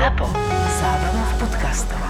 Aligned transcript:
ZAPO. 0.00 0.32
Zábrná 0.80 1.24
v 1.28 1.34
podcastov. 1.44 2.00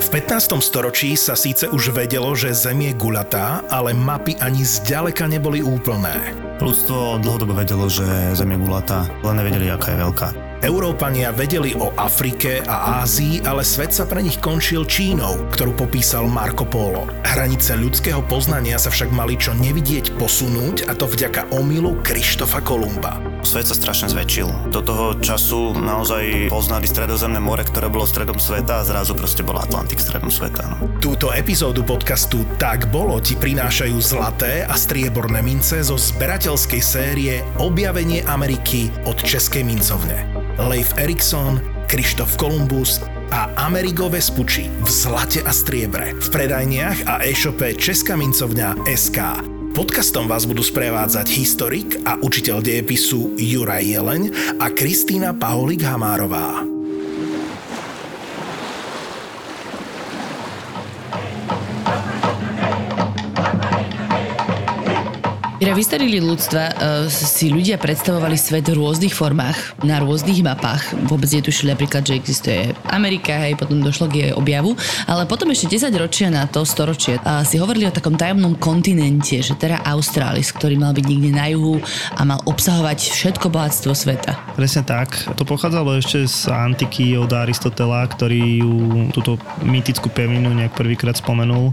V 0.00 0.08
15. 0.08 0.56
storočí 0.64 1.12
sa 1.12 1.36
síce 1.36 1.68
už 1.68 1.92
vedelo, 1.92 2.32
že 2.32 2.56
Zem 2.56 2.80
je 2.80 2.96
guľatá, 2.96 3.68
ale 3.68 3.92
mapy 3.92 4.40
ani 4.40 4.64
zďaleka 4.64 5.28
neboli 5.28 5.60
úplné. 5.60 6.16
Ľudstvo 6.64 7.20
dlhodobo 7.20 7.52
vedelo, 7.52 7.92
že 7.92 8.32
Zem 8.32 8.56
je 8.56 8.58
gulatá, 8.64 9.04
len 9.20 9.36
nevedeli, 9.36 9.68
aká 9.68 9.92
je 9.92 10.00
veľká. 10.00 10.28
Európania 10.64 11.28
vedeli 11.28 11.76
o 11.76 11.92
Afrike 12.00 12.64
a 12.64 13.04
Ázii, 13.04 13.44
ale 13.44 13.60
svet 13.60 13.92
sa 13.92 14.08
pre 14.08 14.24
nich 14.24 14.40
končil 14.40 14.88
Čínou, 14.88 15.44
ktorú 15.52 15.76
popísal 15.76 16.24
Marco 16.24 16.64
Polo. 16.64 17.04
Hranice 17.20 17.76
ľudského 17.76 18.24
poznania 18.24 18.80
sa 18.80 18.88
však 18.88 19.12
mali 19.12 19.36
čo 19.36 19.52
nevidieť 19.52 20.16
posunúť 20.16 20.88
a 20.88 20.96
to 20.96 21.04
vďaka 21.04 21.52
omylu 21.52 22.00
Krištofa 22.00 22.64
Kolumba. 22.64 23.29
Svet 23.40 23.66
sa 23.66 23.76
strašne 23.76 24.12
zväčšil. 24.12 24.70
Do 24.70 24.80
toho 24.84 25.16
času 25.18 25.72
naozaj 25.74 26.52
poznali 26.52 26.84
stredozemné 26.84 27.40
more, 27.40 27.64
ktoré 27.64 27.88
bolo 27.88 28.04
stredom 28.04 28.36
sveta 28.36 28.80
a 28.80 28.86
zrazu 28.86 29.16
proste 29.16 29.40
bol 29.40 29.56
Atlantik 29.56 29.98
stredom 30.00 30.28
sveta. 30.28 30.76
No. 30.76 31.00
Túto 31.00 31.32
epizódu 31.32 31.80
podcastu 31.82 32.44
Tak 32.60 32.92
bolo 32.92 33.16
ti 33.18 33.34
prinášajú 33.34 33.96
zlaté 33.98 34.64
a 34.68 34.76
strieborné 34.76 35.40
mince 35.40 35.80
zo 35.80 35.96
zberateľskej 35.96 36.82
série 36.84 37.40
Objavenie 37.56 38.24
Ameriky 38.28 38.92
od 39.08 39.16
Českej 39.20 39.64
mincovne. 39.64 40.28
Leif 40.60 40.92
Erikson, 41.00 41.58
Krištof 41.88 42.36
Kolumbus 42.36 43.00
a 43.30 43.50
Amerigo 43.56 44.10
Vespucci 44.10 44.68
v 44.68 44.88
zlate 44.90 45.40
a 45.46 45.54
striebre 45.54 46.12
v 46.18 46.26
predajniach 46.28 47.06
a 47.06 47.14
e-shope 47.24 47.74
Česká 47.78 48.18
mincovňa 48.18 48.84
SK. 48.90 49.59
Podcastom 49.70 50.26
vás 50.26 50.50
budú 50.50 50.66
sprevádzať 50.66 51.26
historik 51.30 52.02
a 52.02 52.18
učiteľ 52.18 52.58
dejepisu 52.58 53.38
Juraj 53.38 53.86
Jeleň 53.86 54.22
a 54.58 54.66
Kristýna 54.74 55.30
Paholik 55.30 55.86
Mira, 65.70 65.86
v 65.86 66.18
ľudstva 66.18 66.62
uh, 66.66 66.74
si 67.06 67.46
ľudia 67.46 67.78
predstavovali 67.78 68.34
svet 68.34 68.66
v 68.66 68.74
rôznych 68.74 69.14
formách, 69.14 69.78
na 69.86 70.02
rôznych 70.02 70.42
mapách. 70.42 70.82
Vôbec 71.06 71.30
netušili 71.30 71.70
napríklad, 71.70 72.02
že 72.02 72.18
existuje 72.18 72.74
Amerika, 72.90 73.38
hej, 73.38 73.54
potom 73.54 73.78
došlo 73.78 74.10
k 74.10 74.14
jej 74.18 74.32
objavu. 74.34 74.74
Ale 75.06 75.30
potom 75.30 75.46
ešte 75.54 75.78
10 75.78 75.94
ročia 75.94 76.26
na 76.26 76.50
to, 76.50 76.66
storočie, 76.66 77.22
uh, 77.22 77.46
si 77.46 77.54
hovorili 77.62 77.86
o 77.86 77.94
takom 77.94 78.18
tajomnom 78.18 78.58
kontinente, 78.58 79.38
že 79.46 79.54
teda 79.54 79.86
Austrális, 79.86 80.50
ktorý 80.50 80.74
mal 80.74 80.90
byť 80.90 81.06
niekde 81.06 81.30
na 81.38 81.46
juhu 81.54 81.78
a 82.18 82.20
mal 82.26 82.42
obsahovať 82.50 83.06
všetko 83.06 83.46
bohatstvo 83.54 83.94
sveta. 83.94 84.42
Presne 84.58 84.82
tak. 84.82 85.22
To 85.38 85.46
pochádzalo 85.46 86.02
ešte 86.02 86.26
z 86.26 86.50
antiky 86.50 87.14
od 87.14 87.30
Aristotela, 87.30 88.10
ktorý 88.10 88.58
ju, 88.58 88.74
túto 89.14 89.38
mýtickú 89.62 90.10
pevninu 90.10 90.50
nejak 90.50 90.74
prvýkrát 90.74 91.14
spomenul 91.14 91.70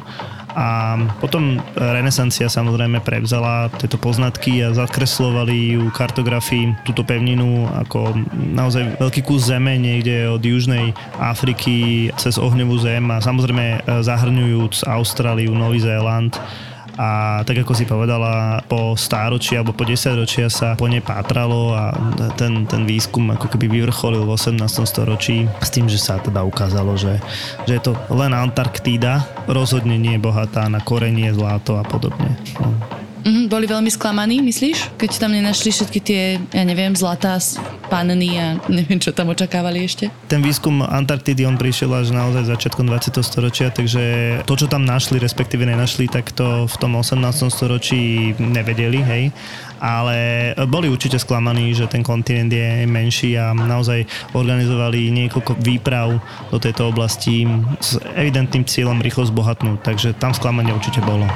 a 0.58 0.97
potom 1.22 1.61
renesancia 1.77 2.50
samozrejme 2.50 3.05
prevzala 3.05 3.69
tieto 3.77 4.02
poznatky 4.02 4.66
a 4.66 4.73
zakreslovali 4.73 5.77
ju 5.77 5.94
kartografii 5.94 6.81
túto 6.81 7.05
pevninu 7.05 7.69
ako 7.86 8.17
naozaj 8.33 8.97
veľký 8.97 9.22
kus 9.22 9.45
zeme 9.53 9.78
niekde 9.78 10.25
od 10.25 10.41
južnej 10.41 10.97
Afriky 11.22 12.09
cez 12.17 12.41
ohňovú 12.41 12.73
zem 12.81 13.05
a 13.13 13.22
samozrejme 13.22 13.66
e, 13.69 13.80
zahrňujúc 14.02 14.89
Austráliu, 14.89 15.53
Nový 15.53 15.78
Zéland 15.78 16.33
a 16.98 17.42
tak 17.45 17.62
ako 17.62 17.73
si 17.78 17.86
povedala, 17.86 18.66
po 18.66 18.98
stáročí 18.98 19.53
alebo 19.53 19.72
po 19.72 19.86
10 19.86 20.17
ročia 20.17 20.50
sa 20.50 20.73
po 20.73 20.90
nej 20.90 21.06
pátralo 21.06 21.78
a 21.78 21.94
ten, 22.36 22.66
ten 22.66 22.84
výskum 22.84 23.30
ako 23.38 23.53
keby 23.53 23.70
vyvrcholil 23.70 24.26
v 24.26 24.34
18. 24.34 24.58
storočí 24.84 25.45
s 25.62 25.70
tým, 25.70 25.86
že 25.86 26.02
sa 26.02 26.18
teda 26.18 26.42
ukázalo, 26.42 26.98
že, 26.98 27.22
že 27.70 27.78
je 27.78 27.81
to 27.81 27.94
len 28.09 28.34
Antarktída, 28.34 29.30
rozhodne 29.45 29.95
nie 29.95 30.18
je 30.18 30.25
bohatá 30.25 30.66
na 30.68 30.81
korenie, 30.81 31.30
zlato 31.31 31.78
a 31.78 31.86
podobne. 31.86 32.34
No. 32.58 33.06
Mm, 33.25 33.50
boli 33.50 33.66
veľmi 33.66 33.89
sklamaní, 33.89 34.44
myslíš? 34.44 35.00
Keď 35.00 35.11
tam 35.17 35.33
nenašli 35.33 35.73
všetky 35.73 36.00
tie, 36.03 36.22
ja 36.53 36.63
neviem, 36.67 36.94
zlatá 36.94 37.39
panny 37.88 38.38
a 38.38 38.59
neviem, 38.69 39.00
čo 39.01 39.16
tam 39.16 39.33
očakávali 39.33 39.81
ešte? 39.85 40.13
Ten 40.29 40.44
výskum 40.44 40.83
Antarktidy, 40.83 41.47
on 41.47 41.57
prišiel 41.57 41.89
až 41.94 42.13
naozaj 42.13 42.50
začiatkom 42.50 42.85
20. 42.85 43.17
storočia, 43.23 43.73
takže 43.73 44.03
to, 44.45 44.53
čo 44.53 44.67
tam 44.69 44.85
našli, 44.85 45.17
respektíve 45.17 45.66
nenašli, 45.66 46.11
tak 46.11 46.35
to 46.35 46.69
v 46.69 46.75
tom 46.78 47.00
18. 47.00 47.17
storočí 47.50 48.33
nevedeli, 48.38 49.00
hej 49.01 49.23
ale 49.78 50.53
boli 50.66 50.89
určite 50.89 51.22
sklamaní, 51.22 51.73
že 51.73 51.85
ten 51.85 52.01
kontinent 52.01 52.49
je 52.49 52.89
menší 52.89 53.38
a 53.38 53.53
naozaj 53.53 54.09
organizovali 54.34 55.13
niekoľko 55.13 55.61
výprav 55.61 56.17
do 56.49 56.57
tejto 56.57 56.89
oblasti 56.89 57.45
s 57.78 58.01
evidentným 58.17 58.66
cieľom 58.66 58.97
rýchlo 59.01 59.29
zbohatnúť, 59.29 59.78
takže 59.85 60.17
tam 60.17 60.34
sklamanie 60.34 60.73
určite 60.73 61.01
bolo. 61.05 61.29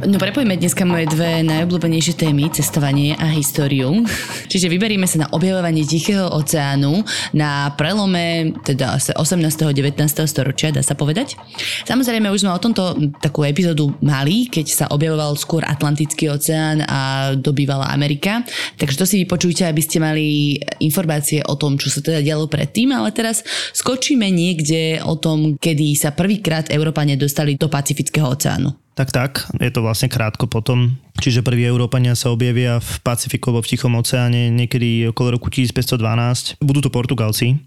No 0.00 0.16
prepojíme 0.16 0.56
dneska 0.56 0.88
moje 0.88 1.12
dve 1.12 1.44
najobľúbenejšie 1.44 2.16
témy, 2.16 2.48
cestovanie 2.48 3.12
a 3.20 3.28
históriu. 3.36 4.00
Čiže 4.48 4.72
vyberieme 4.72 5.04
sa 5.04 5.28
na 5.28 5.28
objavovanie 5.28 5.84
Tichého 5.84 6.24
oceánu 6.24 7.04
na 7.36 7.68
prelome 7.76 8.56
teda 8.64 8.96
18. 8.96 9.20
a 9.44 9.72
19. 9.76 10.00
storočia, 10.24 10.72
dá 10.72 10.80
sa 10.80 10.96
povedať. 10.96 11.36
Samozrejme, 11.84 12.32
už 12.32 12.48
sme 12.48 12.56
o 12.56 12.62
tomto 12.64 12.96
takú 13.20 13.44
epizódu 13.44 13.92
mali, 14.00 14.48
keď 14.48 14.66
sa 14.72 14.86
objavoval 14.88 15.36
skôr 15.36 15.68
Atlantický 15.68 16.32
oceán 16.32 16.80
a 16.88 17.32
dobývala 17.36 17.92
Amerika. 17.92 18.40
Takže 18.80 18.96
to 18.96 19.04
si 19.04 19.20
vypočujte, 19.28 19.68
aby 19.68 19.84
ste 19.84 20.00
mali 20.00 20.56
informácie 20.80 21.44
o 21.44 21.60
tom, 21.60 21.76
čo 21.76 21.92
sa 21.92 22.00
teda 22.00 22.24
dialo 22.24 22.48
predtým, 22.48 22.88
ale 22.96 23.12
teraz 23.12 23.44
skočíme 23.76 24.24
niekde 24.32 25.04
o 25.04 25.20
tom, 25.20 25.60
kedy 25.60 25.92
sa 25.92 26.16
prvýkrát 26.16 26.72
Európane 26.72 27.20
dostali 27.20 27.60
do 27.60 27.68
Pacifického 27.68 28.32
oceánu. 28.32 28.89
Tak, 28.90 29.14
tak, 29.14 29.32
je 29.56 29.70
to 29.70 29.80
vlastne 29.86 30.10
krátko 30.10 30.50
potom, 30.50 30.98
čiže 31.22 31.46
prví 31.46 31.62
Európania 31.64 32.18
sa 32.18 32.34
objavia 32.34 32.82
v 32.82 32.92
Pacifiku 33.00 33.54
alebo 33.54 33.62
v 33.62 33.70
Tichom 33.70 33.94
oceáne 33.96 34.50
niekedy 34.50 35.08
okolo 35.14 35.38
roku 35.38 35.48
1512. 35.48 36.58
Budú 36.60 36.84
to 36.84 36.90
Portugalci, 36.90 37.62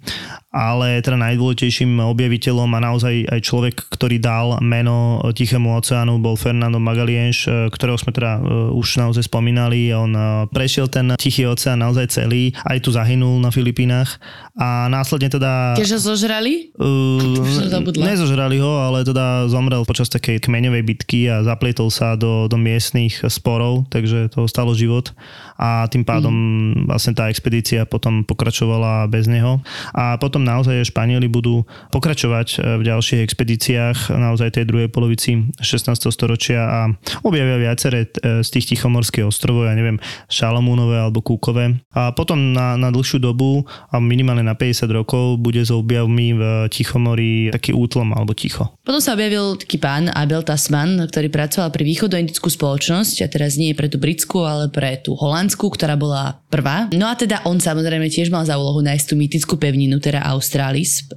ale 0.53 1.02
teda 1.02 1.18
najdôležitejším 1.18 1.97
objaviteľom 1.97 2.69
a 2.78 2.80
naozaj 2.86 3.25
aj 3.25 3.40
človek, 3.41 3.75
ktorý 3.90 4.22
dal 4.22 4.62
meno 4.62 5.18
Tichému 5.34 5.74
oceánu 5.81 6.22
bol 6.22 6.38
Fernando 6.38 6.78
Magalienš, 6.78 7.50
ktorého 7.74 7.97
sme 7.97 8.14
teda 8.14 8.38
e, 8.38 8.41
už 8.78 9.02
naozaj 9.02 9.25
spomínali. 9.25 9.90
On 9.97 10.13
e, 10.13 10.46
prešiel 10.53 10.86
ten 10.94 11.18
Tichý 11.18 11.50
oceán 11.50 11.81
naozaj 11.81 12.13
celý, 12.13 12.53
aj 12.69 12.86
tu 12.86 12.94
zahynul 12.94 13.42
na 13.42 13.50
Filipínach 13.50 14.22
a 14.53 14.86
následne 14.94 15.34
teda... 15.34 15.74
Keďže 15.74 16.06
zožrali? 16.06 16.53
Uh, 16.84 17.80
nezožrali 17.96 18.59
ho, 18.59 18.84
ale 18.84 19.08
teda 19.08 19.47
zomrel 19.47 19.88
počas 19.88 20.12
takej 20.12 20.44
kmeňovej 20.44 20.84
bitky 20.84 21.31
a 21.31 21.40
zaplietol 21.40 21.88
sa 21.88 22.19
do, 22.19 22.52
do 22.52 22.59
miestných 22.59 23.24
sporov, 23.31 23.88
takže 23.88 24.28
to 24.36 24.44
stalo 24.52 24.75
život 24.75 25.16
a 25.58 25.86
tým 25.88 26.03
pádom 26.03 26.34
mm. 26.34 26.90
vlastne 26.90 27.14
tá 27.14 27.30
expedícia 27.30 27.86
potom 27.86 28.25
pokračovala 28.25 29.08
bez 29.09 29.30
neho. 29.30 29.62
A 29.94 30.18
potom 30.18 30.41
naozaj 30.41 30.90
Španieli 30.90 31.30
budú 31.30 31.66
pokračovať 31.94 32.47
e, 32.53 32.58
v 32.80 32.84
ďalších 32.88 33.22
expedíciách 33.24 34.13
naozaj 34.13 34.59
tej 34.59 34.66
druhej 34.69 34.90
polovici 34.90 35.50
16. 35.62 36.09
storočia 36.09 36.62
a 36.63 36.80
objavia 37.22 37.62
viaceré 37.62 38.09
e, 38.09 38.42
z 38.42 38.50
tých 38.50 38.75
tichomorských 38.75 39.28
ostrovov, 39.28 39.69
ja 39.69 39.75
neviem, 39.78 40.02
Šalamúnové 40.28 41.00
alebo 41.00 41.22
Kúkové. 41.22 41.80
A 41.94 42.12
potom 42.12 42.53
na, 42.53 42.75
na 42.75 42.90
dlhšiu 42.90 43.22
dobu 43.22 43.63
a 43.90 44.00
minimálne 44.02 44.44
na 44.44 44.58
50 44.58 44.90
rokov 44.90 45.38
bude 45.40 45.62
s 45.62 45.72
objavmi 45.72 46.36
v 46.36 46.42
Tichomori 46.69 47.53
taký 47.53 47.75
útlom 47.75 48.13
alebo 48.16 48.34
ticho. 48.34 48.74
Potom 48.84 49.00
sa 49.00 49.16
objavil 49.16 49.56
taký 49.59 49.78
pán 49.78 50.09
Abel 50.12 50.42
Tasman, 50.44 51.00
ktorý 51.08 51.30
pracoval 51.31 51.69
pri 51.72 51.84
východoindickú 51.84 52.47
spoločnosť 52.50 53.24
a 53.24 53.28
teraz 53.28 53.56
nie 53.56 53.75
pre 53.75 53.88
tú 53.88 53.97
britskú, 54.00 54.44
ale 54.44 54.68
pre 54.69 55.00
tú 55.00 55.16
holandskú, 55.16 55.43
ktorá 55.51 56.00
bola 56.00 56.40
prvá. 56.48 56.88
No 56.94 57.07
a 57.10 57.18
teda 57.18 57.44
on 57.44 57.60
samozrejme 57.60 58.07
tiež 58.07 58.31
mal 58.31 58.48
za 58.48 58.56
úlohu 58.56 58.80
nájsť 58.80 59.06
tú 59.10 59.16
mýtickú 59.19 59.56
pevninu, 59.60 60.00
teda 60.00 60.24
Australis, 60.30 61.07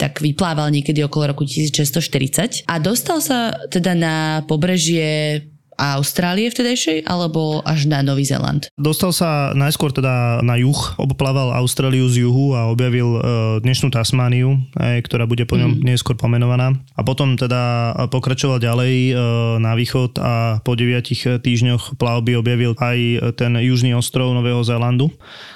tak 0.00 0.24
vyplával 0.24 0.72
niekedy 0.72 1.04
okolo 1.04 1.36
roku 1.36 1.44
1640 1.44 2.64
a 2.68 2.74
dostal 2.80 3.20
sa 3.20 3.52
teda 3.68 3.92
na 3.96 4.44
pobrežie 4.48 5.42
Austrálie 5.76 6.50
vtedajšej 6.50 7.06
alebo 7.06 7.62
až 7.66 7.86
na 7.90 8.00
Nový 8.00 8.26
Zeland? 8.26 8.70
Dostal 8.78 9.10
sa 9.14 9.50
najskôr 9.52 9.90
teda 9.90 10.40
na 10.42 10.58
juh, 10.58 10.76
obplával 10.98 11.54
Austráliu 11.54 12.06
z 12.10 12.26
juhu 12.26 12.54
a 12.54 12.70
objavil 12.70 13.08
e, 13.16 13.20
dnešnú 13.62 13.90
Tasmániu, 13.94 14.58
ktorá 14.76 15.26
bude 15.26 15.46
po 15.46 15.58
ňom 15.58 15.78
mm. 15.78 15.82
neskôr 15.84 16.14
pomenovaná. 16.18 16.74
A 16.94 17.00
potom 17.02 17.34
teda 17.38 17.94
pokračoval 18.10 18.62
ďalej 18.62 18.94
e, 19.10 19.12
na 19.62 19.72
východ 19.78 20.18
a 20.18 20.58
po 20.62 20.74
deviatich 20.78 21.26
týždňoch 21.26 21.98
plavby 21.98 22.38
objavil 22.38 22.74
aj 22.78 23.32
ten 23.38 23.54
južný 23.58 23.94
ostrov 23.94 24.30
Nového 24.34 24.62
Zélandu. 24.62 25.10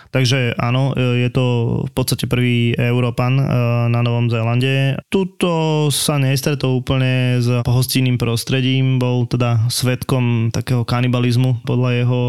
Takže 0.09 0.57
áno, 0.57 0.97
e, 0.97 1.27
je 1.27 1.31
to 1.33 1.45
v 1.89 1.93
podstate 1.93 2.25
prvý 2.25 2.73
Európan 2.75 3.37
e, 3.37 3.45
na 3.93 4.01
Novom 4.01 4.33
Zélande. 4.33 4.97
Tuto 5.13 5.87
sa 5.93 6.17
nestretol 6.17 6.81
úplne 6.81 7.41
s 7.41 7.49
pohostinným 7.65 8.17
prostredím, 8.17 8.97
bol 8.97 9.29
teda 9.29 9.69
svetkom 9.69 10.49
takého 10.49 10.83
kanibalizmu 10.85 11.65
podľa 11.65 11.91
jeho 12.05 12.21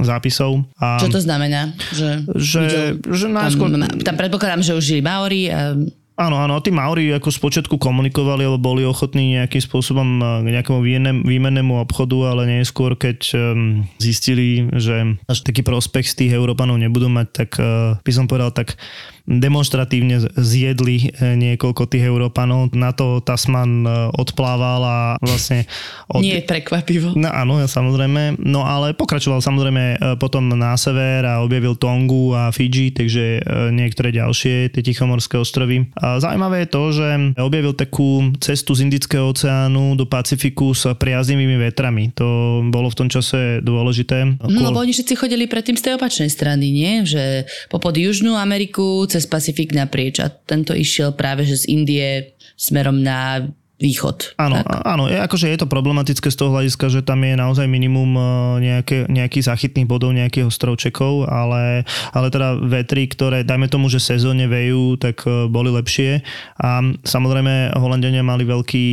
zápisov. 0.00 0.64
A 0.80 0.96
Čo 0.96 1.12
to 1.12 1.20
znamená? 1.20 1.76
Že, 1.92 2.08
že, 2.36 2.60
videl, 2.64 2.84
že 3.12 3.26
najskôr... 3.28 3.68
Tam, 3.68 3.84
tam 4.00 4.16
predpokladám, 4.16 4.64
že 4.64 4.72
už 4.72 4.84
žili 4.84 5.02
Maori 5.04 5.52
a 5.52 5.76
Áno, 6.16 6.40
áno, 6.40 6.56
tí 6.64 6.72
Maori 6.72 7.12
ako 7.12 7.28
spočiatku 7.28 7.76
komunikovali, 7.76 8.48
alebo 8.48 8.72
boli 8.72 8.88
ochotní 8.88 9.36
nejakým 9.36 9.60
spôsobom 9.60 10.08
k 10.40 10.48
nejakému 10.48 10.80
výmennému 11.28 11.76
obchodu, 11.76 12.32
ale 12.32 12.48
neskôr, 12.48 12.96
keď 12.96 13.36
um, 13.36 13.84
zistili, 14.00 14.64
že 14.72 15.20
až 15.28 15.44
taký 15.44 15.60
prospekt 15.60 16.08
z 16.08 16.24
tých 16.24 16.32
Európanov 16.32 16.80
nebudú 16.80 17.12
mať, 17.12 17.28
tak 17.36 17.50
uh, 17.60 18.00
by 18.00 18.12
som 18.16 18.24
povedal, 18.24 18.48
tak 18.48 18.80
demonstratívne 19.26 20.22
zjedli 20.38 21.10
e, 21.10 21.34
niekoľko 21.34 21.90
tých 21.90 22.06
Európanov. 22.06 22.70
Na 22.72 22.94
to 22.94 23.18
Tasman 23.20 23.82
e, 23.82 23.90
odplával 24.14 24.80
a 24.86 24.98
vlastne... 25.18 25.66
Od... 26.06 26.22
Nie 26.22 26.40
je 26.40 26.46
prekvapivo. 26.46 27.18
No, 27.18 27.28
áno, 27.34 27.58
samozrejme. 27.66 28.38
No 28.38 28.62
ale 28.62 28.94
pokračoval 28.94 29.42
samozrejme 29.42 29.82
e, 29.82 29.96
potom 30.16 30.46
na 30.54 30.78
sever 30.78 31.26
a 31.26 31.42
objavil 31.42 31.74
Tongu 31.74 32.32
a 32.32 32.54
Fiji, 32.54 32.94
takže 32.94 33.42
niektoré 33.74 34.14
ďalšie 34.14 34.70
tie 34.70 34.82
Tichomorské 34.82 35.36
ostrovy. 35.36 35.90
A 35.98 36.22
zaujímavé 36.22 36.64
je 36.64 36.72
to, 36.72 36.82
že 36.94 37.08
objavil 37.36 37.74
takú 37.74 38.30
cestu 38.38 38.78
z 38.78 38.86
Indického 38.86 39.26
oceánu 39.26 39.98
do 39.98 40.06
Pacifiku 40.06 40.70
s 40.70 40.86
priaznivými 40.86 41.58
vetrami. 41.58 42.14
To 42.14 42.62
bolo 42.70 42.88
v 42.88 42.98
tom 43.02 43.08
čase 43.10 43.58
dôležité. 43.60 44.38
No, 44.46 44.70
lebo 44.70 44.78
oni 44.78 44.94
všetci 44.94 45.18
chodili 45.18 45.50
predtým 45.50 45.74
z 45.74 45.90
tej 45.90 45.92
opačnej 45.98 46.30
strany, 46.30 46.70
nie? 46.70 47.02
Že 47.02 47.50
popod 47.68 47.98
Južnú 47.98 48.38
Ameriku, 48.38 49.04
cez 49.16 49.24
Pacifik 49.24 49.72
naprieč. 49.72 50.20
A 50.20 50.28
tento 50.28 50.76
išiel 50.76 51.16
práve 51.16 51.48
že 51.48 51.64
z 51.64 51.64
Indie 51.72 52.36
smerom 52.60 53.00
na 53.00 53.48
východ. 53.76 54.40
Áno, 54.40 54.64
tak? 54.64 54.88
áno, 54.88 55.04
je, 55.04 55.20
akože 55.20 55.52
je 55.52 55.58
to 55.60 55.68
problematické 55.68 56.32
z 56.32 56.38
toho 56.40 56.48
hľadiska, 56.56 56.88
že 56.88 57.04
tam 57.04 57.20
je 57.20 57.36
naozaj 57.36 57.68
minimum 57.68 58.16
e, 58.16 58.22
nejaké, 58.64 59.04
nejakých 59.04 59.52
záchytných 59.52 59.84
bodov, 59.84 60.16
nejakých 60.16 60.48
ostrovčekov, 60.48 61.28
ale, 61.28 61.84
ale 62.16 62.26
teda 62.32 62.56
vetry, 62.56 63.04
ktoré 63.04 63.44
dajme 63.44 63.68
tomu, 63.68 63.92
že 63.92 64.00
sezóne 64.00 64.48
vejú, 64.48 64.96
tak 64.96 65.28
e, 65.28 65.44
boli 65.52 65.68
lepšie 65.68 66.24
a 66.56 66.80
samozrejme 67.04 67.76
Holandiania 67.76 68.24
mali 68.24 68.48
veľký 68.48 68.86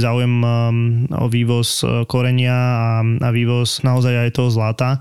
záujem 0.00 0.34
e, 0.40 0.48
o 1.12 1.28
vývoz 1.28 1.84
korenia 2.08 2.56
a, 2.56 2.88
a 3.04 3.28
vývoz 3.36 3.84
naozaj 3.84 4.16
aj 4.16 4.30
toho 4.32 4.48
zlata. 4.48 4.96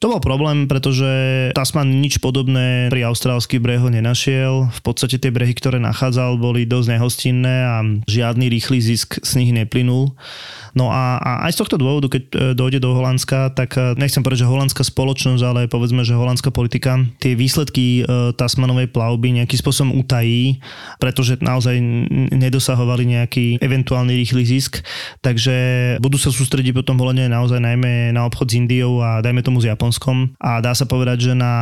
To 0.00 0.16
bol 0.16 0.24
problém, 0.24 0.64
pretože 0.64 1.52
Tasman 1.52 2.00
nič 2.00 2.16
podobné 2.24 2.88
pri 2.88 3.12
austrálskych 3.12 3.60
brehoch 3.60 3.92
nenašiel. 3.92 4.72
V 4.72 4.80
podstate 4.80 5.20
tie 5.20 5.28
brehy, 5.28 5.52
ktoré 5.52 5.76
nachádzal, 5.76 6.40
boli 6.40 6.64
dosť 6.64 6.96
nehostinné 6.96 7.56
a 7.68 7.76
žiadny 8.08 8.48
rýchly 8.48 8.69
rýchly 8.70 8.94
zisk 8.94 9.18
z 9.26 9.42
nich 9.42 9.50
neplynul. 9.50 10.14
No 10.70 10.94
a, 10.94 11.18
a 11.18 11.30
aj 11.50 11.58
z 11.58 11.66
tohto 11.66 11.76
dôvodu, 11.82 12.06
keď 12.06 12.22
e, 12.30 12.34
dojde 12.54 12.78
do 12.78 12.94
Holandska, 12.94 13.50
tak 13.58 13.74
e, 13.74 13.98
nechcem 13.98 14.22
povedať, 14.22 14.46
že 14.46 14.50
holandská 14.54 14.86
spoločnosť, 14.86 15.42
ale 15.42 15.60
povedzme, 15.66 16.06
že 16.06 16.14
holandská 16.14 16.54
politika 16.54 17.02
tie 17.18 17.34
výsledky 17.34 18.06
e, 18.06 18.30
Tasmanovej 18.38 18.86
plavby 18.94 19.34
nejakým 19.42 19.58
spôsobom 19.58 19.98
utají, 19.98 20.62
pretože 21.02 21.42
naozaj 21.42 21.74
nedosahovali 22.30 23.18
nejaký 23.18 23.58
eventuálny 23.58 24.14
rýchly 24.14 24.46
zisk, 24.46 24.86
takže 25.26 25.98
budú 25.98 26.14
sa 26.22 26.30
sústrediť 26.30 26.70
potom 26.70 27.02
Holandia 27.02 27.26
naozaj 27.26 27.58
najmä 27.58 28.14
na 28.14 28.22
obchod 28.30 28.54
s 28.54 28.62
Indiou 28.62 29.02
a 29.02 29.18
dajme 29.18 29.42
tomu 29.42 29.58
s 29.58 29.66
Japonskom 29.66 30.38
a 30.38 30.62
dá 30.62 30.70
sa 30.70 30.86
povedať, 30.86 31.26
že 31.26 31.32
na 31.34 31.54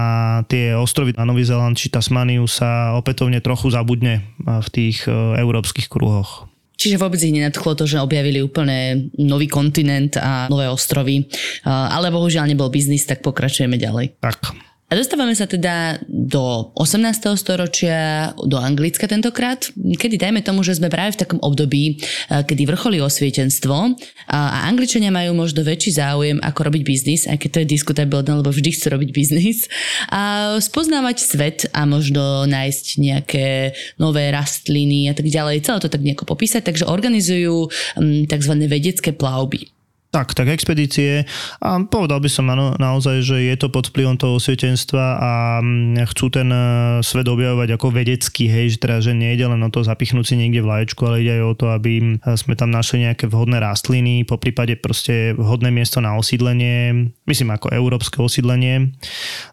tie 0.53 0.77
ostrovy 0.77 1.17
na 1.17 1.25
Nový 1.25 1.49
Zeland 1.49 1.81
či 1.81 1.89
Tasmaniu 1.89 2.45
sa 2.45 2.93
opätovne 2.93 3.41
trochu 3.41 3.73
zabudne 3.73 4.21
v 4.45 4.69
tých 4.69 5.09
európskych 5.09 5.89
kruhoch. 5.89 6.48
Čiže 6.79 7.03
vôbec 7.03 7.19
ich 7.19 7.35
nenadchlo 7.35 7.75
to, 7.75 7.91
že 7.91 7.99
objavili 7.99 8.39
úplne 8.39 9.11
nový 9.19 9.51
kontinent 9.51 10.15
a 10.15 10.47
nové 10.47 10.71
ostrovy. 10.71 11.27
Ale 11.67 12.15
bohužiaľ 12.15 12.47
nebol 12.47 12.71
biznis, 12.71 13.03
tak 13.03 13.19
pokračujeme 13.27 13.75
ďalej. 13.75 14.23
Tak. 14.23 14.68
A 14.89 14.97
dostávame 14.97 15.37
sa 15.37 15.45
teda 15.45 16.01
do 16.09 16.73
18. 16.73 17.37
storočia, 17.37 18.33
do 18.41 18.57
Anglicka 18.57 19.05
tentokrát, 19.05 19.69
kedy 19.77 20.17
dajme 20.17 20.41
tomu, 20.41 20.65
že 20.65 20.81
sme 20.81 20.89
práve 20.89 21.13
v 21.13 21.21
takom 21.21 21.37
období, 21.45 22.01
kedy 22.33 22.65
vrcholí 22.65 22.97
osvietenstvo 22.97 23.77
a 24.33 24.65
Angličania 24.65 25.13
majú 25.13 25.37
možno 25.37 25.61
väčší 25.61 25.93
záujem, 25.93 26.41
ako 26.41 26.73
robiť 26.73 26.83
biznis, 26.89 27.29
aj 27.29 27.37
keď 27.37 27.49
to 27.53 27.61
je 27.61 27.73
diskutabilné, 27.77 28.33
lebo 28.41 28.49
vždy 28.49 28.71
chcú 28.73 28.97
robiť 28.97 29.11
biznis, 29.13 29.69
a 30.09 30.57
spoznávať 30.57 31.17
svet 31.21 31.59
a 31.77 31.85
možno 31.85 32.49
nájsť 32.49 32.87
nejaké 32.97 33.77
nové 34.01 34.33
rastliny 34.33 35.13
a 35.13 35.15
tak 35.15 35.29
ďalej, 35.29 35.69
celé 35.69 35.85
to 35.85 35.93
tak 35.93 36.01
nejako 36.01 36.25
popísať, 36.25 36.65
takže 36.65 36.89
organizujú 36.89 37.69
tzv. 38.25 38.53
vedecké 38.65 39.13
plavby. 39.13 39.69
Tak, 40.09 40.33
tak 40.33 40.49
expedície 40.49 41.29
a 41.61 41.85
povedal 41.85 42.25
by 42.25 42.33
som 42.33 42.49
ano, 42.49 42.73
naozaj, 42.81 43.21
že 43.21 43.45
je 43.45 43.53
to 43.61 43.69
pod 43.69 43.93
vplyvom 43.93 44.17
toho 44.17 44.41
osvietenstva 44.41 45.05
a 45.21 45.33
mm, 45.61 46.01
chcú 46.09 46.33
ten 46.33 46.49
e, 46.49 46.65
svet 47.05 47.29
objavovať 47.29 47.77
ako 47.77 47.93
vedecký, 47.93 48.49
hej, 48.49 48.73
že 48.73 48.79
teda, 48.81 49.05
že 49.05 49.13
nie 49.13 49.37
ide 49.37 49.45
len 49.45 49.61
o 49.61 49.69
to 49.69 49.85
zapichnúť 49.85 50.33
si 50.33 50.41
niekde 50.41 50.65
vlaječku, 50.65 51.05
ale 51.05 51.21
ide 51.21 51.37
aj 51.37 51.45
o 51.45 51.55
to, 51.61 51.67
aby 51.77 51.93
e, 52.01 52.07
sme 52.41 52.57
tam 52.57 52.73
našli 52.73 53.05
nejaké 53.05 53.29
vhodné 53.29 53.61
rastliny, 53.61 54.25
po 54.25 54.41
prípade 54.41 54.81
proste 54.81 55.37
vhodné 55.37 55.69
miesto 55.69 56.01
na 56.01 56.17
osídlenie, 56.17 57.13
myslím 57.29 57.53
ako 57.53 57.69
európske 57.69 58.17
osídlenie. 58.25 58.97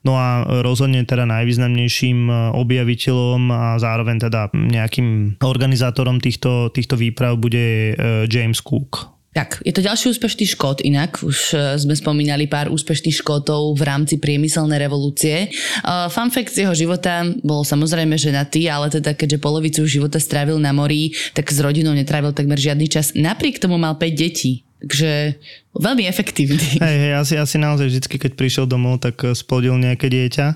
No 0.07 0.15
a 0.15 0.47
rozhodne 0.63 1.03
teda 1.03 1.27
najvýznamnejším 1.35 2.31
e, 2.31 2.33
objaviteľom 2.55 3.51
a 3.51 3.75
zároveň 3.75 4.31
teda 4.31 4.55
nejakým 4.55 5.35
organizátorom 5.43 6.23
týchto, 6.23 6.71
týchto 6.71 6.95
výprav 6.95 7.35
bude 7.35 7.91
James 8.31 8.63
Cook. 8.63 9.14
Tak, 9.35 9.59
je 9.67 9.75
to 9.75 9.83
ďalší 9.83 10.15
úspešný 10.15 10.47
škód 10.55 10.79
inak. 10.79 11.19
Už 11.19 11.51
uh, 11.51 11.75
sme 11.75 11.91
spomínali 11.91 12.47
pár 12.47 12.71
úspešných 12.71 13.19
škótov 13.19 13.75
v 13.75 13.83
rámci 13.83 14.15
priemyselnej 14.15 14.79
revolúcie. 14.79 15.51
Uh, 15.83 16.07
fun 16.07 16.31
fact 16.31 16.55
z 16.55 16.63
jeho 16.63 16.71
života 16.71 17.27
bol 17.43 17.67
samozrejme 17.67 18.15
ženatý, 18.15 18.71
ale 18.71 18.87
teda 18.87 19.11
keďže 19.11 19.43
polovicu 19.43 19.83
života 19.83 20.23
strávil 20.23 20.55
na 20.55 20.71
mori, 20.71 21.11
tak 21.35 21.51
s 21.51 21.59
rodinou 21.59 21.91
netrávil 21.91 22.31
takmer 22.31 22.55
žiadny 22.55 22.87
čas. 22.87 23.11
Napriek 23.11 23.59
tomu 23.59 23.75
mal 23.75 23.99
5 23.99 24.07
detí. 24.15 24.63
Takže 24.79 25.35
veľmi 25.75 26.07
efektívny. 26.07 26.79
Hej, 26.79 26.97
hej, 27.03 27.13
asi, 27.19 27.35
asi 27.35 27.59
naozaj 27.59 27.91
vždy, 27.91 28.07
keď 28.15 28.31
prišiel 28.39 28.71
domov, 28.71 29.03
tak 29.03 29.19
eh, 29.27 29.35
splodil 29.35 29.75
nejaké 29.75 30.07
dieťa. 30.07 30.47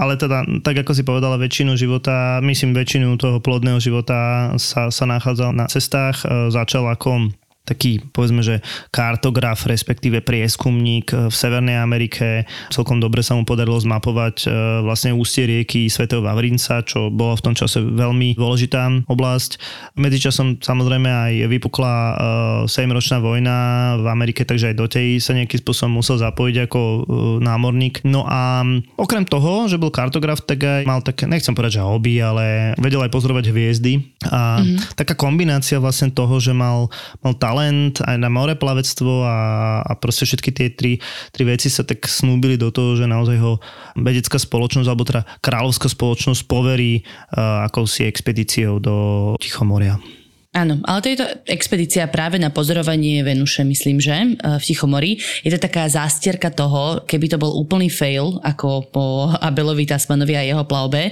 Ale 0.00 0.16
teda, 0.16 0.48
tak 0.64 0.80
ako 0.80 0.96
si 0.96 1.04
povedala, 1.04 1.36
väčšinu 1.36 1.76
života, 1.76 2.40
myslím 2.40 2.72
väčšinu 2.72 3.20
toho 3.20 3.38
plodného 3.44 3.78
života 3.84 4.50
sa, 4.56 4.88
sa 4.88 5.04
nachádzal 5.06 5.54
na 5.54 5.70
cestách. 5.70 6.26
Začal 6.50 6.90
ako 6.90 7.30
taký, 7.64 8.04
povedzme, 8.12 8.44
že 8.44 8.60
kartograf, 8.92 9.64
respektíve 9.64 10.20
prieskumník 10.20 11.10
eh, 11.10 11.32
v 11.32 11.34
Severnej 11.34 11.80
Amerike. 11.80 12.44
Celkom 12.68 13.00
dobre 13.00 13.24
sa 13.24 13.34
mu 13.34 13.48
podarilo 13.48 13.80
zmapovať 13.80 14.36
eh, 14.46 14.50
vlastne 14.84 15.16
ústie 15.16 15.48
rieky 15.48 15.88
Svetého 15.88 16.20
Vavrinca, 16.20 16.84
čo 16.84 17.08
bola 17.08 17.34
v 17.34 17.44
tom 17.50 17.54
čase 17.56 17.80
veľmi 17.80 18.36
dôležitá 18.36 19.08
oblasť. 19.08 19.56
Medzičasom 19.96 20.60
samozrejme 20.60 21.08
aj 21.08 21.32
vypukla 21.48 21.94
7-ročná 22.68 23.18
eh, 23.18 23.24
vojna 23.24 23.56
v 24.04 24.06
Amerike, 24.12 24.44
takže 24.44 24.70
aj 24.72 24.76
do 24.76 24.86
tej 24.86 25.18
sa 25.18 25.32
nejakým 25.32 25.64
spôsobom 25.64 26.04
musel 26.04 26.20
zapojiť 26.20 26.68
ako 26.68 26.80
námorník. 27.40 28.04
No 28.04 28.28
a 28.28 28.60
okrem 29.00 29.24
toho, 29.24 29.66
že 29.72 29.80
bol 29.80 29.88
kartograf, 29.88 30.44
tak 30.44 30.60
aj 30.60 30.82
mal 30.84 31.00
tak, 31.00 31.24
nechcem 31.24 31.56
povedať, 31.56 31.80
že 31.80 31.86
hobby, 31.86 32.20
ale 32.20 32.76
vedel 32.76 33.00
aj 33.00 33.12
pozorovať 33.12 33.48
hviezdy. 33.48 34.04
A 34.28 34.60
mm-hmm. 34.60 34.98
taká 34.98 35.16
kombinácia 35.16 35.80
vlastne 35.80 36.12
toho, 36.12 36.36
že 36.36 36.52
mal, 36.52 36.92
mal 37.24 37.32
talent 37.54 38.02
aj 38.02 38.18
na 38.18 38.26
moreplavectvo 38.26 39.22
a, 39.22 39.38
a 39.86 39.92
proste 39.94 40.26
všetky 40.26 40.50
tie 40.50 40.74
tri, 40.74 40.98
tri 41.30 41.42
veci 41.46 41.70
sa 41.70 41.86
tak 41.86 42.02
snúbili 42.02 42.58
do 42.58 42.74
toho, 42.74 42.98
že 42.98 43.06
naozaj 43.06 43.38
ho 43.38 43.62
vedecká 43.94 44.42
spoločnosť 44.42 44.88
alebo 44.90 45.06
teda 45.06 45.22
kráľovská 45.38 45.86
spoločnosť 45.86 46.50
poverí 46.50 47.06
uh, 47.06 47.62
akousi 47.70 48.10
expedíciou 48.10 48.82
do 48.82 48.94
Tichomoria. 49.38 50.02
Áno, 50.54 50.78
ale 50.86 50.98
to 51.02 51.08
je 51.10 51.18
to 51.18 51.26
expedícia 51.50 52.06
práve 52.06 52.38
na 52.38 52.46
pozorovanie 52.46 53.26
Venuše, 53.26 53.66
myslím, 53.66 53.98
že 53.98 54.14
e, 54.14 54.26
v 54.38 54.62
Tichomori. 54.62 55.18
Je 55.42 55.50
to 55.50 55.58
taká 55.58 55.90
zástierka 55.90 56.54
toho, 56.54 57.02
keby 57.02 57.26
to 57.26 57.42
bol 57.42 57.58
úplný 57.58 57.90
fail, 57.90 58.38
ako 58.38 58.86
po 58.94 59.04
Abelovi 59.50 59.82
Tasmanovi 59.82 60.38
a 60.38 60.46
jeho 60.46 60.62
plavbe, 60.62 61.10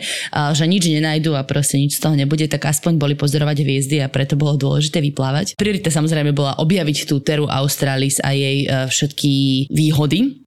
že 0.55 0.65
nič 0.71 0.87
nenajdu 0.87 1.35
a 1.35 1.43
proste 1.43 1.83
nič 1.83 1.99
z 1.99 2.07
toho 2.07 2.15
nebude, 2.15 2.47
tak 2.47 2.71
aspoň 2.71 3.03
boli 3.03 3.15
pozorovať 3.19 3.67
hviezdy 3.67 3.99
a 3.99 4.07
preto 4.07 4.39
bolo 4.39 4.55
dôležité 4.55 5.03
vyplávať. 5.03 5.59
Priorita 5.59 5.91
samozrejme 5.91 6.31
bola 6.31 6.55
objaviť 6.63 7.11
tú 7.11 7.19
Teru 7.19 7.51
Australis 7.51 8.23
a 8.23 8.31
jej 8.31 8.63
e, 8.63 8.87
všetky 8.87 9.67
výhody, 9.75 10.42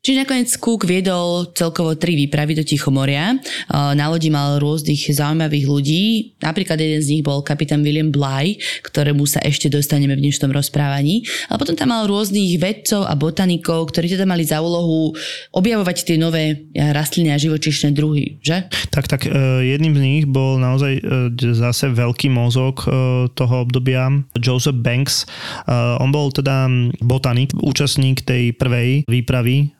Čiže 0.00 0.24
nakoniec 0.24 0.48
Cook 0.56 0.88
viedol 0.88 1.52
celkovo 1.52 1.92
tri 1.92 2.16
výpravy 2.16 2.56
do 2.56 2.64
Tichomoria. 2.64 3.36
Na 3.68 4.08
lodi 4.08 4.32
mal 4.32 4.56
rôznych 4.56 4.96
zaujímavých 4.96 5.66
ľudí. 5.68 6.04
Napríklad 6.40 6.80
jeden 6.80 7.04
z 7.04 7.10
nich 7.12 7.20
bol 7.20 7.44
kapitán 7.44 7.84
William 7.84 8.08
Bly, 8.08 8.56
ktorému 8.80 9.28
sa 9.28 9.44
ešte 9.44 9.68
dostaneme 9.68 10.16
v 10.16 10.24
dnešnom 10.24 10.56
rozprávaní. 10.56 11.28
Ale 11.52 11.60
potom 11.60 11.76
tam 11.76 11.92
mal 11.92 12.08
rôznych 12.08 12.56
vedcov 12.56 13.04
a 13.04 13.12
botanikov, 13.12 13.92
ktorí 13.92 14.08
teda 14.08 14.24
mali 14.24 14.40
za 14.48 14.64
úlohu 14.64 15.12
objavovať 15.52 15.96
tie 16.08 16.16
nové 16.16 16.72
rastliny 16.72 17.36
a 17.36 17.36
živočíšne 17.36 17.92
druhy, 17.92 18.40
že? 18.40 18.72
Tak, 18.88 19.04
tak 19.04 19.28
e, 19.28 19.36
jedným 19.68 20.00
z 20.00 20.00
nich 20.00 20.24
bol 20.24 20.56
naozaj 20.56 20.96
e, 20.96 21.02
zase 21.52 21.92
veľký 21.92 22.32
mozog 22.32 22.88
toho 23.36 23.54
obdobia, 23.68 24.08
Joseph 24.40 24.80
Banks. 24.80 25.28
On 26.00 26.08
bol 26.08 26.32
teda 26.32 26.72
botanik, 27.04 27.52
účastník 27.60 28.24
tej 28.24 28.56
prvej 28.56 29.04
výpravy 29.04 29.76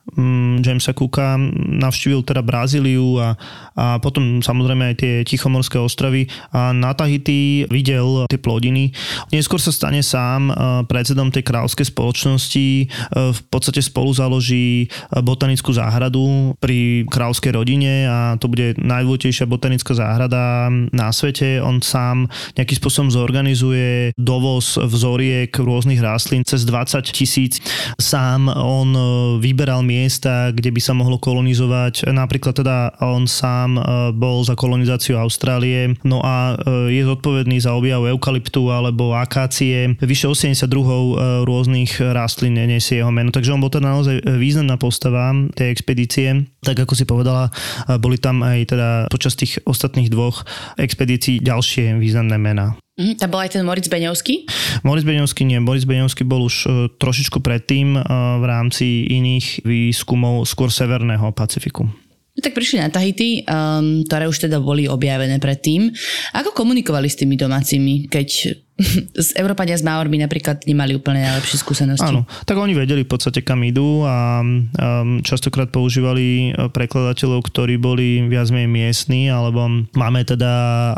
Jamesa 0.59 0.91
Cooka 0.91 1.39
navštívil 1.55 2.21
teda 2.27 2.43
Brazíliu 2.43 3.15
a, 3.17 3.39
a 3.73 3.97
potom 4.03 4.43
samozrejme 4.43 4.91
aj 4.91 4.95
tie 4.99 5.13
Tichomorské 5.23 5.79
ostrovy 5.79 6.27
a 6.51 6.75
na 6.75 6.91
Tahiti 6.91 7.63
videl 7.71 8.27
tie 8.27 8.35
plodiny. 8.35 8.91
Neskôr 9.31 9.57
sa 9.63 9.71
stane 9.71 10.03
sám 10.03 10.51
e, 10.51 10.53
predsedom 10.85 11.31
tej 11.31 11.47
kráľovskej 11.47 11.87
spoločnosti, 11.95 12.67
e, 12.67 12.85
v 13.31 13.41
podstate 13.47 13.79
spolu 13.79 14.11
založí 14.11 14.85
e, 14.85 14.87
botanickú 15.23 15.71
záhradu 15.71 16.53
pri 16.59 17.07
kráľovskej 17.07 17.51
rodine 17.55 18.05
a 18.05 18.35
to 18.35 18.51
bude 18.51 18.75
najdôležitejšia 18.81 19.47
botanická 19.47 19.95
záhrada 19.95 20.67
na 20.91 21.07
svete. 21.15 21.63
On 21.63 21.79
sám 21.79 22.27
nejakým 22.59 22.77
spôsobom 22.77 23.09
zorganizuje 23.09 24.11
dovoz 24.19 24.75
vzoriek 24.75 25.51
rôznych 25.55 26.03
rastlín 26.03 26.43
cez 26.43 26.67
20 26.67 27.07
tisíc. 27.15 27.63
Sám 27.95 28.51
on 28.51 28.93
vyberal 29.39 29.85
miest 29.85 30.00
miesta, 30.01 30.49
kde 30.49 30.73
by 30.73 30.81
sa 30.81 30.97
mohlo 30.97 31.21
kolonizovať. 31.21 32.09
Napríklad 32.09 32.57
teda 32.57 32.97
on 33.05 33.29
sám 33.29 33.77
e, 33.77 33.81
bol 34.17 34.41
za 34.41 34.57
kolonizáciu 34.57 35.21
Austrálie, 35.21 35.93
no 36.01 36.25
a 36.25 36.57
e, 36.57 36.97
je 36.97 37.05
zodpovedný 37.05 37.61
za 37.61 37.77
objav 37.77 38.01
eukalyptu 38.09 38.73
alebo 38.73 39.13
akácie. 39.13 39.93
Vyše 40.01 40.25
80 40.25 40.65
druhov 40.65 41.03
e, 41.13 41.15
rôznych 41.45 42.01
rastlín 42.01 42.57
nesie 42.57 43.05
jeho 43.05 43.13
meno, 43.13 43.29
takže 43.29 43.53
on 43.53 43.61
bol 43.61 43.69
teda 43.69 43.93
naozaj 43.93 44.25
významná 44.25 44.81
postava 44.81 45.29
tej 45.53 45.69
expedície. 45.69 46.49
Tak 46.65 46.89
ako 46.89 46.93
si 46.97 47.05
povedala, 47.05 47.53
boli 48.01 48.17
tam 48.17 48.41
aj 48.41 48.73
teda 48.73 48.89
počas 49.09 49.37
tých 49.37 49.61
ostatných 49.65 50.09
dvoch 50.09 50.45
expedícií 50.77 51.41
ďalšie 51.41 51.97
významné 51.97 52.37
mená. 52.41 52.77
Mm, 53.01 53.17
tam 53.17 53.33
bol 53.33 53.41
aj 53.41 53.57
ten 53.57 53.65
Moritz 53.65 53.89
Beňovský? 53.89 54.45
Moritz 54.85 55.05
Beňovský 55.09 55.41
nie. 55.49 55.57
Moritz 55.57 55.89
Beňovský 55.89 56.21
bol 56.21 56.45
už 56.45 56.55
uh, 56.69 56.71
trošičku 57.01 57.41
predtým 57.41 57.97
uh, 57.97 58.05
v 58.37 58.45
rámci 58.45 59.09
iných 59.09 59.65
výskumov 59.65 60.45
skôr 60.45 60.69
severného 60.69 61.33
Pacifiku. 61.33 61.89
No 62.31 62.39
tak 62.39 62.55
prišli 62.55 62.79
na 62.79 62.87
Tahiti, 62.87 63.43
um, 63.43 64.07
ktoré 64.07 64.29
už 64.29 64.47
teda 64.47 64.63
boli 64.63 64.87
objavené 64.87 65.35
predtým. 65.41 65.91
Ako 66.31 66.55
komunikovali 66.55 67.11
s 67.11 67.19
tými 67.19 67.35
domácimi, 67.35 68.07
keď 68.07 68.55
z 69.13 69.29
Európania 69.37 69.77
s 69.77 69.85
Maormi 69.85 70.17
napríklad 70.17 70.65
nemali 70.65 70.97
úplne 70.97 71.21
najlepšie 71.23 71.57
skúsenosti. 71.61 72.05
Áno, 72.05 72.25
tak 72.43 72.57
oni 72.57 72.73
vedeli 72.73 73.05
v 73.05 73.11
podstate 73.13 73.45
kam 73.45 73.61
idú 73.61 74.03
a 74.03 74.41
um, 74.41 75.21
častokrát 75.21 75.69
používali 75.69 76.51
uh, 76.51 76.67
prekladateľov, 76.73 77.45
ktorí 77.45 77.77
boli 77.77 78.25
viac 78.25 78.49
menej 78.49 78.69
miestni, 78.71 79.29
alebo 79.29 79.69
máme 79.93 80.25
teda 80.25 80.53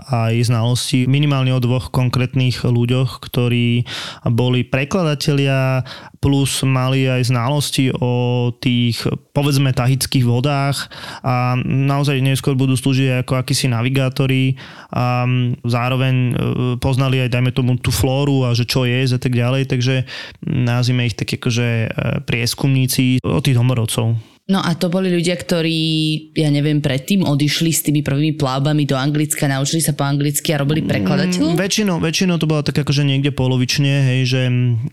aj 0.07 0.47
znalosti 0.47 1.05
minimálne 1.05 1.51
o 1.51 1.59
dvoch 1.59 1.91
konkrétnych 1.91 2.63
ľuďoch, 2.63 3.19
ktorí 3.19 3.83
boli 4.31 4.63
prekladatelia 4.63 5.83
plus 6.23 6.63
mali 6.63 7.05
aj 7.05 7.27
znalosti 7.27 7.91
o 7.91 8.49
tých 8.55 9.03
povedzme 9.35 9.75
tahických 9.75 10.23
vodách 10.23 10.87
a 11.19 11.59
naozaj 11.63 12.23
neskôr 12.23 12.55
budú 12.55 12.79
slúžiť 12.79 13.27
ako 13.27 13.43
akísi 13.43 13.67
navigátori 13.67 14.55
a 14.93 15.27
zároveň 15.67 16.15
uh, 16.15 16.33
poznali 16.79 17.19
aj 17.19 17.33
dajme 17.33 17.51
tomu 17.51 17.72
tú 17.79 17.93
flóru 17.93 18.45
a 18.47 18.57
že 18.57 18.65
čo 18.67 18.83
je 18.83 19.05
a 19.05 19.19
tak 19.19 19.33
ďalej, 19.33 19.69
takže 19.69 20.03
nazvime 20.43 21.07
ich 21.07 21.15
tak 21.17 21.29
akože 21.33 21.67
e, 21.67 21.87
prieskumníci 22.25 23.21
od 23.21 23.41
tých 23.43 23.57
domorodcov. 23.57 24.32
No 24.43 24.59
a 24.59 24.75
to 24.75 24.91
boli 24.91 25.07
ľudia, 25.07 25.39
ktorí, 25.39 25.79
ja 26.35 26.51
neviem, 26.51 26.83
predtým 26.83 27.23
odišli 27.23 27.71
s 27.71 27.87
tými 27.87 28.03
prvými 28.03 28.35
plavbami 28.35 28.83
do 28.83 28.99
Anglicka, 28.99 29.47
naučili 29.47 29.79
sa 29.79 29.95
po 29.95 30.03
anglicky 30.03 30.51
a 30.51 30.59
robili 30.59 30.83
prekladateľov? 30.83 31.55
Mm, 31.55 31.59
väčšinou, 31.63 31.95
väčšinou 32.03 32.35
to 32.43 32.51
bolo 32.51 32.59
tak 32.59 32.75
akože 32.75 33.07
niekde 33.07 33.31
polovične, 33.31 34.03
hej, 34.03 34.19
že 34.27 34.41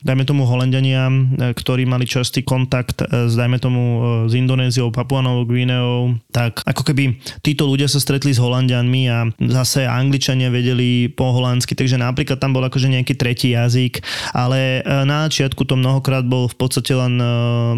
dajme 0.07 0.23
tomu 0.23 0.47
Holandiania, 0.47 1.11
e, 1.11 1.51
ktorí 1.51 1.83
mali 1.83 2.07
častý 2.07 2.47
kontakt 2.47 3.03
e, 3.03 3.27
s, 3.27 3.35
dajme 3.35 3.59
tomu, 3.59 3.83
e, 3.83 3.99
s 4.31 4.39
Indonéziou, 4.39 4.95
Papuanovou 4.95 5.43
Guineou, 5.51 6.15
tak 6.31 6.63
ako 6.63 6.87
keby 6.87 7.19
títo 7.43 7.67
ľudia 7.67 7.91
sa 7.91 7.99
stretli 7.99 8.31
s 8.31 8.39
Holandianmi 8.39 9.03
a 9.11 9.27
zase 9.35 9.83
Angličania 9.83 10.55
vedeli 10.55 11.11
po 11.11 11.35
holandsky, 11.35 11.75
takže 11.75 11.99
napríklad 11.99 12.39
tam 12.39 12.55
bol 12.55 12.63
akože 12.71 12.87
nejaký 12.87 13.19
tretí 13.19 13.59
jazyk, 13.59 13.99
ale 14.31 14.87
na 14.87 15.27
začiatku 15.27 15.67
to 15.67 15.75
mnohokrát 15.75 16.23
bol 16.23 16.47
v 16.47 16.55
podstate 16.55 16.95
len 16.95 17.19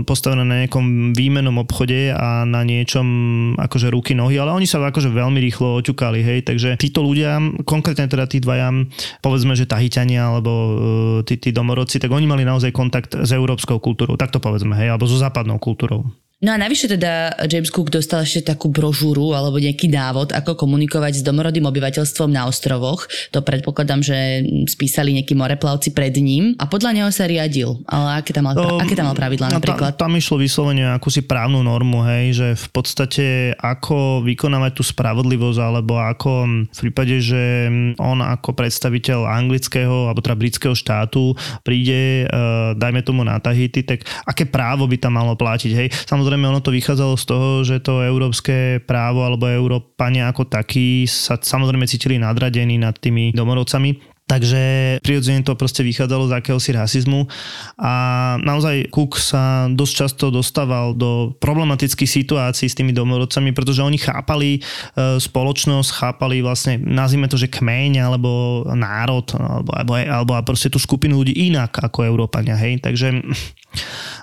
postavené 0.04 0.44
na 0.44 0.56
nejakom 0.60 1.16
výmenom 1.16 1.61
obchode 1.62 2.12
a 2.12 2.44
na 2.44 2.62
niečom 2.62 3.06
akože 3.58 3.88
ruky, 3.90 4.12
nohy, 4.12 4.38
ale 4.38 4.52
oni 4.52 4.66
sa 4.66 4.82
akože 4.82 5.10
veľmi 5.10 5.38
rýchlo 5.38 5.82
oťukali, 5.82 6.20
hej, 6.22 6.38
takže 6.46 6.76
títo 6.78 7.02
ľudia, 7.02 7.38
konkrétne 7.64 8.06
teda 8.06 8.26
tí 8.26 8.42
dvaja, 8.42 8.70
povedzme, 9.22 9.54
že 9.54 9.70
Tahitania 9.70 10.30
alebo 10.30 10.52
uh, 10.52 10.74
tí, 11.26 11.38
tí 11.38 11.50
domorodci, 11.50 11.98
tak 11.98 12.12
oni 12.12 12.26
mali 12.26 12.42
naozaj 12.46 12.70
kontakt 12.70 13.14
s 13.14 13.30
európskou 13.32 13.80
kultúrou, 13.80 14.14
tak 14.14 14.30
to 14.30 14.38
povedzme, 14.38 14.76
hej, 14.78 14.92
alebo 14.94 15.08
so 15.08 15.18
západnou 15.18 15.58
kultúrou. 15.58 16.06
No 16.42 16.50
a 16.50 16.58
navyše 16.58 16.90
teda 16.90 17.38
James 17.46 17.70
Cook 17.70 17.86
dostal 17.86 18.26
ešte 18.26 18.50
takú 18.50 18.66
brožúru 18.66 19.30
alebo 19.30 19.62
nejaký 19.62 19.86
návod, 19.86 20.34
ako 20.34 20.58
komunikovať 20.58 21.22
s 21.22 21.26
domorodým 21.26 21.62
obyvateľstvom 21.70 22.34
na 22.34 22.50
ostrovoch. 22.50 23.06
To 23.30 23.46
predpokladám, 23.46 24.02
že 24.02 24.42
spísali 24.66 25.14
nejakí 25.14 25.38
moreplavci 25.38 25.94
pred 25.94 26.10
ním 26.18 26.58
a 26.58 26.66
podľa 26.66 26.98
neho 26.98 27.10
sa 27.14 27.30
riadil. 27.30 27.78
Ale 27.86 28.18
aké 28.18 28.34
tam 28.34 28.50
mal, 28.50 28.58
um, 28.58 28.82
aké 28.82 28.98
tam 28.98 29.06
mal 29.06 29.14
pravidla 29.14 29.54
no, 29.54 29.62
napríklad? 29.62 29.94
Tam, 29.94 30.10
tam 30.10 30.18
išlo 30.18 30.42
vyslovene 30.42 30.90
akúsi 30.90 31.22
právnu 31.22 31.62
normu, 31.62 32.02
hej, 32.10 32.34
že 32.34 32.48
v 32.58 32.68
podstate 32.74 33.26
ako 33.62 34.26
vykonávať 34.26 34.72
tú 34.74 34.82
spravodlivosť 34.82 35.58
alebo 35.62 36.02
ako 36.02 36.66
v 36.74 36.78
prípade, 36.90 37.22
že 37.22 37.70
on 38.02 38.18
ako 38.18 38.50
predstaviteľ 38.58 39.30
anglického 39.30 40.10
alebo 40.10 40.18
teda 40.18 40.34
britského 40.34 40.74
štátu 40.74 41.38
príde, 41.62 42.26
uh, 42.26 42.74
dajme 42.74 42.98
tomu 43.06 43.22
na 43.22 43.38
Tahiti, 43.38 43.86
tak 43.86 44.02
aké 44.26 44.42
právo 44.42 44.90
by 44.90 44.98
tam 44.98 45.14
malo 45.14 45.38
platiť, 45.38 45.70
hej. 45.78 45.88
Samozrejme 46.10 46.31
samozrejme 46.32 46.48
ono 46.48 46.64
to 46.64 46.72
vychádzalo 46.72 47.14
z 47.20 47.24
toho, 47.28 47.48
že 47.60 47.76
to 47.84 48.00
európske 48.08 48.80
právo 48.88 49.20
alebo 49.20 49.52
Európania 49.52 50.32
ako 50.32 50.48
takí 50.48 51.04
sa 51.04 51.36
samozrejme 51.36 51.84
cítili 51.84 52.16
nadradení 52.16 52.80
nad 52.80 52.96
tými 52.96 53.36
domorodcami 53.36 54.00
Takže 54.22 54.62
prirodzene 55.04 55.44
to 55.44 55.52
proste 55.58 55.84
vychádzalo 55.84 56.30
z 56.30 56.32
akéhosi 56.40 56.72
rasizmu 56.72 57.28
a 57.76 57.92
naozaj 58.40 58.88
Cook 58.88 59.20
sa 59.20 59.68
dosť 59.68 59.92
často 59.92 60.24
dostával 60.32 60.96
do 60.96 61.36
problematických 61.36 62.08
situácií 62.08 62.70
s 62.70 62.78
tými 62.78 62.96
domorodcami, 62.96 63.52
pretože 63.52 63.84
oni 63.84 64.00
chápali 64.00 64.56
e, 64.56 64.60
spoločnosť, 65.20 65.90
chápali 65.92 66.40
vlastne, 66.40 66.80
nazvime 66.80 67.28
to, 67.28 67.36
že 67.36 67.52
kmeň 67.52 68.00
alebo 68.00 68.62
národ 68.72 69.26
alebo, 69.36 69.70
alebo, 69.76 69.92
alebo 70.00 70.32
proste 70.48 70.72
tú 70.72 70.80
skupinu 70.80 71.20
ľudí 71.20 71.36
inak 71.52 71.82
ako 71.82 72.06
Európania, 72.06 72.56
hej. 72.56 72.80
Takže 72.80 73.20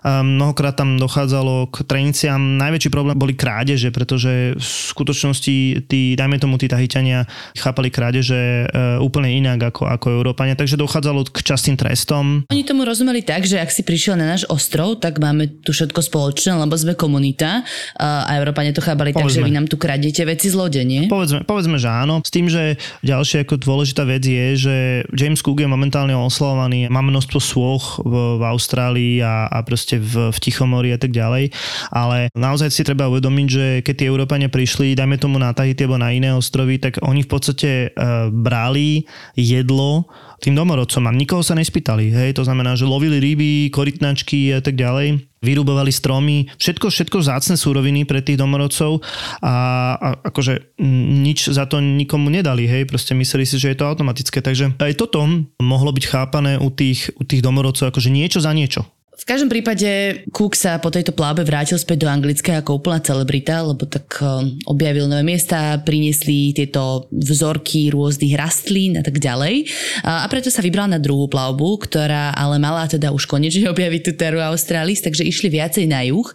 mnohokrát 0.06 0.76
tam 0.76 0.96
dochádzalo 0.96 1.72
k 1.72 1.84
treniciam. 1.84 2.40
Najväčší 2.60 2.90
problém 2.92 3.18
boli 3.20 3.36
krádeže, 3.36 3.92
pretože 3.92 4.56
v 4.56 4.64
skutočnosti 4.64 5.88
tí, 5.88 6.02
dajme 6.16 6.40
tomu, 6.40 6.56
tí 6.56 6.70
Tahitiania 6.70 7.28
chápali 7.58 7.92
krádeže 7.92 8.68
e, 8.68 9.00
úplne 9.00 9.32
inak 9.32 9.74
ako, 9.74 9.88
ako 9.88 10.08
Európania, 10.22 10.56
takže 10.56 10.80
dochádzalo 10.80 11.28
k 11.32 11.40
častým 11.44 11.76
trestom. 11.80 12.44
Oni 12.52 12.64
tomu 12.64 12.84
rozumeli 12.84 13.24
tak, 13.24 13.48
že 13.48 13.60
ak 13.60 13.72
si 13.72 13.82
prišiel 13.84 14.20
na 14.20 14.30
náš 14.30 14.46
ostrov, 14.52 15.00
tak 15.00 15.18
máme 15.18 15.64
tu 15.64 15.72
všetko 15.72 16.00
spoločné, 16.04 16.56
lebo 16.60 16.76
sme 16.76 16.94
komunita 16.94 17.64
a 17.98 18.30
Európania 18.36 18.76
to 18.76 18.84
chápali 18.84 19.16
tak, 19.16 19.32
že 19.32 19.42
vy 19.42 19.52
nám 19.52 19.66
tu 19.66 19.80
kradete 19.80 20.22
veci 20.28 20.52
z 20.52 20.56
lode, 20.56 20.82
nie? 20.84 21.08
Povedzme, 21.10 21.48
povedzme, 21.48 21.82
že 21.82 21.90
áno. 21.90 22.22
S 22.22 22.32
tým, 22.32 22.52
že 22.52 22.78
ďalšia 23.02 23.48
ako 23.48 23.56
dôležitá 23.58 24.04
vec 24.06 24.24
je, 24.24 24.46
že 24.60 24.76
James 25.16 25.42
Cook 25.42 25.64
je 25.64 25.70
momentálne 25.70 26.14
oslavovaný, 26.14 26.92
má 26.92 27.02
množstvo 27.02 27.40
svoch 27.42 27.98
v, 28.04 28.38
v 28.38 28.44
Austrálii 28.46 29.14
a, 29.24 29.50
a 29.50 29.58
proste 29.66 29.89
v, 29.98 30.30
v 30.30 30.38
Tichomori 30.38 30.94
a 30.94 31.00
tak 31.02 31.10
ďalej, 31.10 31.50
ale 31.90 32.30
naozaj 32.38 32.70
si 32.70 32.86
treba 32.86 33.10
uvedomiť, 33.10 33.48
že 33.50 33.66
keď 33.82 33.96
tí 33.96 34.06
Európania 34.06 34.52
prišli, 34.52 34.94
dajme 34.94 35.18
tomu 35.18 35.42
na 35.42 35.50
Tahiti 35.56 35.88
alebo 35.88 35.98
na 35.98 36.14
iné 36.14 36.30
ostrovy, 36.36 36.78
tak 36.78 37.02
oni 37.02 37.26
v 37.26 37.30
podstate 37.32 37.70
uh, 37.90 38.30
brali 38.30 39.10
jedlo 39.34 40.06
tým 40.40 40.56
domorodcom 40.56 41.04
a 41.08 41.12
nikoho 41.12 41.44
sa 41.44 41.56
nespýtali. 41.56 42.12
Hej? 42.12 42.40
To 42.40 42.48
znamená, 42.48 42.76
že 42.80 42.88
lovili 42.88 43.20
ryby, 43.20 43.72
korytnačky 43.72 44.56
a 44.56 44.64
tak 44.64 44.80
ďalej 44.80 45.30
vyrúbovali 45.40 45.92
stromy, 45.92 46.52
všetko, 46.60 46.92
všetko 46.92 47.18
zácne 47.24 47.56
súroviny 47.56 48.04
pre 48.04 48.20
tých 48.20 48.36
domorodcov 48.36 49.00
a, 49.40 49.56
a 49.96 50.08
akože 50.20 50.76
nič 51.24 51.48
za 51.56 51.64
to 51.64 51.80
nikomu 51.80 52.28
nedali, 52.28 52.68
hej, 52.68 52.84
proste 52.84 53.16
mysleli 53.16 53.48
si, 53.48 53.56
že 53.56 53.72
je 53.72 53.80
to 53.80 53.88
automatické, 53.88 54.44
takže 54.44 54.76
aj 54.76 55.00
toto 55.00 55.24
mohlo 55.64 55.92
byť 55.96 56.06
chápané 56.12 56.60
u 56.60 56.68
tých, 56.68 57.16
u 57.16 57.24
tých 57.24 57.40
domorodcov 57.40 57.88
akože 57.88 58.12
niečo 58.12 58.44
za 58.44 58.52
niečo. 58.52 58.84
V 59.20 59.28
každom 59.28 59.52
prípade 59.52 60.24
Cook 60.32 60.56
sa 60.56 60.80
po 60.80 60.88
tejto 60.88 61.12
pláve 61.12 61.44
vrátil 61.44 61.76
späť 61.76 62.08
do 62.08 62.08
Anglicka 62.08 62.64
ako 62.64 62.80
úplná 62.80 63.04
celebrita, 63.04 63.60
lebo 63.68 63.84
tak 63.84 64.08
um, 64.24 64.56
objavil 64.64 65.12
nové 65.12 65.28
miesta, 65.28 65.76
priniesli 65.84 66.56
tieto 66.56 67.12
vzorky 67.12 67.92
rôznych 67.92 68.40
rastlín 68.40 68.96
a 68.96 69.04
tak 69.04 69.20
ďalej. 69.20 69.68
A 70.08 70.24
preto 70.32 70.48
sa 70.48 70.64
vybral 70.64 70.88
na 70.88 71.04
druhú 71.04 71.28
plavbu, 71.28 71.84
ktorá 71.84 72.32
ale 72.32 72.64
mala 72.64 72.88
teda 72.88 73.12
už 73.12 73.28
konečne 73.28 73.68
objaviť 73.76 74.02
tú 74.08 74.12
teru 74.16 74.40
Australis, 74.40 75.04
takže 75.04 75.28
išli 75.28 75.52
viacej 75.52 75.84
na 75.92 76.08
juh, 76.08 76.28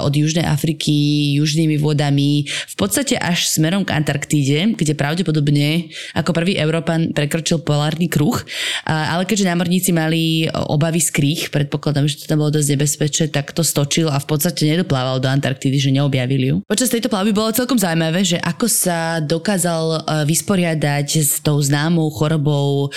od 0.00 0.12
Južnej 0.16 0.48
Afriky, 0.48 1.36
južnými 1.36 1.76
vodami, 1.76 2.48
v 2.48 2.74
podstate 2.80 3.20
až 3.20 3.52
smerom 3.52 3.84
k 3.84 3.92
Antarktíde, 3.92 4.80
kde 4.80 4.96
pravdepodobne 4.96 5.92
ako 6.16 6.32
prvý 6.32 6.56
Európan 6.56 7.12
prekročil 7.12 7.60
polárny 7.60 8.08
kruh. 8.08 8.40
Ale 8.88 9.28
keďže 9.28 9.44
námorníci 9.44 9.90
mali 9.92 10.48
obavy 10.48 11.04
z 11.04 11.10
kríh, 11.12 11.40
predpokladám, 11.52 12.08
že 12.08 12.24
to 12.24 12.29
tam 12.30 12.38
bolo 12.46 12.54
dosť 12.54 12.68
nebezpečné, 12.78 13.24
tak 13.34 13.50
to 13.50 13.66
stočil 13.66 14.06
a 14.06 14.22
v 14.22 14.26
podstate 14.30 14.62
nedoplával 14.70 15.18
do 15.18 15.26
Antarktidy, 15.26 15.82
že 15.82 15.90
neobjavili 15.90 16.46
ju. 16.54 16.56
Počas 16.70 16.94
tejto 16.94 17.10
plavby 17.10 17.34
bolo 17.34 17.50
celkom 17.50 17.74
zaujímavé, 17.74 18.22
že 18.22 18.38
ako 18.38 18.66
sa 18.70 19.18
dokázal 19.18 19.84
e, 19.90 19.98
vysporiadať 20.30 21.08
s 21.18 21.42
tou 21.42 21.58
známou 21.58 22.06
chorobou 22.14 22.86
e, 22.86 22.88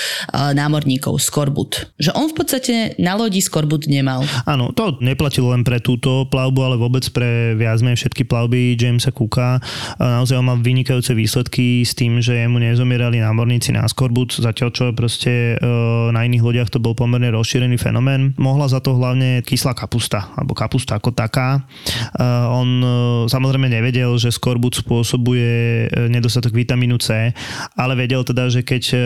námorníkov 0.54 1.18
skorbut. 1.18 1.90
Že 1.98 2.14
on 2.14 2.30
v 2.30 2.36
podstate 2.38 2.74
na 3.02 3.18
lodi 3.18 3.42
skorbut 3.42 3.90
nemal. 3.90 4.22
Áno, 4.46 4.70
to 4.72 5.02
neplatilo 5.02 5.50
len 5.50 5.66
pre 5.66 5.82
túto 5.82 6.30
plavbu, 6.30 6.60
ale 6.62 6.76
vôbec 6.78 7.04
pre 7.10 7.58
viac 7.58 7.82
všetky 7.84 8.30
plavby 8.30 8.78
Jamesa 8.78 9.10
Cooka. 9.10 9.58
Naozaj 9.98 10.38
on 10.38 10.46
mal 10.46 10.60
vynikajúce 10.62 11.18
výsledky 11.18 11.82
s 11.82 11.98
tým, 11.98 12.22
že 12.22 12.46
mu 12.46 12.62
nezomierali 12.62 13.18
námorníci 13.18 13.74
na 13.74 13.88
skorbut, 13.90 14.38
zatiaľ 14.38 14.70
čo 14.70 14.84
proste 14.94 15.58
e, 15.58 15.74
na 16.12 16.22
iných 16.22 16.44
lodiach 16.44 16.70
to 16.70 16.78
bol 16.78 16.94
pomerne 16.94 17.34
rozšírený 17.34 17.82
fenomén. 17.82 18.38
Mohla 18.38 18.70
za 18.70 18.80
to 18.84 18.94
hlavne 18.94 19.23
kyslá 19.44 19.74
kapusta, 19.74 20.32
alebo 20.38 20.54
kapusta 20.56 20.98
ako 20.98 21.12
taká. 21.12 21.66
On 22.54 22.70
e, 22.80 22.88
samozrejme 23.28 23.68
nevedel, 23.72 24.14
že 24.20 24.32
skorbut 24.34 24.84
spôsobuje 24.84 25.88
e, 25.88 26.08
nedostatok 26.12 26.54
vitamínu 26.54 27.00
C, 27.00 27.32
ale 27.74 27.94
vedel 27.98 28.22
teda, 28.22 28.50
že 28.50 28.62
keď 28.62 28.84
e, 28.92 28.98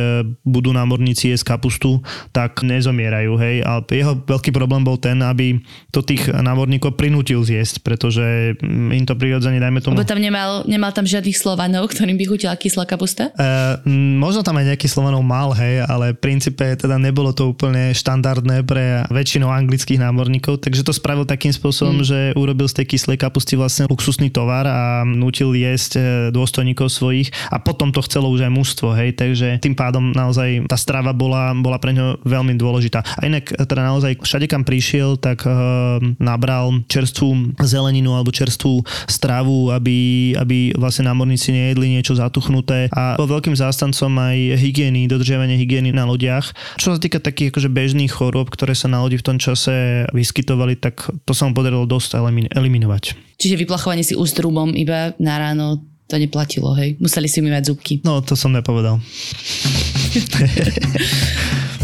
budú 0.43 0.73
námorníci 0.75 1.31
jesť 1.31 1.57
kapustu, 1.57 2.01
tak 2.35 2.61
nezomierajú, 2.61 3.33
hej. 3.39 3.55
A 3.63 3.81
jeho 3.85 4.19
veľký 4.19 4.51
problém 4.51 4.83
bol 4.83 4.97
ten, 4.99 5.19
aby 5.23 5.61
to 5.93 6.03
tých 6.03 6.29
námorníkov 6.29 6.95
prinútil 6.97 7.41
zjesť, 7.41 7.81
pretože 7.85 8.57
mm, 8.59 8.97
im 8.97 9.05
to 9.05 9.13
prirodzene, 9.15 9.61
dajme 9.61 9.79
tomu... 9.81 9.99
Lebo 9.99 10.07
tam 10.07 10.21
nemal, 10.21 10.63
nemal 10.65 10.91
tam 10.91 11.05
žiadnych 11.07 11.35
slovanov, 11.35 11.89
ktorým 11.89 12.17
by 12.17 12.25
chutila 12.27 12.53
kyslá 12.57 12.85
kapusta? 12.89 13.31
Uh, 13.37 13.79
možno 14.17 14.41
tam 14.41 14.57
aj 14.59 14.75
nejaký 14.75 14.87
slovanov 14.89 15.21
mal, 15.23 15.53
hej, 15.55 15.83
ale 15.85 16.13
v 16.13 16.19
princípe 16.19 16.63
teda 16.75 16.97
nebolo 16.99 17.31
to 17.31 17.53
úplne 17.53 17.93
štandardné 17.93 18.63
pre 18.67 19.05
väčšinou 19.09 19.49
anglických 19.49 20.01
námorníkov, 20.07 20.63
takže 20.63 20.87
to 20.87 20.95
spravil 20.95 21.27
takým 21.27 21.51
spôsobom, 21.51 22.01
mm. 22.01 22.07
že 22.07 22.19
urobil 22.39 22.71
z 22.71 22.81
tej 22.81 22.95
kyslej 22.95 23.19
kapusty 23.19 23.59
vlastne 23.59 23.91
luxusný 23.91 24.31
tovar 24.31 24.63
a 24.63 25.03
nutil 25.03 25.51
jesť 25.51 25.91
e, 25.97 26.01
dôstojníkov 26.31 26.87
svojich 26.87 27.29
a 27.51 27.59
potom 27.59 27.91
to 27.91 27.99
chcelo 28.07 28.31
už 28.31 28.47
aj 28.47 28.51
mužstvo, 28.53 28.95
hej, 28.95 29.13
takže 29.13 29.59
tým 29.59 29.75
pádom 29.75 30.15
naozaj 30.15 30.65
tá 30.71 30.79
strava 30.79 31.11
bola, 31.11 31.51
bola 31.57 31.77
pre 31.77 31.91
ňo 31.91 32.23
veľmi 32.23 32.55
dôležitá. 32.55 33.03
A 33.17 33.27
inak 33.27 33.51
teda 33.51 33.83
naozaj 33.83 34.23
všade 34.23 34.47
kam 34.47 34.63
prišiel, 34.63 35.19
tak 35.19 35.43
uh, 35.43 35.99
nabral 36.21 36.83
čerstvú 36.87 37.57
zeleninu 37.63 38.13
alebo 38.13 38.29
čerstvú 38.29 38.85
stravu, 39.09 39.73
aby, 39.73 40.33
aby 40.37 40.77
vlastne 40.77 41.09
námorníci 41.09 41.51
nejedli 41.51 41.97
niečo 41.97 42.13
zatuchnuté 42.13 42.87
a 42.93 43.17
bol 43.17 43.27
veľkým 43.27 43.57
zástancom 43.57 44.11
aj 44.13 44.37
hygieny, 44.61 45.09
dodržiavanie 45.09 45.57
hygieny 45.57 45.89
na 45.91 46.05
lodiach. 46.05 46.53
Čo 46.77 46.95
sa 46.95 46.99
týka 47.01 47.17
takých 47.17 47.55
akože 47.55 47.69
bežných 47.73 48.11
chorôb, 48.11 48.53
ktoré 48.53 48.77
sa 48.77 48.85
na 48.91 49.01
lodi 49.01 49.17
v 49.17 49.25
tom 49.25 49.37
čase 49.41 49.96
vyskytovali, 50.13 50.77
tak 50.77 51.09
to 51.25 51.31
sa 51.33 51.49
mu 51.49 51.57
podarilo 51.57 51.89
dosť 51.89 52.21
eliminovať. 52.53 53.03
Čiže 53.41 53.59
vyplachovanie 53.63 54.05
si 54.05 54.13
úst 54.13 54.37
rúbom 54.37 54.73
iba 54.77 55.17
na 55.17 55.41
ráno 55.41 55.81
to 56.07 56.15
neplatilo, 56.15 56.71
hej? 56.71 56.95
Museli 57.03 57.27
si 57.27 57.43
umývať 57.43 57.67
zubky. 57.67 57.99
No, 58.07 58.23
to 58.23 58.39
som 58.39 58.55
nepovedal. 58.55 59.03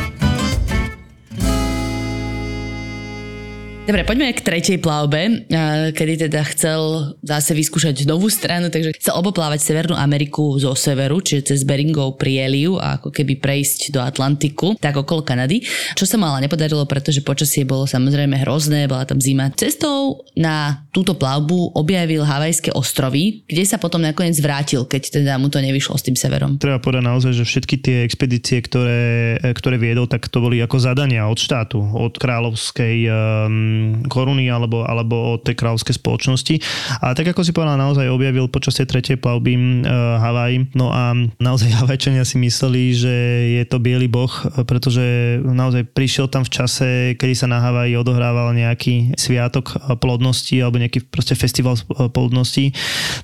Dobre, 3.91 4.07
poďme 4.07 4.31
k 4.31 4.39
tretej 4.39 4.79
plavbe, 4.79 5.51
kedy 5.91 6.23
teda 6.23 6.47
chcel 6.55 7.11
zase 7.27 7.51
vyskúšať 7.51 8.07
novú 8.07 8.31
stranu, 8.31 8.71
takže 8.71 8.95
chcel 8.95 9.19
oboplávať 9.19 9.59
Severnú 9.67 9.99
Ameriku 9.99 10.55
zo 10.55 10.71
severu, 10.79 11.19
čiže 11.19 11.51
cez 11.51 11.67
Beringov 11.67 12.15
prieliu 12.15 12.79
a 12.79 12.95
ako 12.95 13.11
keby 13.11 13.43
prejsť 13.43 13.91
do 13.91 13.99
Atlantiku, 13.99 14.79
tak 14.79 14.95
okolo 14.95 15.27
Kanady. 15.27 15.67
Čo 15.99 16.07
sa 16.07 16.15
mu 16.15 16.23
ale 16.23 16.47
nepodarilo, 16.47 16.87
pretože 16.87 17.19
počasie 17.19 17.67
bolo 17.67 17.83
samozrejme 17.83 18.39
hrozné, 18.47 18.87
bola 18.87 19.03
tam 19.03 19.19
zima. 19.19 19.51
Cestou 19.59 20.23
na 20.39 20.87
túto 20.95 21.11
plavbu 21.11 21.75
objavil 21.75 22.23
Havajské 22.23 22.71
ostrovy, 22.71 23.43
kde 23.43 23.67
sa 23.67 23.75
potom 23.75 23.99
nakoniec 23.99 24.39
vrátil, 24.39 24.87
keď 24.87 25.19
teda 25.19 25.35
mu 25.35 25.51
to 25.51 25.59
nevyšlo 25.59 25.99
s 25.99 26.07
tým 26.07 26.15
severom. 26.15 26.55
Treba 26.63 26.79
povedať 26.79 27.03
naozaj, 27.11 27.35
že 27.35 27.43
všetky 27.43 27.75
tie 27.83 27.97
expedície, 28.07 28.63
ktoré, 28.63 29.35
ktoré 29.51 29.75
viedol, 29.75 30.07
tak 30.07 30.31
to 30.31 30.39
boli 30.39 30.63
ako 30.63 30.79
zadania 30.79 31.27
od 31.27 31.35
štátu, 31.35 31.83
od 31.91 32.15
kráľovskej 32.15 32.97
um, 33.11 33.80
koruny 34.07 34.47
alebo, 34.47 34.83
alebo 34.85 35.37
od 35.37 35.45
tej 35.45 35.55
kráľovskej 35.57 35.95
spoločnosti. 35.97 36.55
A 37.01 37.13
tak 37.13 37.31
ako 37.31 37.45
si 37.45 37.51
povedal, 37.55 37.79
naozaj 37.79 38.09
objavil 38.11 38.47
počas 38.51 38.77
tej 38.77 38.87
tretej 38.89 39.17
plavby 39.19 39.53
uh, 39.55 40.21
Havaj. 40.21 40.73
No 40.77 40.91
a 40.91 41.13
naozaj 41.37 41.73
Havajčania 41.81 42.25
si 42.25 42.41
mysleli, 42.41 42.93
že 42.95 43.15
je 43.59 43.63
to 43.67 43.77
biely 43.81 44.07
boh, 44.07 44.31
pretože 44.65 45.37
naozaj 45.41 45.87
prišiel 45.91 46.27
tam 46.31 46.47
v 46.47 46.53
čase, 46.53 46.89
kedy 47.17 47.33
sa 47.33 47.47
na 47.47 47.61
Havaji 47.61 47.97
odohrával 47.97 48.53
nejaký 48.55 49.15
sviatok 49.15 49.77
plodnosti 49.99 50.55
alebo 50.57 50.81
nejaký 50.81 51.07
proste 51.07 51.37
festival 51.37 51.77
plodnosti. 52.11 52.73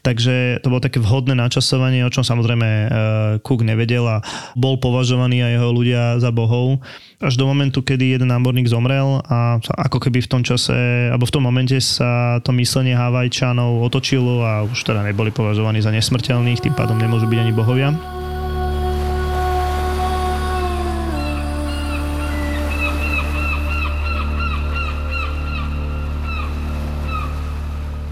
Takže 0.02 0.62
to 0.62 0.68
bolo 0.70 0.84
také 0.84 1.02
vhodné 1.02 1.34
načasovanie, 1.34 2.04
o 2.06 2.14
čom 2.14 2.26
samozrejme 2.26 2.68
uh, 2.68 2.90
Cook 3.42 3.64
nevedel 3.64 4.06
a 4.06 4.24
bol 4.54 4.78
považovaný 4.78 5.44
a 5.44 5.54
jeho 5.54 5.70
ľudia 5.72 6.22
za 6.22 6.30
bohov 6.34 6.80
až 7.18 7.34
do 7.34 7.50
momentu, 7.50 7.82
kedy 7.82 8.14
jeden 8.14 8.30
námorník 8.30 8.70
zomrel 8.70 9.26
a 9.26 9.58
ako 9.58 9.98
keby 9.98 10.22
v 10.22 10.30
tom 10.30 10.42
čase, 10.46 11.10
alebo 11.10 11.26
v 11.26 11.34
tom 11.34 11.44
momente 11.50 11.74
sa 11.82 12.38
to 12.46 12.54
myslenie 12.54 12.94
Havajčanov 12.94 13.82
otočilo 13.82 14.46
a 14.46 14.62
už 14.62 14.86
teda 14.86 15.02
neboli 15.02 15.34
považovaní 15.34 15.82
za 15.82 15.90
nesmrteľných, 15.90 16.62
tým 16.62 16.78
pádom 16.78 17.02
nemôžu 17.02 17.26
byť 17.26 17.40
ani 17.42 17.54
bohovia. 17.58 17.90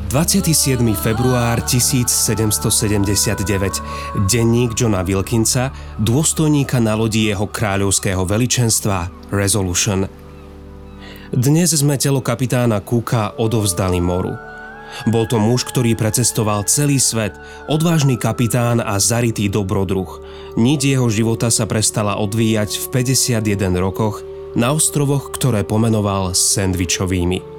27. 0.06 0.86
február 0.94 1.66
1779. 1.66 4.30
Denník 4.30 4.78
Johna 4.78 5.02
Wilkinsa, 5.02 5.74
dôstojníka 5.98 6.78
na 6.78 6.94
lodi 6.94 7.26
jeho 7.26 7.50
kráľovského 7.50 8.22
veličenstva 8.22 9.10
Resolution. 9.34 10.06
Dnes 11.34 11.74
sme 11.74 11.98
telo 11.98 12.22
kapitána 12.22 12.86
Cooka 12.86 13.34
odovzdali 13.42 13.98
moru. 13.98 14.38
Bol 15.10 15.26
to 15.26 15.42
muž, 15.42 15.66
ktorý 15.66 15.98
precestoval 15.98 16.70
celý 16.70 17.02
svet, 17.02 17.34
odvážny 17.66 18.22
kapitán 18.22 18.86
a 18.86 19.02
zaritý 19.02 19.50
dobrodruh. 19.50 20.22
Niť 20.54 20.96
jeho 20.96 21.10
života 21.10 21.50
sa 21.50 21.66
prestala 21.66 22.22
odvíjať 22.22 22.78
v 22.78 22.86
51 23.42 23.74
rokoch 23.82 24.22
na 24.54 24.70
ostrovoch, 24.70 25.34
ktoré 25.34 25.66
pomenoval 25.66 26.38
sandvičovými. 26.38 27.55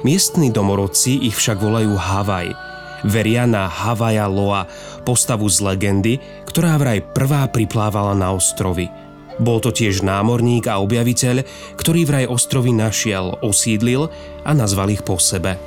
Miestni 0.00 0.48
domorodci 0.48 1.28
ich 1.28 1.36
však 1.36 1.60
volajú 1.60 1.92
Havaj. 1.92 2.56
Veria 3.04 3.44
na 3.44 3.68
Havaja 3.68 4.24
Loa, 4.32 4.64
postavu 5.04 5.44
z 5.52 5.60
legendy, 5.60 6.16
ktorá 6.48 6.80
vraj 6.80 7.04
prvá 7.04 7.44
priplávala 7.52 8.16
na 8.16 8.32
ostrovy. 8.32 8.88
Bol 9.36 9.60
to 9.60 9.68
tiež 9.68 10.00
námorník 10.00 10.68
a 10.72 10.80
objaviteľ, 10.80 11.44
ktorý 11.76 12.08
vraj 12.08 12.24
ostrovy 12.28 12.72
našiel, 12.72 13.40
osídlil 13.44 14.08
a 14.44 14.50
nazval 14.56 14.88
ich 14.88 15.04
po 15.04 15.20
sebe. 15.20 15.60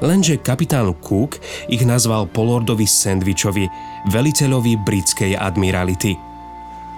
Lenže 0.00 0.40
kapitán 0.40 0.96
Cook 1.04 1.36
ich 1.68 1.84
nazval 1.84 2.32
Polordovi 2.32 2.88
Sandwichovi, 2.88 3.68
veliteľovi 4.08 4.80
britskej 4.80 5.36
admirality– 5.36 6.16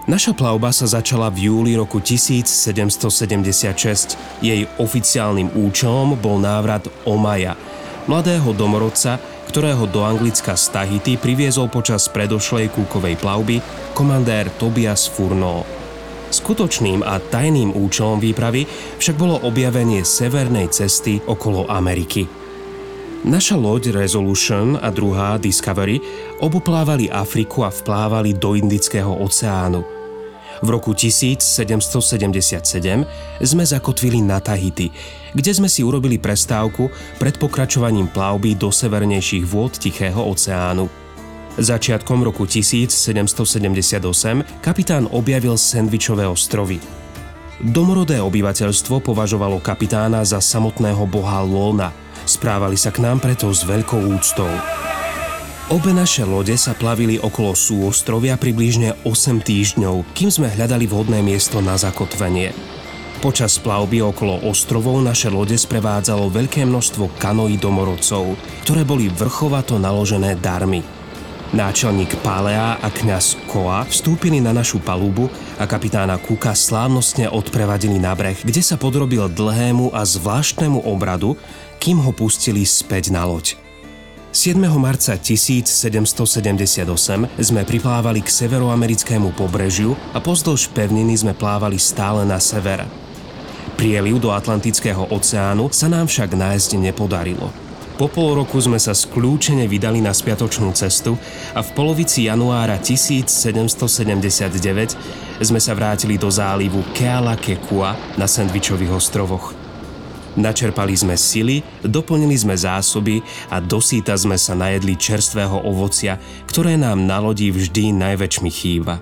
Naša 0.05 0.37
plavba 0.37 0.69
sa 0.69 0.85
začala 0.85 1.33
v 1.33 1.49
júli 1.49 1.73
roku 1.81 1.97
1776. 1.97 4.21
Jej 4.45 4.69
oficiálnym 4.77 5.49
účelom 5.57 6.21
bol 6.21 6.45
návrat 6.45 6.85
Omaja, 7.09 7.57
Mladého 8.05 8.53
domorodca, 8.53 9.17
ktorého 9.49 9.88
do 9.88 10.05
Anglicka 10.05 10.61
z 10.61 10.77
Tahiti 10.77 11.17
priviezol 11.17 11.73
počas 11.73 12.12
predošlej 12.12 12.77
kúkovej 12.77 13.17
plavby 13.17 13.64
komandér 13.97 14.53
Tobias 14.61 15.09
Furno. 15.09 15.64
Skutočným 16.29 17.01
a 17.01 17.17
tajným 17.17 17.73
účelom 17.73 18.21
výpravy 18.21 18.69
však 19.01 19.17
bolo 19.17 19.40
objavenie 19.40 20.05
severnej 20.05 20.69
cesty 20.69 21.25
okolo 21.25 21.64
Ameriky. 21.64 22.29
Naša 23.25 23.57
loď 23.57 23.97
Resolution 23.97 24.77
a 24.77 24.93
druhá 24.93 25.40
Discovery 25.40 25.97
oboplávali 26.45 27.09
Afriku 27.09 27.64
a 27.64 27.73
vplávali 27.73 28.37
do 28.37 28.53
Indického 28.53 29.17
oceánu. 29.17 29.93
V 30.64 30.72
roku 30.72 30.96
1777 30.96 32.64
sme 33.44 33.64
zakotvili 33.68 34.24
na 34.24 34.40
Tahiti, 34.40 34.88
kde 35.37 35.53
sme 35.53 35.68
si 35.68 35.85
urobili 35.85 36.16
prestávku 36.16 36.88
pred 37.20 37.37
pokračovaním 37.37 38.09
plavby 38.09 38.57
do 38.57 38.72
severnejších 38.72 39.44
vôd 39.44 39.77
Tichého 39.77 40.24
oceánu. 40.24 40.88
Začiatkom 41.61 42.24
roku 42.24 42.48
1778 42.48 44.64
kapitán 44.64 45.05
objavil 45.12 45.61
Sandvičové 45.61 46.24
ostrovy. 46.24 46.81
Domorodé 47.61 48.24
obyvateľstvo 48.24 49.05
považovalo 49.05 49.61
kapitána 49.61 50.24
za 50.24 50.40
samotného 50.40 51.05
boha 51.05 51.44
Lona. 51.44 51.92
Správali 52.24 52.81
sa 52.81 52.88
k 52.88 53.05
nám 53.05 53.20
preto 53.20 53.53
s 53.53 53.68
veľkou 53.68 54.16
úctou. 54.16 54.48
Obe 55.72 55.96
naše 55.96 56.29
lode 56.29 56.53
sa 56.61 56.77
plavili 56.77 57.16
okolo 57.16 57.57
súostrovia 57.57 58.37
približne 58.37 59.00
8 59.00 59.40
týždňov, 59.40 60.05
kým 60.12 60.29
sme 60.29 60.53
hľadali 60.53 60.85
vhodné 60.85 61.24
miesto 61.24 61.64
na 61.64 61.81
zakotvenie. 61.81 62.53
Počas 63.24 63.57
plavby 63.64 64.05
okolo 64.05 64.44
ostrovov 64.44 65.00
naše 65.00 65.33
lode 65.33 65.57
sprevádzalo 65.57 66.29
veľké 66.29 66.68
množstvo 66.68 67.16
kanoí 67.16 67.57
domorodcov, 67.57 68.37
ktoré 68.68 68.85
boli 68.85 69.09
vrchovato 69.09 69.81
naložené 69.81 70.37
darmi. 70.37 70.85
Náčelník 71.57 72.12
Pálea 72.20 72.77
a 72.77 72.88
kňaz 72.92 73.48
Koa 73.48 73.88
vstúpili 73.88 74.44
na 74.44 74.53
našu 74.53 74.85
palubu 74.85 75.33
a 75.57 75.64
kapitána 75.64 76.20
Kuka 76.20 76.53
slávnostne 76.53 77.33
odprevadili 77.33 77.96
na 77.96 78.12
breh, 78.12 78.37
kde 78.37 78.61
sa 78.61 78.77
podrobil 78.77 79.33
dlhému 79.33 79.96
a 79.96 80.05
zvláštnemu 80.05 80.85
obradu, 80.85 81.40
kým 81.81 82.05
ho 82.05 82.12
pustili 82.12 82.68
späť 82.68 83.09
na 83.16 83.24
loď. 83.24 83.63
7. 84.35 84.59
marca 84.83 85.14
1778 85.14 86.83
sme 87.38 87.62
priplávali 87.62 88.18
k 88.18 88.27
severoamerickému 88.27 89.31
pobrežiu 89.31 89.94
a 90.11 90.18
pozdĺž 90.18 90.75
pevniny 90.75 91.14
sme 91.14 91.38
plávali 91.38 91.79
stále 91.79 92.27
na 92.27 92.42
sever. 92.42 92.83
Prieliv 93.79 94.18
do 94.18 94.35
Atlantického 94.35 95.07
oceánu 95.07 95.70
sa 95.70 95.87
nám 95.87 96.11
však 96.11 96.35
nájsť 96.35 96.83
nepodarilo. 96.83 97.55
Po 97.94 98.11
pol 98.11 98.42
roku 98.42 98.59
sme 98.59 98.83
sa 98.83 98.90
skľúčene 98.90 99.70
vydali 99.70 100.03
na 100.03 100.11
spiatočnú 100.11 100.75
cestu 100.75 101.14
a 101.55 101.62
v 101.62 101.70
polovici 101.70 102.27
januára 102.27 102.75
1779 102.83 105.47
sme 105.47 105.61
sa 105.62 105.79
vrátili 105.79 106.18
do 106.18 106.27
zálivu 106.27 106.83
Keala 106.90 107.38
Kekua 107.38 108.18
na 108.18 108.27
Sandvičových 108.27 108.99
ostrovoch. 108.99 109.63
Načerpali 110.35 110.99
sme 110.99 111.14
sily, 111.14 111.62
doplnili 111.87 112.35
sme 112.35 112.59
zásoby 112.59 113.23
a 113.55 113.62
dosýta 113.62 114.18
sme 114.18 114.35
sa 114.35 114.59
najedli 114.59 114.99
čerstvého 114.99 115.62
ovocia, 115.62 116.18
ktoré 116.51 116.75
nám 116.75 117.07
na 117.07 117.23
lodi 117.23 117.55
vždy 117.55 117.94
najväčšmi 117.94 118.51
chýba. 118.51 118.99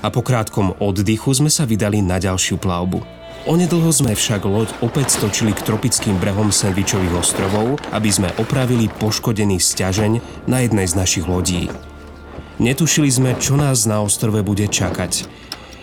A 0.00 0.08
po 0.08 0.24
krátkom 0.24 0.78
oddychu 0.80 1.36
sme 1.36 1.52
sa 1.52 1.68
vydali 1.68 2.00
na 2.00 2.16
ďalšiu 2.16 2.56
plavbu. 2.56 3.02
Onedlho 3.44 3.92
sme 3.92 4.16
však 4.16 4.44
loď 4.48 4.68
opäť 4.80 5.20
stočili 5.20 5.52
k 5.52 5.64
tropickým 5.64 6.16
brehom 6.16 6.48
Sandvičových 6.48 7.16
ostrovov, 7.16 7.80
aby 7.92 8.08
sme 8.08 8.28
opravili 8.40 8.88
poškodený 8.88 9.60
stiažeň 9.60 10.44
na 10.48 10.64
jednej 10.64 10.86
z 10.88 10.94
našich 10.96 11.26
lodí. 11.28 11.68
Netušili 12.58 13.06
sme, 13.12 13.30
čo 13.38 13.54
nás 13.54 13.86
na 13.86 14.02
ostrove 14.02 14.42
bude 14.42 14.66
čakať. 14.66 15.28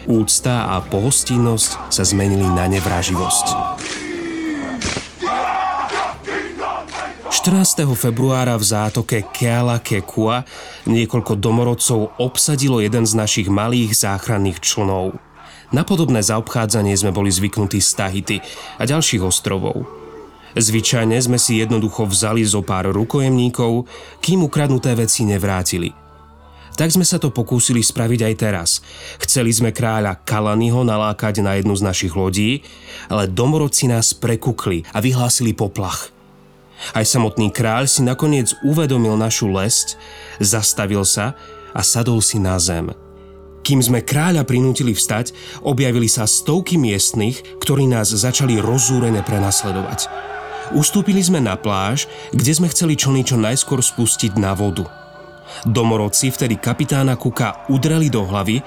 Úcta 0.06 0.70
a 0.74 0.84
pohostinnosť 0.84 1.90
sa 1.90 2.04
zmenili 2.06 2.46
na 2.46 2.70
nevraživosť. 2.70 3.46
14. 7.46 7.86
februára 7.94 8.58
v 8.58 8.66
zátoke 8.66 9.22
Keala 9.30 9.78
Kekua 9.78 10.42
niekoľko 10.90 11.38
domorodcov 11.38 12.18
obsadilo 12.18 12.82
jeden 12.82 13.06
z 13.06 13.14
našich 13.14 13.54
malých 13.54 13.94
záchranných 13.94 14.66
člnov. 14.66 15.22
Na 15.70 15.86
podobné 15.86 16.26
zaobchádzanie 16.26 16.98
sme 16.98 17.14
boli 17.14 17.30
zvyknutí 17.30 17.78
z 17.86 17.92
Tahiti 17.94 18.38
a 18.82 18.90
ďalších 18.90 19.22
ostrovov. 19.22 19.86
Zvyčajne 20.58 21.14
sme 21.22 21.38
si 21.38 21.62
jednoducho 21.62 22.10
vzali 22.10 22.42
zo 22.42 22.66
pár 22.66 22.90
rukojemníkov, 22.90 23.86
kým 24.26 24.42
ukradnuté 24.42 24.98
veci 24.98 25.22
nevrátili. 25.30 25.94
Tak 26.74 26.98
sme 26.98 27.06
sa 27.06 27.22
to 27.22 27.30
pokúsili 27.30 27.86
spraviť 27.86 28.22
aj 28.26 28.34
teraz. 28.42 28.70
Chceli 29.22 29.54
sme 29.54 29.70
kráľa 29.70 30.18
Kalaniho 30.26 30.82
nalákať 30.82 31.46
na 31.46 31.62
jednu 31.62 31.78
z 31.78 31.86
našich 31.86 32.18
lodí, 32.18 32.66
ale 33.06 33.30
domorodci 33.30 33.86
nás 33.86 34.18
prekukli 34.18 34.82
a 34.90 34.98
vyhlásili 34.98 35.54
poplach– 35.54 36.10
aj 36.94 37.06
samotný 37.06 37.52
kráľ 37.52 37.88
si 37.88 38.04
nakoniec 38.04 38.54
uvedomil 38.62 39.16
našu 39.16 39.50
lesť, 39.52 39.96
zastavil 40.40 41.08
sa 41.08 41.34
a 41.76 41.82
sadol 41.84 42.20
si 42.20 42.40
na 42.40 42.56
zem. 42.60 42.92
Kým 43.66 43.82
sme 43.82 44.06
kráľa 44.06 44.46
prinútili 44.46 44.94
vstať, 44.94 45.34
objavili 45.66 46.06
sa 46.06 46.30
stovky 46.30 46.78
miestnych, 46.78 47.42
ktorí 47.58 47.90
nás 47.90 48.14
začali 48.14 48.62
rozúrene 48.62 49.26
prenasledovať. 49.26 50.06
Ustúpili 50.78 51.22
sme 51.22 51.42
na 51.42 51.58
pláž, 51.58 52.06
kde 52.30 52.54
sme 52.54 52.70
chceli 52.70 52.94
člny 52.94 53.26
čo 53.26 53.42
najskôr 53.42 53.82
spustiť 53.82 54.38
na 54.38 54.54
vodu. 54.54 54.86
Domorodci 55.66 56.30
vtedy 56.30 56.62
kapitána 56.62 57.18
Kuka 57.18 57.66
udreli 57.70 58.10
do 58.10 58.26
hlavy 58.26 58.62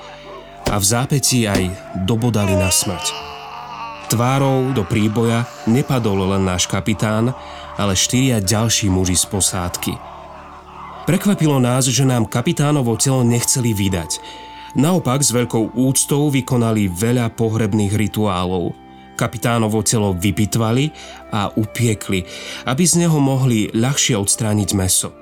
a 0.66 0.76
v 0.78 0.84
zápätí 0.84 1.46
aj 1.46 1.94
dobodali 2.06 2.54
na 2.58 2.70
smrť. 2.70 3.27
Tvárou 4.08 4.72
do 4.72 4.88
príboja 4.88 5.44
nepadol 5.68 6.32
len 6.32 6.48
náš 6.48 6.64
kapitán, 6.64 7.36
ale 7.76 7.92
štyria 7.92 8.40
ďalší 8.40 8.88
muži 8.88 9.20
z 9.20 9.28
posádky. 9.28 9.92
Prekvapilo 11.04 11.60
nás, 11.60 11.84
že 11.84 12.08
nám 12.08 12.24
kapitánovo 12.24 12.96
telo 12.96 13.20
nechceli 13.20 13.76
vydať. 13.76 14.16
Naopak 14.80 15.20
s 15.20 15.28
veľkou 15.28 15.76
úctou 15.76 16.32
vykonali 16.32 16.88
veľa 16.88 17.36
pohrebných 17.36 17.92
rituálov. 17.92 18.72
Kapitánovo 19.12 19.84
telo 19.84 20.16
vypitvali 20.16 20.88
a 21.28 21.52
upiekli, 21.52 22.24
aby 22.64 22.84
z 22.88 23.04
neho 23.04 23.20
mohli 23.20 23.68
ľahšie 23.76 24.16
odstrániť 24.16 24.70
meso. 24.72 25.12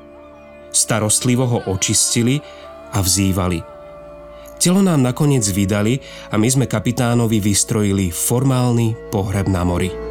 Starostlivo 0.71 1.43
ho 1.51 1.59
očistili 1.75 2.39
a 2.95 3.03
vzývali. 3.03 3.76
Telo 4.57 4.81
nám 4.83 5.05
nakoniec 5.05 5.45
vydali 5.53 6.01
a 6.33 6.41
my 6.41 6.49
sme 6.49 6.67
kapitánovi 6.67 7.39
vystrojili 7.39 8.09
formálny 8.11 9.13
pohreb 9.13 9.47
na 9.47 9.63
mori. 9.63 10.06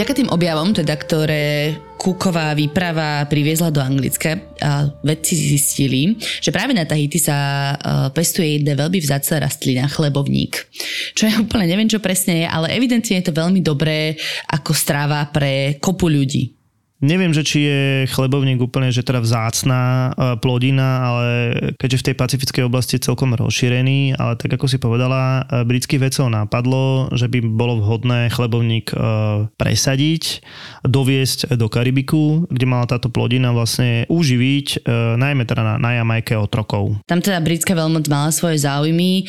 Vďaka 0.00 0.16
tým 0.16 0.32
objavom, 0.32 0.72
teda, 0.72 0.96
ktoré 0.96 1.76
Cooková 2.00 2.56
výprava 2.56 3.20
priviezla 3.28 3.68
do 3.68 3.84
Anglicka 3.84 4.32
a 4.64 4.88
vedci 5.04 5.36
zistili, 5.36 6.16
že 6.40 6.48
práve 6.48 6.72
na 6.72 6.88
Tahiti 6.88 7.20
sa 7.20 7.36
uh, 7.76 8.08
pestuje 8.08 8.56
jedna 8.56 8.80
veľmi 8.80 8.96
vzácna 8.96 9.44
rastlina, 9.44 9.92
chlebovník. 9.92 10.56
Čo 11.12 11.28
ja 11.28 11.36
úplne 11.36 11.68
neviem, 11.68 11.84
čo 11.84 12.00
presne 12.00 12.40
je, 12.40 12.46
ale 12.48 12.72
evidentne 12.72 13.20
je 13.20 13.28
to 13.28 13.36
veľmi 13.36 13.60
dobré 13.60 14.16
ako 14.48 14.72
stráva 14.72 15.20
pre 15.28 15.76
kopu 15.76 16.08
ľudí. 16.08 16.59
Neviem, 17.00 17.32
že 17.32 17.40
či 17.40 17.58
je 17.64 17.80
chlebovník 18.12 18.60
úplne, 18.60 18.92
že 18.92 19.00
teda 19.00 19.24
vzácná 19.24 19.82
e, 19.82 20.08
plodina, 20.36 21.00
ale 21.00 21.26
keďže 21.80 21.96
v 21.96 22.06
tej 22.12 22.14
pacifickej 22.20 22.62
oblasti 22.68 23.00
je 23.00 23.08
celkom 23.08 23.32
rozšírený, 23.32 24.20
ale 24.20 24.36
tak 24.36 24.60
ako 24.60 24.68
si 24.68 24.76
povedala, 24.76 25.48
e, 25.48 25.64
britských 25.64 25.96
vedcov 25.96 26.28
napadlo, 26.28 27.08
že 27.16 27.24
by 27.32 27.40
bolo 27.40 27.80
vhodné 27.80 28.28
chlebovník 28.28 28.92
e, 28.92 28.96
presadiť, 29.56 30.44
doviesť 30.84 31.56
do 31.56 31.72
Karibiku, 31.72 32.44
kde 32.52 32.68
mala 32.68 32.84
táto 32.84 33.08
plodina 33.08 33.56
vlastne 33.56 34.04
uživiť, 34.12 34.84
najmä 35.16 35.48
teda 35.48 35.62
na, 35.64 35.74
na 35.80 35.90
Jamajke 36.00 36.36
otrokov. 36.36 37.00
Tam 37.08 37.24
teda 37.24 37.40
britská 37.40 37.72
veľmoc 37.72 38.04
mala 38.12 38.28
svoje 38.32 38.60
záujmy, 38.60 39.24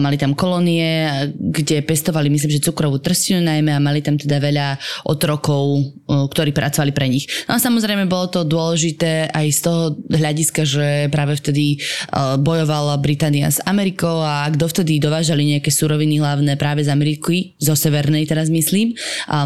mali 0.00 0.16
tam 0.16 0.36
kolónie, 0.36 1.08
kde 1.36 1.84
pestovali 1.84 2.28
myslím, 2.32 2.52
že 2.56 2.64
cukrovú 2.64 3.00
trstinu 3.00 3.44
najmä 3.44 3.72
a 3.76 3.80
mali 3.80 4.00
tam 4.00 4.16
teda 4.16 4.40
veľa 4.40 4.68
otrokov, 5.08 5.84
ktorí 6.08 6.50
pracovali 6.52 6.90
pre 6.92 7.05
pre 7.06 7.14
nich. 7.14 7.30
No 7.46 7.54
a 7.54 7.62
samozrejme 7.62 8.10
bolo 8.10 8.26
to 8.26 8.42
dôležité 8.42 9.30
aj 9.30 9.46
z 9.54 9.60
toho 9.62 9.82
hľadiska, 10.10 10.66
že 10.66 11.06
práve 11.14 11.38
vtedy 11.38 11.78
uh, 11.78 12.34
bojovala 12.34 12.98
Británia 12.98 13.46
s 13.46 13.62
Amerikou 13.62 14.18
a 14.18 14.50
kto 14.50 14.66
vtedy 14.66 14.98
dovážali 14.98 15.46
nejaké 15.46 15.70
suroviny 15.70 16.18
hlavné 16.18 16.58
práve 16.58 16.82
z 16.82 16.90
Ameriky, 16.90 17.54
zo 17.62 17.78
severnej 17.78 18.26
teraz 18.26 18.50
myslím, 18.50 18.98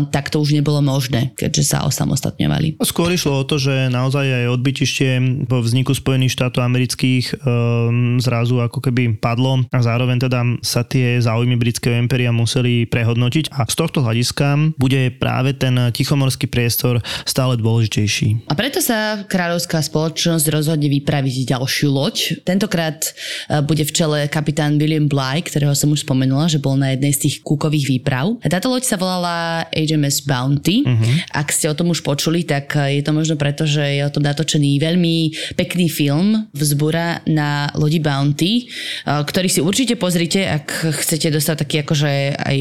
tak 0.08 0.32
to 0.32 0.40
už 0.40 0.56
nebolo 0.56 0.80
možné, 0.80 1.36
keďže 1.36 1.76
sa 1.76 1.84
osamostatňovali. 1.84 2.80
Skôr 2.80 3.12
išlo 3.12 3.42
o 3.42 3.44
to, 3.44 3.60
že 3.60 3.92
naozaj 3.92 4.24
aj 4.24 4.46
odbytište 4.56 5.06
po 5.50 5.60
vzniku 5.60 5.92
Spojených 5.92 6.32
štátov 6.38 6.64
amerických 6.64 7.42
um, 7.42 8.16
zrazu 8.22 8.62
ako 8.62 8.80
keby 8.80 9.18
padlo 9.18 9.66
a 9.68 9.78
zároveň 9.82 10.22
teda 10.22 10.40
sa 10.62 10.86
tie 10.86 11.18
záujmy 11.18 11.58
britského 11.58 11.98
impéria 11.98 12.30
museli 12.30 12.86
prehodnotiť 12.86 13.52
a 13.52 13.66
z 13.66 13.74
tohto 13.76 14.00
hľadiska 14.00 14.78
bude 14.78 15.10
práve 15.18 15.52
ten 15.58 15.74
tichomorský 15.90 16.46
priestor 16.46 17.02
stále 17.26 17.49
dôležitejší. 17.58 18.50
A 18.50 18.54
preto 18.54 18.78
sa 18.82 19.24
kráľovská 19.24 19.80
spoločnosť 19.80 20.46
rozhodne 20.52 20.86
vypraviť 20.90 21.56
ďalšiu 21.56 21.88
loď. 21.90 22.44
Tentokrát 22.44 23.00
e, 23.48 23.62
bude 23.64 23.82
v 23.86 23.92
čele 23.94 24.18
kapitán 24.28 24.76
William 24.76 25.08
Bly, 25.08 25.42
ktorého 25.46 25.74
som 25.74 25.90
už 25.90 26.04
spomenula, 26.04 26.50
že 26.50 26.62
bol 26.62 26.76
na 26.76 26.92
jednej 26.94 27.14
z 27.14 27.26
tých 27.26 27.36
kúkových 27.42 27.86
výprav. 27.88 28.36
Táto 28.44 28.70
loď 28.70 28.84
sa 28.86 29.00
volala 29.00 29.66
HMS 29.72 30.26
Bounty. 30.26 30.82
Uh-huh. 30.84 31.14
Ak 31.32 31.54
ste 31.54 31.70
o 31.70 31.74
tom 31.78 31.90
už 31.90 32.02
počuli, 32.02 32.42
tak 32.44 32.74
je 32.74 33.02
to 33.02 33.14
možno 33.14 33.34
preto, 33.38 33.64
že 33.64 33.82
je 33.98 34.02
o 34.04 34.12
tom 34.12 34.26
natočený 34.26 34.78
veľmi 34.82 35.16
pekný 35.54 35.86
film 35.88 36.50
Vzbúra 36.52 37.22
na 37.30 37.70
lodi 37.78 38.02
Bounty, 38.02 38.64
e, 38.64 39.04
ktorý 39.06 39.48
si 39.48 39.62
určite 39.62 39.94
pozrite, 39.96 40.44
ak 40.44 40.92
chcete 41.00 41.30
dostať 41.30 41.56
taký 41.66 41.76
akože 41.86 42.10
aj 42.36 42.58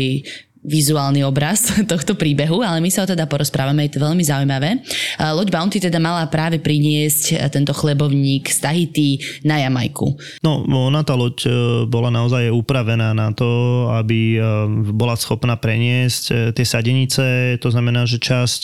vizuálny 0.64 1.24
obraz 1.24 1.72
tohto 1.92 2.16
príbehu, 2.20 2.60
ale 2.60 2.84
my 2.84 2.90
sa 2.92 3.04
ho 3.04 3.08
teda 3.08 3.26
porozprávame, 3.26 3.88
je 3.88 3.96
to 3.96 4.04
veľmi 4.04 4.24
zaujímavé. 4.24 4.84
Loď 5.20 5.48
Bounty 5.52 5.80
teda 5.80 5.98
mala 5.98 6.28
práve 6.28 6.60
priniesť 6.60 7.52
tento 7.52 7.72
chlebovník 7.72 8.52
z 8.52 8.58
Tahiti 8.60 9.10
na 9.48 9.64
Jamajku. 9.64 10.20
No, 10.44 10.64
ona 10.68 11.02
tá 11.04 11.16
loď 11.16 11.38
e, 11.46 11.50
bola 11.88 12.12
naozaj 12.12 12.52
upravená 12.52 13.16
na 13.16 13.32
to, 13.32 13.48
aby 13.96 14.36
e, 14.36 14.40
bola 14.92 15.16
schopná 15.16 15.56
preniesť 15.56 16.24
e, 16.30 16.34
tie 16.52 16.66
sadenice, 16.68 17.56
to 17.60 17.70
znamená, 17.72 18.04
že 18.04 18.20
časť 18.20 18.62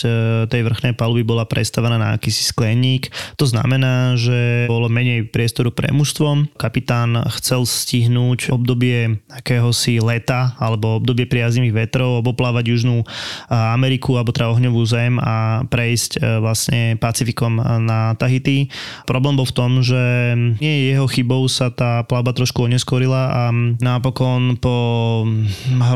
tej 0.52 0.62
vrchnej 0.66 0.94
paluby 0.98 1.24
bola 1.24 1.48
prestavená 1.48 1.96
na 1.96 2.10
akýsi 2.16 2.44
skleník, 2.46 3.12
to 3.40 3.48
znamená, 3.48 4.20
že 4.20 4.68
bolo 4.68 4.92
menej 4.92 5.32
priestoru 5.32 5.72
pre 5.72 5.92
mužstvo. 5.92 6.56
Kapitán 6.60 7.16
chcel 7.40 7.64
stihnúť 7.64 8.52
obdobie 8.52 9.22
akéhosi 9.32 10.00
leta 10.00 10.56
alebo 10.60 11.00
obdobie 11.00 11.28
priaznivých 11.28 11.85
vetrov, 11.86 12.26
oboplávať 12.26 12.66
Južnú 12.74 13.06
Ameriku 13.50 14.18
alebo 14.18 14.34
teda 14.34 14.52
ohňovú 14.52 14.82
zem 14.84 15.22
a 15.22 15.64
prejsť 15.70 16.12
e, 16.18 16.20
vlastne 16.42 16.82
Pacifikom 16.98 17.62
na 17.86 18.18
Tahiti. 18.18 18.68
Problém 19.06 19.38
bol 19.38 19.48
v 19.48 19.56
tom, 19.56 19.72
že 19.86 20.34
nie 20.60 20.92
jeho 20.92 21.06
chybou 21.06 21.46
sa 21.46 21.70
tá 21.70 22.04
plavba 22.04 22.34
trošku 22.34 22.66
oneskorila 22.66 23.24
a 23.32 23.42
napokon 23.80 24.58
po 24.60 24.76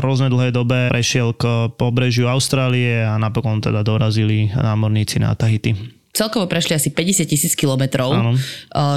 hrozne 0.00 0.30
dlhej 0.30 0.54
dobe 0.54 0.88
prešiel 0.88 1.34
k 1.34 1.68
pobrežiu 1.74 2.30
Austrálie 2.30 3.02
a 3.02 3.18
napokon 3.18 3.60
teda 3.60 3.82
dorazili 3.84 4.48
námorníci 4.54 5.18
na 5.20 5.34
Tahiti 5.34 5.99
celkovo 6.10 6.50
prešli 6.50 6.74
asi 6.74 6.90
50 6.90 7.26
tisíc 7.30 7.52
kilometrov, 7.54 8.34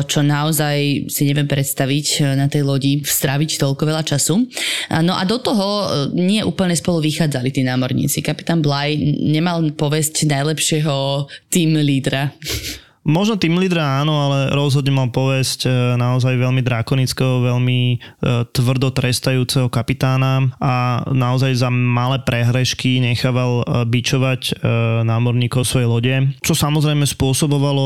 čo 0.10 0.20
naozaj 0.26 1.08
si 1.08 1.22
neviem 1.30 1.46
predstaviť 1.46 2.08
e, 2.20 2.22
na 2.34 2.50
tej 2.50 2.66
lodi 2.66 3.00
stráviť 3.06 3.62
toľko 3.62 3.84
veľa 3.86 4.04
času. 4.04 4.44
No 5.06 5.14
a 5.14 5.24
do 5.24 5.38
toho 5.38 5.68
nie 6.18 6.42
úplne 6.42 6.74
spolu 6.74 7.06
vychádzali 7.06 7.54
tí 7.54 7.62
námorníci. 7.62 8.26
Kapitán 8.26 8.66
Bly 8.66 8.98
nemal 9.30 9.62
povesť 9.78 10.26
najlepšieho 10.26 11.30
tým 11.54 11.78
lídra. 11.80 12.34
Možno 13.04 13.36
tým 13.36 13.60
lídra 13.60 14.00
áno, 14.00 14.16
ale 14.16 14.56
rozhodne 14.56 14.96
mal 14.96 15.12
povesť 15.12 15.68
e, 15.68 15.70
naozaj 16.00 16.40
veľmi 16.40 16.64
drakonického, 16.64 17.44
veľmi 17.44 17.80
e, 17.92 17.98
tvrdo 18.56 18.96
trestajúceho 18.96 19.68
kapitána 19.68 20.48
a 20.64 21.04
naozaj 21.12 21.52
za 21.52 21.68
malé 21.68 22.24
prehrešky 22.24 23.04
nechával 23.04 23.60
e, 23.60 23.84
bičovať 23.84 24.64
námorníkov 25.04 25.68
svojej 25.68 25.88
lode, 25.88 26.16
čo 26.40 26.56
samozrejme 26.56 27.04
spôsobovalo 27.04 27.86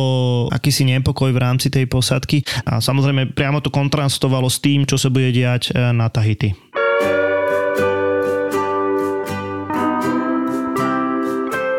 akýsi 0.53 0.85
nepokoj 0.85 1.33
v 1.33 1.41
rámci 1.41 1.73
tej 1.73 1.89
posádky 1.89 2.45
a 2.69 2.77
samozrejme 2.77 3.33
priamo 3.33 3.57
to 3.65 3.73
kontrastovalo 3.73 4.45
s 4.45 4.61
tým, 4.61 4.85
čo 4.85 5.01
sa 5.01 5.09
bude 5.09 5.33
diať 5.33 5.73
na 5.73 6.07
Tahiti. 6.13 6.66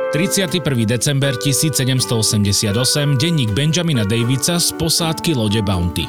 31. 0.09 0.89
december 0.89 1.37
1788, 1.37 3.21
denník 3.21 3.53
Benjamina 3.53 4.09
Davisa 4.09 4.57
z 4.57 4.73
posádky 4.81 5.37
lode 5.37 5.61
Bounty. 5.61 6.09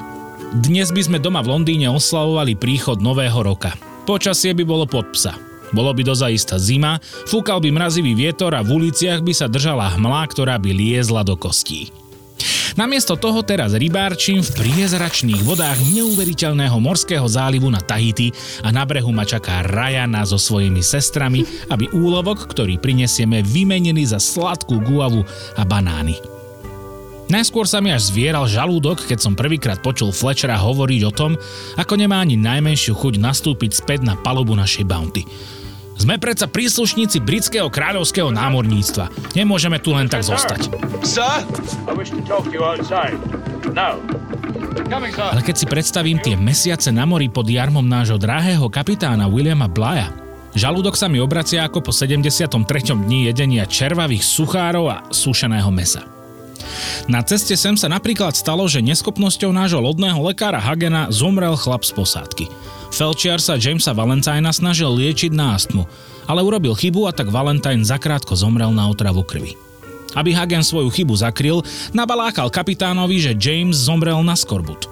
Dnes 0.55 0.87
by 0.95 1.01
sme 1.03 1.17
doma 1.19 1.43
v 1.43 1.51
Londýne 1.51 1.91
oslavovali 1.91 2.55
príchod 2.55 3.03
nového 3.03 3.43
roka. 3.43 3.75
Počasie 4.07 4.55
by 4.55 4.63
bolo 4.63 4.87
pod 4.87 5.11
psa. 5.11 5.35
Bolo 5.75 5.91
by 5.91 6.07
dozaista 6.07 6.55
zima, 6.55 7.03
fúkal 7.27 7.59
by 7.59 7.75
mrazivý 7.75 8.15
vietor 8.15 8.55
a 8.55 8.63
v 8.63 8.87
uliciach 8.87 9.19
by 9.19 9.35
sa 9.35 9.51
držala 9.51 9.91
hmla, 9.99 10.31
ktorá 10.31 10.55
by 10.55 10.71
liezla 10.71 11.27
do 11.27 11.35
kostí. 11.35 11.91
Namiesto 12.79 13.19
toho 13.19 13.43
teraz 13.43 13.75
rybárčim 13.75 14.39
v 14.39 14.55
priezračných 14.55 15.43
vodách 15.43 15.83
neuveriteľného 15.91 16.79
morského 16.79 17.27
zálivu 17.27 17.67
na 17.67 17.83
Tahiti 17.83 18.31
a 18.63 18.71
na 18.71 18.87
brehu 18.87 19.11
ma 19.11 19.27
čaká 19.27 19.67
Rajana 19.67 20.23
so 20.23 20.39
svojimi 20.39 20.79
sestrami, 20.79 21.43
aby 21.67 21.91
úlovok, 21.91 22.47
ktorý 22.47 22.79
prinesieme, 22.79 23.43
vymenili 23.43 24.07
za 24.07 24.15
sladkú 24.15 24.79
guavu 24.79 25.27
a 25.59 25.67
banány. 25.67 26.23
Najskôr 27.27 27.67
sa 27.67 27.83
mi 27.83 27.91
až 27.91 28.15
zvieral 28.15 28.47
žalúdok, 28.47 29.03
keď 29.11 29.27
som 29.27 29.35
prvýkrát 29.35 29.83
počul 29.83 30.15
Fletchera 30.15 30.55
hovoriť 30.55 31.01
o 31.03 31.11
tom, 31.11 31.35
ako 31.75 31.99
nemá 31.99 32.23
ani 32.23 32.39
najmenšiu 32.39 32.95
chuť 32.95 33.19
nastúpiť 33.19 33.75
späť 33.75 34.07
na 34.07 34.15
palubu 34.15 34.55
našej 34.55 34.87
Bounty. 34.87 35.27
Sme 35.99 36.15
predsa 36.15 36.47
príslušníci 36.47 37.19
britského 37.19 37.67
kráľovského 37.67 38.31
námorníctva. 38.31 39.35
Nemôžeme 39.35 39.83
tu 39.83 39.91
len 39.91 40.07
tak 40.07 40.23
zostať. 40.23 40.71
Ale 45.19 45.41
keď 45.43 45.55
si 45.59 45.65
predstavím 45.67 46.23
tie 46.23 46.39
mesiace 46.39 46.95
na 46.95 47.03
mori 47.03 47.27
pod 47.27 47.51
jarmom 47.51 47.83
nášho 47.83 48.15
drahého 48.15 48.71
kapitána 48.71 49.27
Williama 49.27 49.67
Blya, 49.67 50.07
žalúdok 50.55 50.95
sa 50.95 51.11
mi 51.11 51.19
obracia 51.19 51.67
ako 51.67 51.83
po 51.83 51.91
73. 51.91 52.47
dni 52.95 53.27
jedenia 53.27 53.67
červavých 53.67 54.23
suchárov 54.23 54.85
a 54.87 54.97
sušeného 55.11 55.67
mesa. 55.67 56.07
Na 57.11 57.19
ceste 57.27 57.59
sem 57.59 57.75
sa 57.75 57.91
napríklad 57.91 58.39
stalo, 58.39 58.63
že 58.71 58.79
neschopnosťou 58.79 59.51
nášho 59.51 59.83
lodného 59.83 60.23
lekára 60.23 60.63
Hagena 60.63 61.11
zomrel 61.11 61.59
chlap 61.59 61.83
z 61.83 61.91
posádky. 61.91 62.45
Felčiar 62.89 63.37
sa 63.37 63.55
Jamesa 63.55 63.93
Valentina 63.93 64.49
snažil 64.49 64.89
liečiť 64.89 65.31
na 65.31 65.53
astmu, 65.55 65.85
ale 66.25 66.41
urobil 66.41 66.73
chybu 66.73 67.09
a 67.09 67.11
tak 67.13 67.29
Valentine 67.29 67.85
zakrátko 67.85 68.33
zomrel 68.33 68.73
na 68.73 68.89
otravu 68.89 69.21
krvi. 69.25 69.53
Aby 70.17 70.33
Hagen 70.33 70.65
svoju 70.65 70.89
chybu 70.89 71.13
zakryl, 71.17 71.61
nabalákal 71.93 72.49
kapitánovi, 72.49 73.21
že 73.21 73.37
James 73.37 73.77
zomrel 73.77 74.21
na 74.25 74.33
skorbut. 74.33 74.89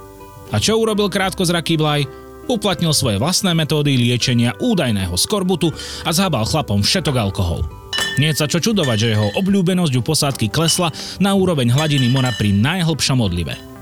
A 0.54 0.62
čo 0.62 0.78
urobil 0.78 1.10
krátko 1.10 1.42
zraký 1.42 1.76
Blaj? 1.76 2.06
Uplatnil 2.48 2.96
svoje 2.96 3.20
vlastné 3.20 3.52
metódy 3.52 4.00
liečenia 4.00 4.56
údajného 4.62 5.12
skorbutu 5.20 5.74
a 6.08 6.10
zhabal 6.16 6.48
chlapom 6.48 6.80
všetok 6.80 7.16
alkohol. 7.20 7.68
Nie 8.18 8.32
sa 8.34 8.48
čo 8.48 8.58
čudovať, 8.58 8.98
že 8.98 9.12
jeho 9.14 9.28
obľúbenosť 9.36 9.94
u 10.00 10.02
posádky 10.02 10.48
klesla 10.50 10.90
na 11.20 11.36
úroveň 11.36 11.70
hladiny 11.70 12.08
mora 12.10 12.32
pri 12.34 12.56
najhlbšom 12.56 13.20
odlive. 13.20 13.77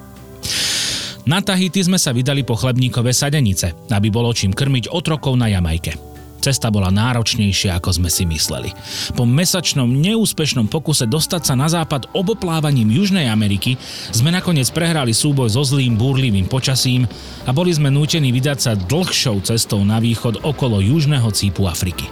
Na 1.25 1.41
Tahiti 1.41 1.81
sme 1.81 1.97
sa 1.97 2.13
vydali 2.13 2.45
po 2.45 2.53
chlebníkové 2.53 3.09
sadenice, 3.09 3.73
aby 3.89 4.13
bolo 4.13 4.29
čím 4.29 4.53
krmiť 4.53 4.93
otrokov 4.93 5.33
na 5.33 5.49
Jamajke. 5.49 5.97
Cesta 6.37 6.69
bola 6.69 6.93
náročnejšia, 6.93 7.81
ako 7.81 7.97
sme 7.97 8.09
si 8.13 8.29
mysleli. 8.29 8.69
Po 9.17 9.25
mesačnom 9.25 9.89
neúspešnom 9.89 10.69
pokuse 10.69 11.09
dostať 11.09 11.41
sa 11.41 11.57
na 11.57 11.65
západ 11.65 12.13
oboplávaním 12.13 12.93
Južnej 12.93 13.25
Ameriky 13.25 13.73
sme 14.13 14.29
nakoniec 14.29 14.69
prehrali 14.69 15.17
súboj 15.17 15.49
so 15.49 15.65
zlým 15.65 15.97
búrlivým 15.97 16.45
počasím 16.45 17.09
a 17.43 17.49
boli 17.49 17.73
sme 17.73 17.89
nútení 17.89 18.29
vydať 18.29 18.57
sa 18.61 18.77
dlhšou 18.77 19.41
cestou 19.49 19.81
na 19.81 19.97
východ 19.97 20.45
okolo 20.45 20.77
južného 20.77 21.25
cípu 21.33 21.65
Afriky. 21.65 22.05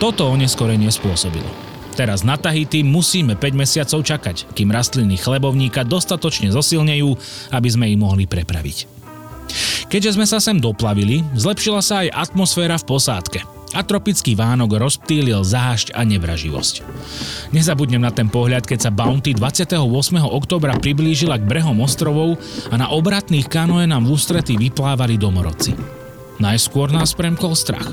Toto 0.00 0.32
oneskorenie 0.32 0.88
spôsobilo. 0.88 1.75
Teraz 1.96 2.20
na 2.20 2.36
Tahiti 2.36 2.84
musíme 2.84 3.40
5 3.40 3.56
mesiacov 3.56 4.04
čakať, 4.04 4.52
kým 4.52 4.68
rastliny 4.68 5.16
chlebovníka 5.16 5.80
dostatočne 5.80 6.52
zosilnejú, 6.52 7.16
aby 7.56 7.68
sme 7.72 7.88
ich 7.88 7.96
mohli 7.96 8.28
prepraviť. 8.28 8.84
Keďže 9.88 10.20
sme 10.20 10.26
sa 10.28 10.36
sem 10.36 10.60
doplavili, 10.60 11.24
zlepšila 11.32 11.80
sa 11.80 12.04
aj 12.04 12.28
atmosféra 12.28 12.76
v 12.76 12.84
posádke 12.84 13.40
a 13.74 13.80
tropický 13.82 14.36
Vánok 14.36 14.76
rozptýlil 14.76 15.40
zášť 15.40 15.96
a 15.96 16.04
nevraživosť. 16.04 16.74
Nezabudnem 17.56 18.04
na 18.04 18.12
ten 18.12 18.28
pohľad, 18.28 18.68
keď 18.68 18.88
sa 18.88 18.94
Bounty 18.94 19.32
28. 19.32 19.80
oktobra 20.22 20.76
priblížila 20.76 21.40
k 21.40 21.48
brehom 21.48 21.80
ostrovov 21.80 22.36
a 22.68 22.74
na 22.76 22.92
obratných 22.92 23.48
kanoe 23.48 23.88
nám 23.88 24.04
v 24.04 24.12
ústrety 24.14 24.54
vyplávali 24.60 25.16
domorodci. 25.16 25.95
Najskôr 26.38 26.92
nás 26.92 27.16
premkol 27.16 27.56
strach 27.56 27.92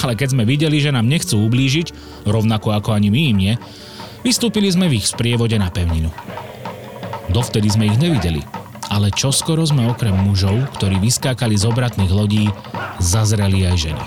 ale 0.00 0.16
keď 0.16 0.32
sme 0.32 0.48
videli, 0.48 0.80
že 0.80 0.94
nám 0.94 1.04
nechcú 1.04 1.44
ublížiť, 1.44 1.92
rovnako 2.24 2.72
ako 2.72 2.96
ani 2.96 3.12
my 3.12 3.20
im 3.32 3.36
nie, 3.36 3.54
Vystúpili 4.20 4.68
sme 4.68 4.92
v 4.92 5.00
ich 5.00 5.08
sprievode 5.08 5.56
na 5.56 5.72
pevninu. 5.72 6.12
Dovtedy 7.32 7.72
sme 7.72 7.88
ich 7.88 7.96
nevideli, 7.96 8.44
ale 8.92 9.08
čoskoro 9.08 9.64
sme 9.64 9.88
okrem 9.88 10.12
mužov, 10.12 10.60
ktorí 10.76 11.00
vyskákali 11.00 11.56
z 11.56 11.64
obratných 11.64 12.12
lodí, 12.12 12.52
zazreli 13.00 13.64
aj 13.64 13.76
ženy. 13.88 14.06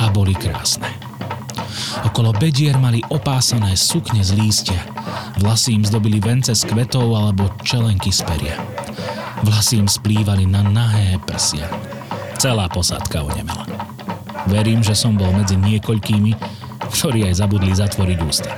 A 0.00 0.08
boli 0.08 0.32
krásne. 0.32 0.88
Okolo 2.00 2.32
bedier 2.32 2.80
mali 2.80 3.04
opásané 3.12 3.76
sukne 3.76 4.24
z 4.24 4.32
lístia. 4.40 4.80
Vlasy 5.36 5.76
im 5.76 5.84
zdobili 5.84 6.16
vence 6.16 6.56
z 6.56 6.62
kvetov 6.64 7.12
alebo 7.12 7.52
čelenky 7.60 8.08
z 8.08 8.24
peria. 8.24 8.56
Vlasy 9.44 9.84
im 9.84 9.88
splývali 9.88 10.48
na 10.48 10.64
nahé 10.64 11.20
prsia. 11.28 11.68
Celá 12.40 12.72
posádka 12.72 13.20
onemela. 13.20 13.68
Verím, 14.48 14.80
že 14.80 14.96
som 14.96 15.12
bol 15.12 15.28
medzi 15.28 15.60
niekoľkými, 15.60 16.32
ktorí 16.88 17.28
aj 17.28 17.36
zabudli 17.36 17.68
zatvoriť 17.76 18.18
ústa. 18.24 18.48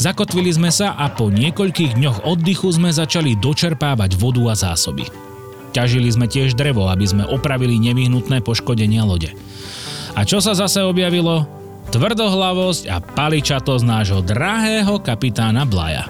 Zakotvili 0.00 0.48
sme 0.48 0.72
sa 0.72 0.96
a 0.96 1.12
po 1.12 1.28
niekoľkých 1.28 2.00
dňoch 2.00 2.24
oddychu 2.24 2.72
sme 2.72 2.88
začali 2.88 3.36
dočerpávať 3.36 4.16
vodu 4.16 4.40
a 4.48 4.54
zásoby. 4.56 5.04
Ťažili 5.76 6.08
sme 6.08 6.24
tiež 6.24 6.56
drevo, 6.56 6.88
aby 6.88 7.04
sme 7.04 7.28
opravili 7.28 7.76
nevyhnutné 7.76 8.40
poškodenia 8.40 9.04
lode. 9.04 9.36
A 10.16 10.24
čo 10.24 10.40
sa 10.40 10.56
zase 10.56 10.80
objavilo? 10.80 11.44
Tvrdohlavosť 11.92 12.88
a 12.88 13.04
paličatosť 13.04 13.84
nášho 13.84 14.24
drahého 14.24 14.96
kapitána 14.96 15.68
Blaja. 15.68 16.08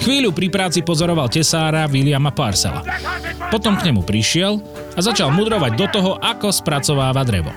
Chvíľu 0.00 0.30
pri 0.30 0.48
práci 0.52 0.80
pozoroval 0.84 1.26
tesára 1.32 1.88
Williama 1.88 2.30
Parcela. 2.30 2.84
Potom 3.48 3.78
k 3.78 3.90
nemu 3.90 4.02
prišiel 4.02 4.58
a 4.94 5.00
začal 5.00 5.32
mudrovať 5.32 5.72
do 5.78 5.86
toho, 5.88 6.10
ako 6.18 6.52
spracováva 6.52 7.22
drevo. 7.22 7.50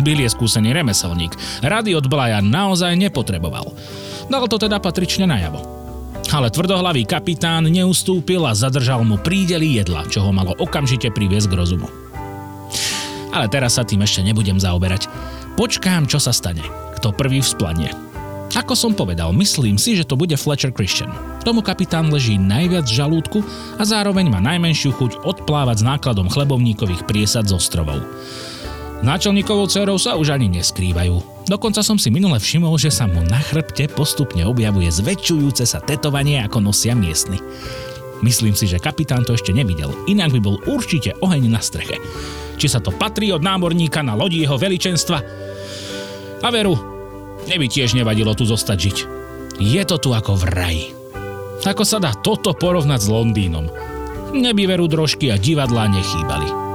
Bill 0.00 0.22
je 0.22 0.30
skúsený 0.30 0.70
remeselník. 0.70 1.34
Rady 1.66 1.98
od 1.98 2.06
Blaja 2.06 2.38
naozaj 2.38 2.94
nepotreboval. 2.94 3.74
Dal 4.30 4.46
to 4.46 4.56
teda 4.62 4.78
patrične 4.78 5.26
najavo. 5.26 5.58
Ale 6.30 6.46
tvrdohlavý 6.46 7.02
kapitán 7.10 7.66
neustúpil 7.66 8.46
a 8.46 8.54
zadržal 8.54 9.02
mu 9.02 9.18
prídely 9.18 9.82
jedla, 9.82 10.06
čo 10.06 10.22
ho 10.22 10.30
malo 10.30 10.54
okamžite 10.62 11.10
priviesť 11.10 11.50
k 11.50 11.58
rozumu. 11.58 11.90
Ale 13.34 13.50
teraz 13.50 13.78
sa 13.78 13.82
tým 13.82 14.06
ešte 14.06 14.22
nebudem 14.22 14.58
zaoberať. 14.58 15.10
Počkám, 15.58 16.06
čo 16.06 16.22
sa 16.22 16.30
stane. 16.30 16.62
Kto 16.98 17.10
prvý 17.10 17.42
vzplanie. 17.42 18.09
Ako 18.50 18.74
som 18.74 18.90
povedal, 18.98 19.30
myslím 19.38 19.78
si, 19.78 19.94
že 19.94 20.02
to 20.02 20.18
bude 20.18 20.34
Fletcher 20.34 20.74
Christian. 20.74 21.14
Tomu 21.46 21.62
kapitán 21.62 22.10
leží 22.10 22.34
najviac 22.34 22.82
žalúdku 22.82 23.46
a 23.78 23.82
zároveň 23.86 24.26
má 24.26 24.42
najmenšiu 24.42 24.90
chuť 24.90 25.22
odplávať 25.22 25.82
s 25.82 25.86
nákladom 25.86 26.26
chlebovníkových 26.26 27.06
priesad 27.06 27.46
z 27.46 27.54
ostrovov. 27.54 28.02
Náčelníkovou 29.06 29.70
dcerou 29.70 29.96
sa 29.96 30.18
už 30.18 30.34
ani 30.34 30.50
neskrývajú. 30.50 31.46
Dokonca 31.46 31.80
som 31.80 31.96
si 31.96 32.12
minule 32.12 32.36
všimol, 32.36 32.74
že 32.76 32.92
sa 32.92 33.06
mu 33.06 33.22
na 33.22 33.38
chrbte 33.38 33.86
postupne 33.86 34.42
objavuje 34.44 34.90
zväčšujúce 34.92 35.64
sa 35.64 35.78
tetovanie, 35.80 36.42
ako 36.42 36.58
nosia 36.60 36.92
miestny. 36.92 37.38
Myslím 38.20 38.52
si, 38.52 38.68
že 38.68 38.82
kapitán 38.82 39.24
to 39.24 39.32
ešte 39.32 39.54
nevidel, 39.54 39.94
inak 40.04 40.34
by 40.36 40.40
bol 40.42 40.60
určite 40.68 41.16
oheň 41.22 41.48
na 41.48 41.62
streche. 41.62 41.96
Či 42.60 42.66
sa 42.66 42.82
to 42.82 42.92
patrí 42.92 43.32
od 43.32 43.40
námorníka 43.40 44.04
na 44.04 44.12
lodi 44.12 44.44
jeho 44.44 44.60
veličenstva? 44.60 45.18
A 46.44 46.48
veru, 46.52 46.89
neby 47.50 47.66
tiež 47.66 47.98
nevadilo 47.98 48.30
tu 48.38 48.46
zostať 48.46 48.78
žiť. 48.78 48.98
Je 49.58 49.82
to 49.82 49.98
tu 49.98 50.14
ako 50.14 50.38
v 50.38 50.44
raji. 50.54 50.86
Ako 51.66 51.82
sa 51.82 51.98
dá 51.98 52.14
toto 52.14 52.54
porovnať 52.54 53.00
s 53.04 53.08
Londýnom? 53.10 53.66
Neby 54.30 54.70
veru 54.70 54.86
drožky 54.86 55.28
a 55.28 55.36
divadlá 55.36 55.90
nechýbali. 55.90 56.70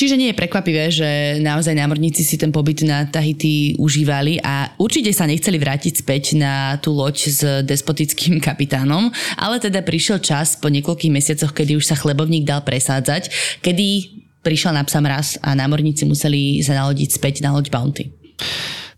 Čiže 0.00 0.16
nie 0.16 0.32
je 0.32 0.40
prekvapivé, 0.40 0.88
že 0.88 1.08
naozaj 1.44 1.76
námorníci 1.76 2.24
si 2.24 2.40
ten 2.40 2.48
pobyt 2.48 2.80
na 2.88 3.04
Tahiti 3.04 3.76
užívali 3.76 4.40
a 4.40 4.72
určite 4.80 5.12
sa 5.12 5.28
nechceli 5.28 5.60
vrátiť 5.60 6.00
späť 6.00 6.40
na 6.40 6.80
tú 6.80 6.96
loď 6.96 7.16
s 7.28 7.40
despotickým 7.68 8.40
kapitánom, 8.46 9.12
ale 9.36 9.60
teda 9.60 9.84
prišiel 9.84 10.24
čas 10.24 10.56
po 10.56 10.72
niekoľkých 10.72 11.12
mesiacoch, 11.12 11.52
kedy 11.52 11.76
už 11.76 11.84
sa 11.84 12.00
chlebovník 12.00 12.48
dal 12.48 12.64
presádzať, 12.64 13.28
kedy 13.60 14.19
prišiel 14.40 14.72
na 14.76 14.84
psa 14.84 15.00
mraz 15.04 15.36
a 15.40 15.52
námorníci 15.56 16.08
museli 16.08 16.64
sa 16.64 16.76
nalodiť 16.76 17.08
späť 17.16 17.34
na 17.44 17.52
loď 17.52 17.68
Bounty. 17.72 18.12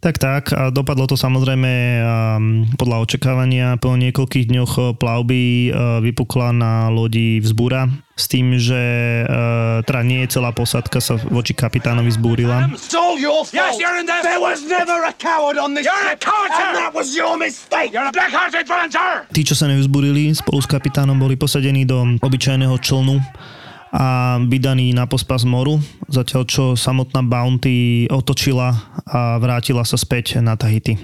Tak, 0.02 0.18
tak. 0.18 0.50
A 0.50 0.74
dopadlo 0.74 1.06
to 1.06 1.14
samozrejme 1.14 1.70
um, 1.70 2.66
podľa 2.74 3.06
očakávania. 3.06 3.78
Po 3.78 3.94
niekoľkých 3.94 4.50
dňoch 4.50 4.98
plavby 4.98 5.70
uh, 5.70 6.02
vypukla 6.02 6.50
na 6.50 6.90
lodi 6.90 7.38
vzbúra 7.38 7.86
s 8.18 8.26
tým, 8.26 8.58
že 8.58 8.82
uh, 9.22 9.78
teda 9.86 10.02
nie 10.02 10.26
celá 10.26 10.50
posádka 10.50 10.98
sa 10.98 11.14
voči 11.30 11.54
kapitánovi 11.54 12.10
zbúrila. 12.18 12.66
Tí, 19.30 19.42
čo 19.46 19.54
sa 19.54 19.66
nevzburili, 19.70 20.34
spolu 20.34 20.58
s 20.58 20.66
kapitánom 20.66 21.14
boli 21.14 21.38
posadení 21.38 21.86
do 21.86 22.18
obyčajného 22.18 22.74
člnu 22.82 23.22
a 23.92 24.40
vydaný 24.40 24.96
na 24.96 25.04
pospas 25.04 25.44
moru, 25.44 25.76
zatiaľ 26.08 26.42
čo 26.48 26.64
samotná 26.72 27.20
Bounty 27.20 28.08
otočila 28.08 28.72
a 29.04 29.36
vrátila 29.36 29.84
sa 29.84 30.00
späť 30.00 30.40
na 30.40 30.56
Tahiti. 30.56 30.96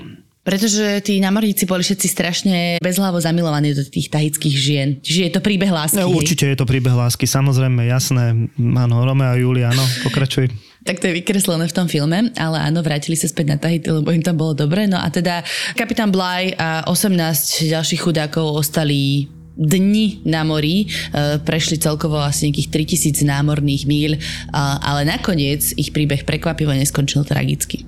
Pretože 0.49 1.05
tí 1.05 1.21
námorníci 1.21 1.69
boli 1.69 1.85
všetci 1.85 2.09
strašne 2.09 2.57
bezhlavo 2.81 3.21
zamilovaní 3.21 3.77
do 3.77 3.85
tých 3.85 4.09
tahických 4.09 4.57
žien. 4.57 4.89
Čiže 5.05 5.21
je 5.29 5.33
to 5.37 5.45
príbeh 5.45 5.69
lásky. 5.69 6.01
No, 6.01 6.09
určite 6.09 6.49
je 6.49 6.57
to 6.57 6.65
príbeh 6.65 6.97
lásky, 6.97 7.29
samozrejme, 7.29 7.85
jasné. 7.85 8.49
Áno, 8.57 9.05
Romeo 9.05 9.29
a 9.29 9.37
Julia, 9.37 9.69
áno, 9.69 9.85
pokračuj. 10.09 10.49
tak 10.89 11.05
to 11.05 11.13
je 11.13 11.21
vykreslené 11.21 11.69
v 11.69 11.77
tom 11.77 11.85
filme, 11.85 12.33
ale 12.33 12.57
áno, 12.65 12.81
vrátili 12.81 13.13
sa 13.13 13.29
späť 13.29 13.47
na 13.53 13.61
Tahiti, 13.61 13.93
lebo 13.93 14.09
im 14.09 14.25
tam 14.25 14.41
bolo 14.41 14.57
dobre. 14.57 14.89
No 14.89 14.97
a 14.97 15.13
teda 15.13 15.45
kapitán 15.77 16.09
Bly 16.09 16.57
a 16.57 16.81
18 16.89 17.69
ďalších 17.69 18.09
chudákov 18.09 18.57
ostali 18.57 19.29
dni 19.59 20.23
na 20.23 20.47
mori, 20.47 20.87
e, 20.87 21.43
prešli 21.43 21.83
celkovo 21.83 22.23
asi 22.23 22.47
nejakých 22.47 22.71
3000 22.71 23.27
námorných 23.27 23.91
míľ, 23.91 24.13
ale 24.55 25.03
nakoniec 25.03 25.75
ich 25.75 25.91
príbeh 25.91 26.23
prekvapivo 26.23 26.71
neskončil 26.71 27.27
tragicky. 27.27 27.83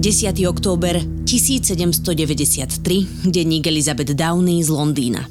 ...10. 0.00 0.32
október 0.48 0.96
1793, 1.28 3.28
denník 3.28 3.68
Elizabeth 3.68 4.16
Downey 4.16 4.64
z 4.64 4.72
Londýna. 4.72 5.28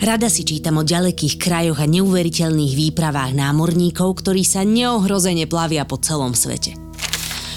Rada 0.00 0.32
si 0.32 0.48
čítam 0.48 0.80
o 0.80 0.84
ďalekých 0.86 1.36
krajoch 1.36 1.76
a 1.76 1.84
neuveriteľných 1.84 2.72
výpravách 2.72 3.36
námorníkov, 3.36 4.24
ktorí 4.24 4.48
sa 4.48 4.64
neohrozene 4.64 5.44
plavia 5.44 5.84
po 5.84 6.00
celom 6.00 6.32
svete. 6.32 6.79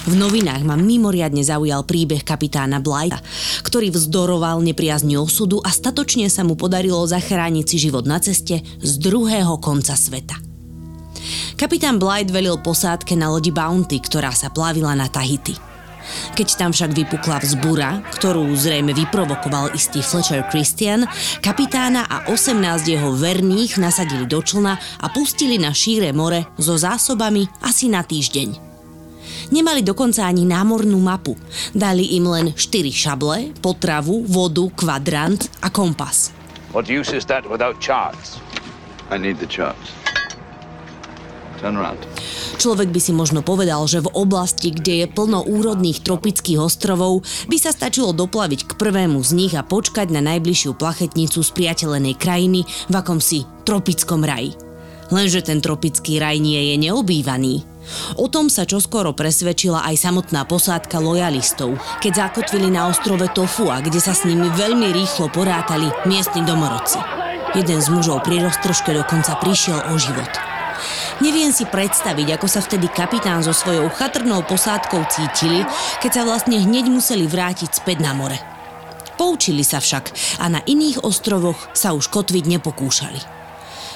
V 0.03 0.19
novinách 0.19 0.67
ma 0.67 0.75
mimoriadne 0.75 1.39
zaujal 1.47 1.87
príbeh 1.87 2.27
kapitána 2.27 2.83
Blighta, 2.83 3.23
ktorý 3.63 3.87
vzdoroval 3.87 4.59
nepriazni 4.59 5.15
osudu 5.15 5.63
a 5.63 5.71
statočne 5.71 6.27
sa 6.27 6.43
mu 6.43 6.59
podarilo 6.59 6.99
zachrániť 7.07 7.65
si 7.65 7.77
život 7.87 8.03
na 8.03 8.19
ceste 8.19 8.59
z 8.83 8.91
druhého 8.99 9.55
konca 9.63 9.95
sveta. 9.95 10.35
Kapitán 11.55 12.03
Blight 12.03 12.35
velil 12.35 12.59
posádke 12.59 13.15
na 13.15 13.31
lodi 13.31 13.55
Bounty, 13.55 14.03
ktorá 14.03 14.35
sa 14.35 14.51
plavila 14.51 14.91
na 14.91 15.07
Tahiti. 15.07 15.55
Keď 16.35 16.47
tam 16.59 16.75
však 16.75 16.91
vypukla 16.91 17.39
vzbúra, 17.39 18.03
ktorú 18.19 18.51
zrejme 18.59 18.91
vyprovokoval 18.91 19.71
istý 19.71 20.03
Fletcher 20.03 20.43
Christian, 20.51 21.07
kapitána 21.39 22.11
a 22.11 22.27
18 22.27 22.59
jeho 22.83 23.15
verných 23.15 23.79
nasadili 23.79 24.27
do 24.27 24.43
člna 24.43 24.75
a 24.75 25.07
pustili 25.15 25.55
na 25.55 25.71
šíre 25.71 26.11
more 26.11 26.43
so 26.59 26.75
zásobami 26.75 27.47
asi 27.63 27.87
na 27.87 28.03
týždeň. 28.03 28.72
Nemali 29.51 29.84
dokonca 29.84 30.23
ani 30.23 30.47
námornú 30.47 31.01
mapu. 31.01 31.36
Dali 31.75 32.15
im 32.15 32.29
len 32.29 32.45
4 32.56 32.93
šable, 32.93 33.51
potravu, 33.60 34.23
vodu, 34.29 34.69
kvadrant 34.71 35.49
a 35.60 35.73
kompas. 35.73 36.32
What 36.71 36.88
use 36.88 37.12
is 37.12 37.27
that 37.27 37.43
without 37.49 37.82
charts? 37.84 38.39
I 39.12 39.19
need 39.19 39.38
the 39.41 39.49
charts. 39.49 39.93
Turn 41.60 41.77
around. 41.77 42.01
Človek 42.60 42.91
by 42.91 42.99
si 43.01 43.12
možno 43.15 43.39
povedal, 43.45 43.84
že 43.88 44.03
v 44.03 44.12
oblasti, 44.13 44.71
kde 44.71 45.03
je 45.03 45.08
plno 45.08 45.43
úrodných 45.43 46.03
tropických 46.03 46.60
ostrovov, 46.60 47.23
by 47.47 47.58
sa 47.60 47.71
stačilo 47.71 48.12
doplaviť 48.12 48.67
k 48.67 48.71
prvému 48.77 49.19
z 49.23 49.32
nich 49.36 49.53
a 49.56 49.63
počkať 49.63 50.12
na 50.12 50.21
najbližšiu 50.23 50.75
plachetnicu 50.75 51.39
z 51.39 51.49
priateľenej 51.56 52.15
krajiny 52.19 52.67
v 52.67 52.93
akomsi 52.93 53.47
tropickom 53.63 54.21
raji. 54.25 54.72
Lenže 55.11 55.43
ten 55.43 55.59
tropický 55.59 56.21
raj 56.21 56.39
nie 56.39 56.71
je 56.71 56.75
neobývaný. 56.79 57.65
O 58.15 58.31
tom 58.31 58.47
sa 58.47 58.63
čoskoro 58.63 59.11
presvedčila 59.11 59.83
aj 59.83 60.07
samotná 60.07 60.47
posádka 60.47 61.03
lojalistov, 61.03 61.75
keď 61.99 62.29
zakotvili 62.29 62.71
na 62.71 62.87
ostrove 62.87 63.27
Tofua, 63.35 63.83
kde 63.83 63.99
sa 63.99 64.15
s 64.15 64.23
nimi 64.23 64.47
veľmi 64.55 64.95
rýchlo 64.95 65.27
porátali 65.27 65.91
miestni 66.07 66.47
domorodci. 66.47 66.99
Jeden 67.53 67.79
z 67.83 67.87
mužov 67.91 68.23
pri 68.23 68.41
roztržke 68.41 68.95
dokonca 68.95 69.35
prišiel 69.37 69.91
o 69.91 69.95
život. 69.99 70.31
Neviem 71.21 71.53
si 71.53 71.69
predstaviť, 71.69 72.35
ako 72.39 72.47
sa 72.49 72.59
vtedy 72.63 72.89
kapitán 72.89 73.45
so 73.45 73.53
svojou 73.53 73.87
chatrnou 73.93 74.41
posádkou 74.43 75.05
cítili, 75.11 75.61
keď 76.01 76.11
sa 76.11 76.23
vlastne 76.25 76.57
hneď 76.57 76.89
museli 76.89 77.29
vrátiť 77.29 77.83
späť 77.83 78.01
na 78.01 78.17
more. 78.17 78.35
Poučili 79.13 79.61
sa 79.61 79.77
však 79.77 80.39
a 80.41 80.49
na 80.49 80.59
iných 80.65 81.05
ostrovoch 81.05 81.69
sa 81.77 81.93
už 81.93 82.09
kotviť 82.09 82.57
nepokúšali. 82.57 83.42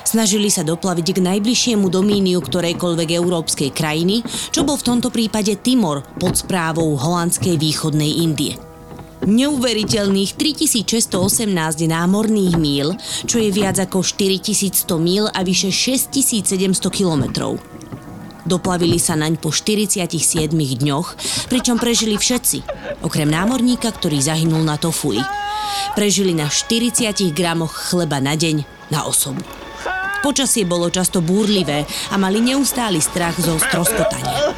Snažili 0.07 0.47
sa 0.47 0.63
doplaviť 0.63 1.19
k 1.19 1.19
najbližšiemu 1.19 1.91
domíniu 1.91 2.39
ktorejkoľvek 2.39 3.09
európskej 3.11 3.75
krajiny, 3.75 4.23
čo 4.55 4.63
bol 4.63 4.79
v 4.79 4.87
tomto 4.87 5.11
prípade 5.11 5.59
Timor 5.59 5.99
pod 6.15 6.39
správou 6.39 6.95
holandskej 6.95 7.59
východnej 7.59 8.23
Indie. 8.23 8.55
Neuveriteľných 9.27 10.39
3618 10.39 11.51
námorných 11.91 12.55
míl, 12.55 12.95
čo 13.27 13.43
je 13.43 13.51
viac 13.51 13.83
ako 13.83 13.99
4100 13.99 14.87
míl 14.95 15.27
a 15.27 15.43
vyše 15.43 15.75
6700 15.75 16.55
kilometrov. 16.87 17.59
Doplavili 18.47 19.03
sa 19.03 19.19
naň 19.19 19.35
po 19.35 19.51
47 19.51 20.07
dňoch, 20.55 21.07
pričom 21.51 21.75
prežili 21.75 22.15
všetci, 22.15 22.63
okrem 23.03 23.27
námorníka, 23.27 23.91
ktorý 23.91 24.23
zahynul 24.23 24.63
na 24.63 24.79
Tofui. 24.79 25.19
Prežili 25.99 26.31
na 26.31 26.47
40 26.47 27.11
gramoch 27.35 27.75
chleba 27.91 28.23
na 28.23 28.39
deň 28.39 28.63
na 28.87 29.03
osobu. 29.03 29.66
Počasie 30.25 30.65
bolo 30.65 30.89
často 30.89 31.21
búrlivé 31.21 31.85
a 32.09 32.17
mali 32.17 32.41
neustály 32.41 32.97
strach 32.97 33.37
zo 33.37 33.61
stroskotania. 33.61 34.57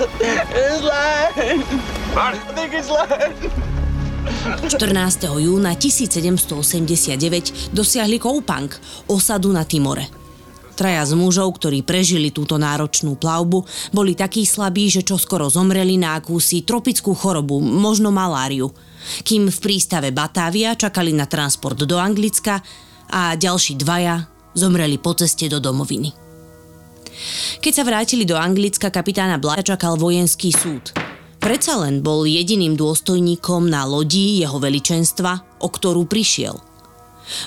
14. 4.70 5.42
júna 5.42 5.76
1789 5.76 7.76
dosiahli 7.76 8.18
Koupang, 8.18 8.72
osadu 9.12 9.52
na 9.52 9.68
Timore. 9.68 10.08
Traja 10.80 11.04
z 11.04 11.12
mužov, 11.12 11.60
ktorí 11.60 11.84
prežili 11.84 12.32
túto 12.32 12.56
náročnú 12.56 13.20
plavbu, 13.20 13.68
boli 13.92 14.16
takí 14.16 14.48
slabí, 14.48 14.88
že 14.88 15.04
čoskoro 15.04 15.52
zomreli 15.52 16.00
na 16.00 16.16
akúsi 16.16 16.64
tropickú 16.64 17.12
chorobu, 17.12 17.60
možno 17.60 18.16
maláriu. 18.16 18.72
Kým 19.28 19.52
v 19.52 19.60
prístave 19.60 20.16
Batávia 20.16 20.80
čakali 20.80 21.12
na 21.12 21.28
transport 21.28 21.84
do 21.84 22.00
Anglicka 22.00 22.64
a 23.12 23.36
ďalší 23.36 23.76
dvaja 23.76 24.29
zomreli 24.56 25.02
po 25.02 25.18
ceste 25.18 25.50
do 25.50 25.58
domoviny. 25.58 26.12
Keď 27.60 27.74
sa 27.76 27.84
vrátili 27.84 28.24
do 28.24 28.40
Anglicka, 28.40 28.88
kapitána 28.88 29.36
Blaja 29.36 29.76
čakal 29.76 30.00
vojenský 30.00 30.56
súd. 30.56 30.96
Predsa 31.40 31.80
len 31.84 32.04
bol 32.04 32.28
jediným 32.28 32.76
dôstojníkom 32.76 33.68
na 33.68 33.84
lodi 33.88 34.44
jeho 34.44 34.60
veličenstva, 34.60 35.64
o 35.64 35.68
ktorú 35.68 36.08
prišiel– 36.08 36.60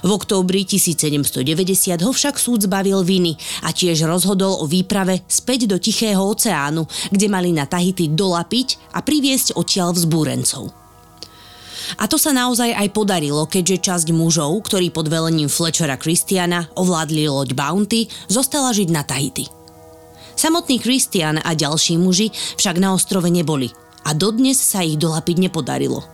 v 0.03 0.11
októbri 0.15 0.63
1790 0.63 2.07
ho 2.07 2.13
však 2.15 2.39
súd 2.39 2.71
zbavil 2.71 3.03
viny 3.03 3.35
a 3.67 3.75
tiež 3.75 4.07
rozhodol 4.07 4.63
o 4.63 4.67
výprave 4.71 5.27
späť 5.27 5.67
do 5.67 5.77
Tichého 5.79 6.23
oceánu, 6.23 6.87
kde 7.11 7.27
mali 7.27 7.51
na 7.51 7.67
Tahiti 7.67 8.11
dolapiť 8.11 8.95
a 8.95 9.03
priviesť 9.03 9.59
odtiaľ 9.59 9.95
vzbúrencov. 9.99 10.82
A 12.01 12.09
to 12.09 12.17
sa 12.21 12.33
naozaj 12.35 12.73
aj 12.73 12.89
podarilo, 12.93 13.45
keďže 13.49 13.85
časť 13.93 14.09
mužov, 14.13 14.53
ktorí 14.67 14.93
pod 14.93 15.09
velením 15.09 15.49
Fletchera 15.49 16.01
Christiana 16.01 16.69
ovládli 16.77 17.29
loď 17.29 17.57
Bounty, 17.57 18.09
zostala 18.29 18.73
žiť 18.73 18.89
na 18.93 19.03
Tahiti. 19.05 19.49
Samotný 20.33 20.81
Christian 20.81 21.39
a 21.39 21.53
ďalší 21.53 22.01
muži 22.01 22.33
však 22.57 22.81
na 22.81 22.97
ostrove 22.97 23.29
neboli 23.29 23.69
a 24.03 24.17
dodnes 24.17 24.59
sa 24.59 24.83
ich 24.83 24.97
dolapiť 24.99 25.37
nepodarilo– 25.49 26.03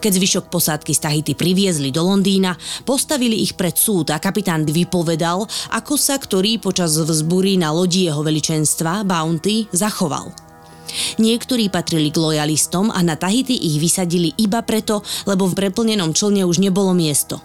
keď 0.00 0.12
zvyšok 0.20 0.44
posádky 0.52 0.92
z 0.92 1.00
Tahiti 1.00 1.32
priviezli 1.32 1.88
do 1.88 2.04
Londýna, 2.04 2.54
postavili 2.84 3.40
ich 3.40 3.56
pred 3.56 3.74
súd 3.74 4.12
a 4.12 4.20
kapitán 4.20 4.68
vypovedal, 4.68 5.48
ako 5.72 5.94
sa 5.96 6.20
ktorý 6.20 6.60
počas 6.60 6.94
vzbúry 6.94 7.56
na 7.56 7.72
lodi 7.72 8.06
jeho 8.06 8.20
veličenstva 8.20 9.08
Bounty 9.08 9.66
zachoval. 9.72 10.49
Niektorí 11.18 11.68
patrili 11.72 12.12
k 12.12 12.20
lojalistom 12.20 12.90
a 12.92 13.00
na 13.00 13.14
Tahiti 13.16 13.54
ich 13.54 13.80
vysadili 13.80 14.34
iba 14.38 14.62
preto, 14.62 15.02
lebo 15.26 15.48
v 15.48 15.56
preplnenom 15.56 16.14
člne 16.14 16.44
už 16.44 16.60
nebolo 16.60 16.92
miesto. 16.92 17.40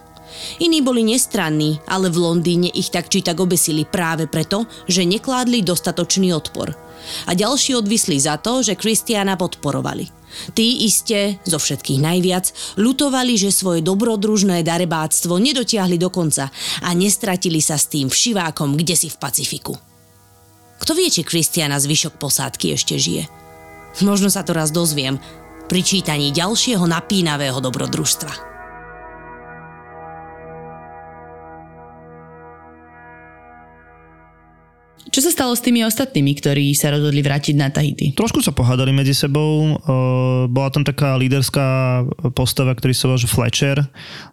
Iní 0.60 0.84
boli 0.84 1.00
nestranní, 1.00 1.80
ale 1.88 2.12
v 2.12 2.20
Londýne 2.20 2.68
ich 2.68 2.92
tak 2.92 3.08
či 3.08 3.24
tak 3.24 3.40
obesili 3.40 3.88
práve 3.88 4.28
preto, 4.28 4.68
že 4.84 5.08
nekládli 5.08 5.64
dostatočný 5.64 6.32
odpor. 6.36 6.76
A 7.30 7.32
ďalší 7.32 7.78
odvisli 7.78 8.18
za 8.18 8.36
to, 8.36 8.60
že 8.60 8.74
Kristiana 8.74 9.38
podporovali. 9.38 10.10
Tí 10.52 10.84
iste, 10.84 11.40
zo 11.46 11.56
všetkých 11.56 12.02
najviac, 12.02 12.76
lutovali, 12.76 13.38
že 13.40 13.54
svoje 13.54 13.80
dobrodružné 13.80 14.60
darebáctvo 14.66 15.38
nedotiahli 15.40 15.96
do 15.96 16.12
konca 16.12 16.52
a 16.82 16.90
nestratili 16.92 17.62
sa 17.62 17.80
s 17.80 17.88
tým 17.88 18.10
všivákom 18.10 18.76
kde 18.76 18.94
si 18.98 19.08
v 19.08 19.16
Pacifiku. 19.16 19.95
Kto 20.76 20.94
vie, 20.94 21.10
či 21.10 21.26
Kristiana 21.26 21.82
zvyšok 21.82 22.20
posádky 22.20 22.76
ešte 22.76 22.94
žije? 22.94 23.26
Možno 24.06 24.30
sa 24.30 24.46
to 24.46 24.54
raz 24.54 24.70
dozviem 24.70 25.18
pri 25.66 25.82
čítaní 25.82 26.30
ďalšieho 26.30 26.86
napínavého 26.86 27.58
dobrodružstva. 27.58 28.54
Čo 35.06 35.24
sa 35.24 35.32
stalo 35.32 35.56
s 35.56 35.64
tými 35.64 35.80
ostatnými, 35.80 36.36
ktorí 36.36 36.76
sa 36.76 36.92
rozhodli 36.92 37.24
vrátiť 37.24 37.54
na 37.56 37.72
Tahiti? 37.72 38.12
Trošku 38.12 38.44
sa 38.44 38.52
pohádali 38.52 38.92
medzi 38.92 39.16
sebou. 39.16 39.80
Bola 40.52 40.68
tam 40.68 40.84
taká 40.84 41.16
líderská 41.16 42.04
postava, 42.36 42.76
ktorý 42.76 42.92
sa 42.92 43.08
volá 43.08 43.24
Fletcher, 43.24 43.80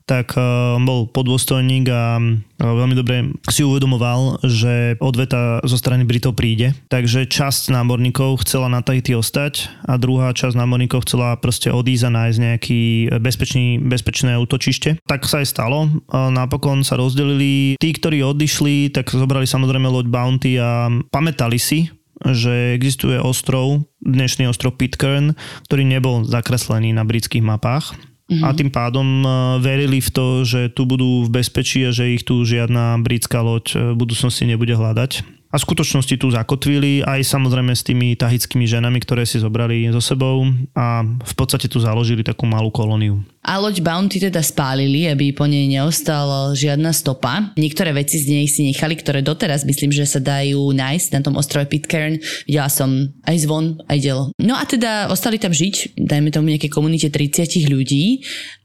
tak 0.04 0.36
bol 0.84 1.08
podôstojník 1.08 1.88
a 1.88 2.20
veľmi 2.60 2.96
dobre 2.96 3.32
si 3.48 3.64
uvedomoval, 3.64 4.44
že 4.44 5.00
odveta 5.00 5.64
zo 5.64 5.80
strany 5.80 6.04
Britov 6.04 6.36
príde. 6.36 6.76
Takže 6.92 7.28
časť 7.28 7.72
námorníkov 7.72 8.44
chcela 8.44 8.68
na 8.68 8.84
Tahiti 8.84 9.16
ostať 9.16 9.72
a 9.88 9.96
druhá 9.96 10.36
časť 10.36 10.60
námorníkov 10.60 11.08
chcela 11.08 11.40
proste 11.40 11.72
odísť 11.72 12.04
a 12.08 12.16
nájsť 12.20 12.38
nejaký 12.40 12.82
bezpečný, 13.24 13.80
bezpečné 13.80 14.36
útočište. 14.40 15.00
Tak 15.08 15.24
sa 15.24 15.40
aj 15.40 15.48
stalo. 15.48 15.88
Napokon 16.12 16.84
sa 16.84 17.00
rozdelili. 17.00 17.80
Tí, 17.80 17.90
ktorí 17.96 18.24
odišli, 18.24 18.92
tak 18.92 19.12
zobrali 19.12 19.48
samozrejme 19.48 19.88
loď 19.88 20.08
Bounty 20.12 20.60
a 20.60 20.92
pamätali 21.12 21.56
si, 21.56 21.88
že 22.24 22.76
existuje 22.76 23.20
ostrov, 23.20 23.84
dnešný 24.00 24.48
ostrov 24.48 24.80
Pitcairn, 24.80 25.36
ktorý 25.68 25.84
nebol 25.84 26.24
zakreslený 26.24 26.96
na 26.96 27.04
britských 27.04 27.44
mapách. 27.44 28.13
Mm-hmm. 28.34 28.46
A 28.50 28.50
tým 28.58 28.70
pádom 28.74 29.08
e, 29.22 29.28
verili 29.62 30.02
v 30.02 30.10
to, 30.10 30.42
že 30.42 30.74
tu 30.74 30.90
budú 30.90 31.30
v 31.30 31.30
bezpečí 31.30 31.86
a 31.86 31.94
že 31.94 32.18
ich 32.18 32.26
tu 32.26 32.42
žiadna 32.42 32.98
britská 33.06 33.46
loď 33.46 33.66
e, 33.74 33.76
v 33.94 34.00
budúcnosti 34.02 34.50
nebude 34.50 34.74
hľadať 34.74 35.44
a 35.54 35.56
v 35.62 35.66
skutočnosti 35.70 36.18
tu 36.18 36.34
zakotvili 36.34 37.06
aj 37.06 37.22
samozrejme 37.30 37.78
s 37.78 37.86
tými 37.86 38.18
tahickými 38.18 38.66
ženami, 38.66 38.98
ktoré 39.06 39.22
si 39.22 39.38
zobrali 39.38 39.86
so 39.94 40.02
sebou 40.02 40.50
a 40.74 41.06
v 41.06 41.34
podstate 41.38 41.70
tu 41.70 41.78
založili 41.78 42.26
takú 42.26 42.50
malú 42.50 42.74
kolóniu. 42.74 43.22
A 43.44 43.60
loď 43.60 43.84
Bounty 43.84 44.24
teda 44.24 44.40
spálili, 44.40 45.12
aby 45.12 45.36
po 45.36 45.44
nej 45.44 45.68
neostala 45.68 46.56
žiadna 46.56 46.96
stopa. 46.96 47.52
Niektoré 47.60 47.92
veci 47.92 48.16
z 48.24 48.32
nej 48.32 48.48
si 48.48 48.64
nechali, 48.64 48.96
ktoré 48.96 49.20
doteraz 49.20 49.68
myslím, 49.68 49.92
že 49.92 50.08
sa 50.08 50.24
dajú 50.24 50.72
nájsť 50.72 51.08
na 51.12 51.22
tom 51.22 51.36
ostrove 51.36 51.68
Pitcairn. 51.68 52.24
Videla 52.48 52.72
som 52.72 53.12
aj 53.28 53.44
zvon, 53.44 53.84
aj 53.92 53.98
dielo. 54.00 54.24
No 54.40 54.56
a 54.56 54.64
teda 54.64 55.12
ostali 55.12 55.36
tam 55.36 55.52
žiť, 55.52 56.00
dajme 56.00 56.32
tomu 56.32 56.56
nejaké 56.56 56.72
komunite 56.72 57.12
30 57.12 57.68
ľudí 57.68 58.24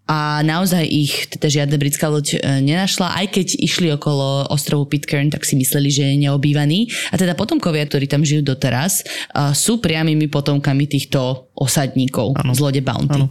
a 0.09 0.41
naozaj 0.41 0.89
ich 0.89 1.29
teda 1.29 1.53
žiadna 1.53 1.77
britská 1.77 2.09
loď 2.09 2.41
e, 2.41 2.65
nenašla, 2.65 3.13
aj 3.13 3.27
keď 3.29 3.47
išli 3.61 3.93
okolo 3.93 4.49
ostrovu 4.49 4.89
Pitcairn, 4.89 5.29
tak 5.29 5.45
si 5.45 5.53
mysleli, 5.61 5.93
že 5.93 6.09
je 6.09 6.25
neobývaný. 6.25 6.89
A 7.13 7.21
teda 7.21 7.37
potomkovia, 7.37 7.85
ktorí 7.85 8.09
tam 8.09 8.25
žijú 8.25 8.41
doteraz, 8.41 9.05
e, 9.05 9.53
sú 9.53 9.85
priamými 9.85 10.33
potomkami 10.33 10.89
týchto 10.89 11.48
osadníkov 11.59 12.39
ano. 12.39 12.55
z 12.55 12.59
lode 12.63 12.83
Bounty. 12.83 13.19
Ano. 13.19 13.27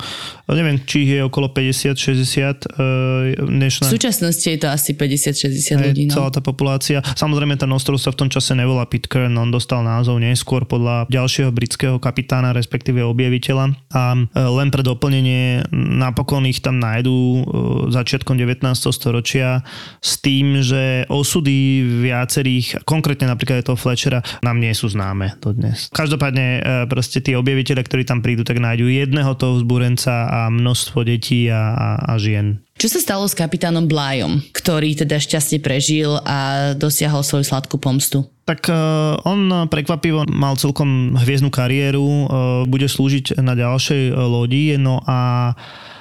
Neviem, 0.52 0.84
či 0.84 1.08
je 1.08 1.24
okolo 1.24 1.52
50-60 1.52 2.68
uh, 2.68 3.36
dnešná... 3.40 3.88
V 3.88 3.96
súčasnosti 3.96 4.48
je 4.48 4.60
to 4.60 4.68
asi 4.68 4.92
50-60 4.96 5.88
ľudí. 5.88 6.04
No. 6.12 6.20
Celá 6.20 6.30
tá 6.32 6.44
populácia. 6.44 7.00
Samozrejme, 7.04 7.56
ten 7.56 7.72
ostrov 7.72 8.00
sa 8.00 8.12
v 8.12 8.28
tom 8.28 8.30
čase 8.32 8.56
nevolá 8.56 8.88
Pitcairn, 8.88 9.36
on 9.40 9.52
dostal 9.52 9.84
názov 9.84 10.20
neskôr 10.20 10.68
podľa 10.68 11.08
ďalšieho 11.08 11.52
britského 11.52 11.96
kapitána, 12.00 12.52
respektíve 12.52 13.00
objaviteľa. 13.04 13.76
A 13.96 14.04
uh, 14.16 14.26
len 14.60 14.72
pre 14.72 14.84
doplnenie, 14.84 15.68
napokon 15.72 16.44
ich 16.48 16.60
tam 16.60 16.80
nájdú 16.84 17.16
uh, 17.16 17.44
začiatkom 17.92 18.36
19. 18.36 18.64
storočia 18.92 19.64
s 20.04 20.20
tým, 20.20 20.60
že 20.60 21.08
osudy 21.08 21.84
viacerých, 22.04 22.84
konkrétne 22.84 23.32
napríklad 23.32 23.64
toho 23.64 23.80
Fletchera, 23.80 24.20
nám 24.44 24.60
nie 24.60 24.72
sú 24.76 24.92
známe 24.92 25.40
dodnes. 25.40 25.88
Každopádne 25.92 26.46
uh, 26.60 26.62
proste 26.92 27.24
tí 27.24 27.36
objaviteľe, 27.36 27.84
ktorí 27.84 28.04
tam 28.08 28.17
prídu, 28.22 28.46
tak 28.48 28.62
nájdú 28.62 28.88
jedného 28.88 29.34
toho 29.38 29.60
vzbúrenca 29.62 30.28
a 30.28 30.40
množstvo 30.54 31.04
detí 31.08 31.50
a, 31.50 31.74
a, 31.74 31.90
a 32.10 32.14
žien. 32.22 32.62
Čo 32.78 32.94
sa 32.94 33.00
stalo 33.02 33.26
s 33.26 33.34
kapitánom 33.34 33.90
Blyom, 33.90 34.46
ktorý 34.54 34.94
teda 34.94 35.18
šťastne 35.18 35.58
prežil 35.66 36.14
a 36.22 36.72
dosiahol 36.78 37.26
svoju 37.26 37.42
sladkú 37.42 37.82
pomstu? 37.82 38.30
Tak 38.46 38.70
uh, 38.70 39.18
on 39.26 39.68
prekvapivo 39.68 40.30
mal 40.30 40.56
celkom 40.62 41.18
hviezdnu 41.18 41.50
kariéru, 41.50 42.06
uh, 42.06 42.26
bude 42.70 42.86
slúžiť 42.86 43.42
na 43.42 43.58
ďalšej 43.58 44.14
lodi, 44.14 44.78
no 44.78 45.02
a 45.10 45.52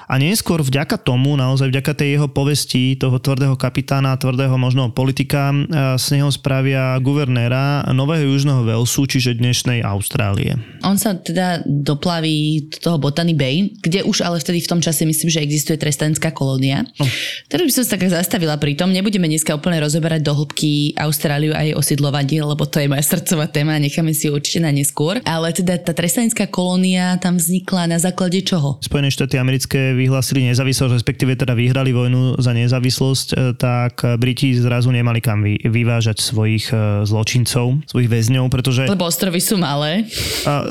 A 0.06 0.22
neskôr 0.22 0.62
vďaka 0.62 1.02
tomu, 1.02 1.34
naozaj 1.34 1.74
vďaka 1.74 1.92
tej 1.98 2.08
jeho 2.14 2.28
povesti, 2.30 2.94
toho 2.94 3.18
tvrdého 3.18 3.58
kapitána, 3.58 4.14
tvrdého 4.14 4.54
možno 4.54 4.86
politika, 4.94 5.50
e, 5.50 5.66
z 5.98 6.06
neho 6.14 6.30
spravia 6.30 6.94
guvernéra 7.02 7.82
Nového 7.90 8.30
Južného 8.30 8.62
Velsu, 8.62 9.10
čiže 9.10 9.34
dnešnej 9.34 9.82
Austrálie. 9.82 10.54
On 10.86 10.94
sa 10.94 11.18
teda 11.18 11.66
doplaví 11.66 12.70
do 12.70 12.78
toho 12.78 12.96
Botany 13.02 13.34
Bay, 13.34 13.74
kde 13.82 14.06
už 14.06 14.22
ale 14.22 14.38
vtedy 14.38 14.62
v 14.62 14.70
tom 14.70 14.78
čase 14.78 15.02
myslím, 15.02 15.26
že 15.26 15.42
existuje 15.42 15.74
trestanská 15.74 16.30
kolónia. 16.30 16.86
No. 17.02 17.04
Teraz 17.50 17.66
by 17.66 17.72
som 17.74 17.82
sa 17.82 17.98
tak 17.98 18.06
zastavila 18.06 18.54
pri 18.62 18.78
tom. 18.78 18.94
Nebudeme 18.94 19.26
dneska 19.26 19.58
úplne 19.58 19.82
rozoberať 19.82 20.22
do 20.22 20.38
hĺbky 20.38 20.94
Austráliu 21.02 21.50
a 21.50 21.66
jej 21.66 21.74
osidlovanie, 21.74 22.46
lebo 22.46 22.62
to 22.62 22.78
je 22.78 22.86
moja 22.86 23.02
srdcová 23.02 23.50
téma, 23.50 23.82
necháme 23.82 24.14
si 24.14 24.30
ju 24.30 24.38
určite 24.38 24.62
na 24.62 24.70
neskôr. 24.70 25.18
Ale 25.26 25.50
teda 25.50 25.82
tá 25.82 25.90
trestanská 25.90 26.46
kolónia 26.46 27.18
tam 27.18 27.42
vznikla 27.42 27.90
na 27.90 27.98
základe 27.98 28.38
čoho? 28.46 28.78
Spojené 28.86 29.10
štáty 29.10 29.34
americké 29.42 29.95
vyhlásili 29.96 30.46
nezávislosť, 30.52 30.92
respektíve 30.92 31.32
teda 31.34 31.56
vyhrali 31.56 31.90
vojnu 31.90 32.36
za 32.38 32.52
nezávislosť, 32.52 33.28
e, 33.32 33.34
tak 33.56 34.04
Briti 34.20 34.52
zrazu 34.54 34.92
nemali 34.92 35.24
kam 35.24 35.42
vyvážať 35.44 36.20
svojich 36.20 36.70
e, 36.70 37.08
zločincov, 37.08 37.82
svojich 37.88 38.08
väzňov, 38.12 38.52
pretože... 38.52 38.84
Lebo 38.86 39.08
ostrovy 39.08 39.40
sú 39.40 39.56
malé. 39.56 40.04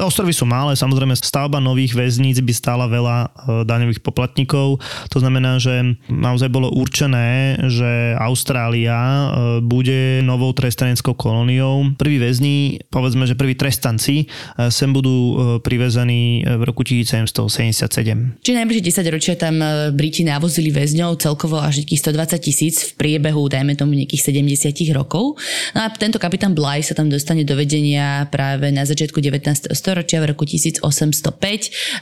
Ostrovy 0.05 0.31
sú 0.31 0.45
malé, 0.45 0.77
samozrejme 0.77 1.17
stavba 1.17 1.57
nových 1.57 1.97
väzníc 1.97 2.39
by 2.39 2.53
stála 2.53 2.85
veľa 2.85 3.17
e, 3.17 3.27
daňových 3.65 4.05
poplatníkov. 4.05 4.79
To 5.09 5.17
znamená, 5.17 5.57
že 5.57 5.97
naozaj 6.07 6.53
bolo 6.53 6.69
určené, 6.69 7.57
že 7.67 8.13
Austrália 8.21 9.31
bude 9.63 10.21
novou 10.21 10.51
trestaneckou 10.53 11.17
kolóniou. 11.17 11.95
Prví 11.97 12.21
väzni, 12.21 12.83
povedzme, 12.91 13.25
že 13.25 13.33
prví 13.33 13.57
trestanci 13.57 14.27
sem 14.69 14.89
budú 14.91 15.37
privezení 15.63 16.43
v 16.43 16.61
roku 16.63 16.83
1777. 16.83 18.43
Či 18.43 18.51
najbližšie 18.53 18.83
10 18.91 19.14
ročia 19.15 19.39
tam 19.39 19.63
e, 19.63 19.95
Briti 19.95 20.27
navozili 20.27 20.75
väzňov 20.75 21.23
celkovo 21.23 21.63
až 21.63 21.81
nejakých 21.81 22.11
120 22.11 22.43
tisíc 22.43 22.75
v 22.91 22.91
priebehu, 22.99 23.47
dajme 23.47 23.79
tomu, 23.79 23.95
nejakých 23.95 24.35
70 24.35 24.91
rokov. 24.91 25.39
No 25.71 25.79
a 25.79 25.87
tento 25.95 26.19
kapitán 26.19 26.51
Bly 26.51 26.83
sa 26.83 26.91
tam 26.91 27.07
dostane 27.07 27.47
do 27.47 27.55
vedenia 27.55 28.27
práve 28.27 28.67
na 28.75 28.83
začiatku 28.83 29.23
19. 29.23 29.71
storočia 29.71 30.19
v 30.19 30.35
roku 30.35 30.43
1805 30.43 30.83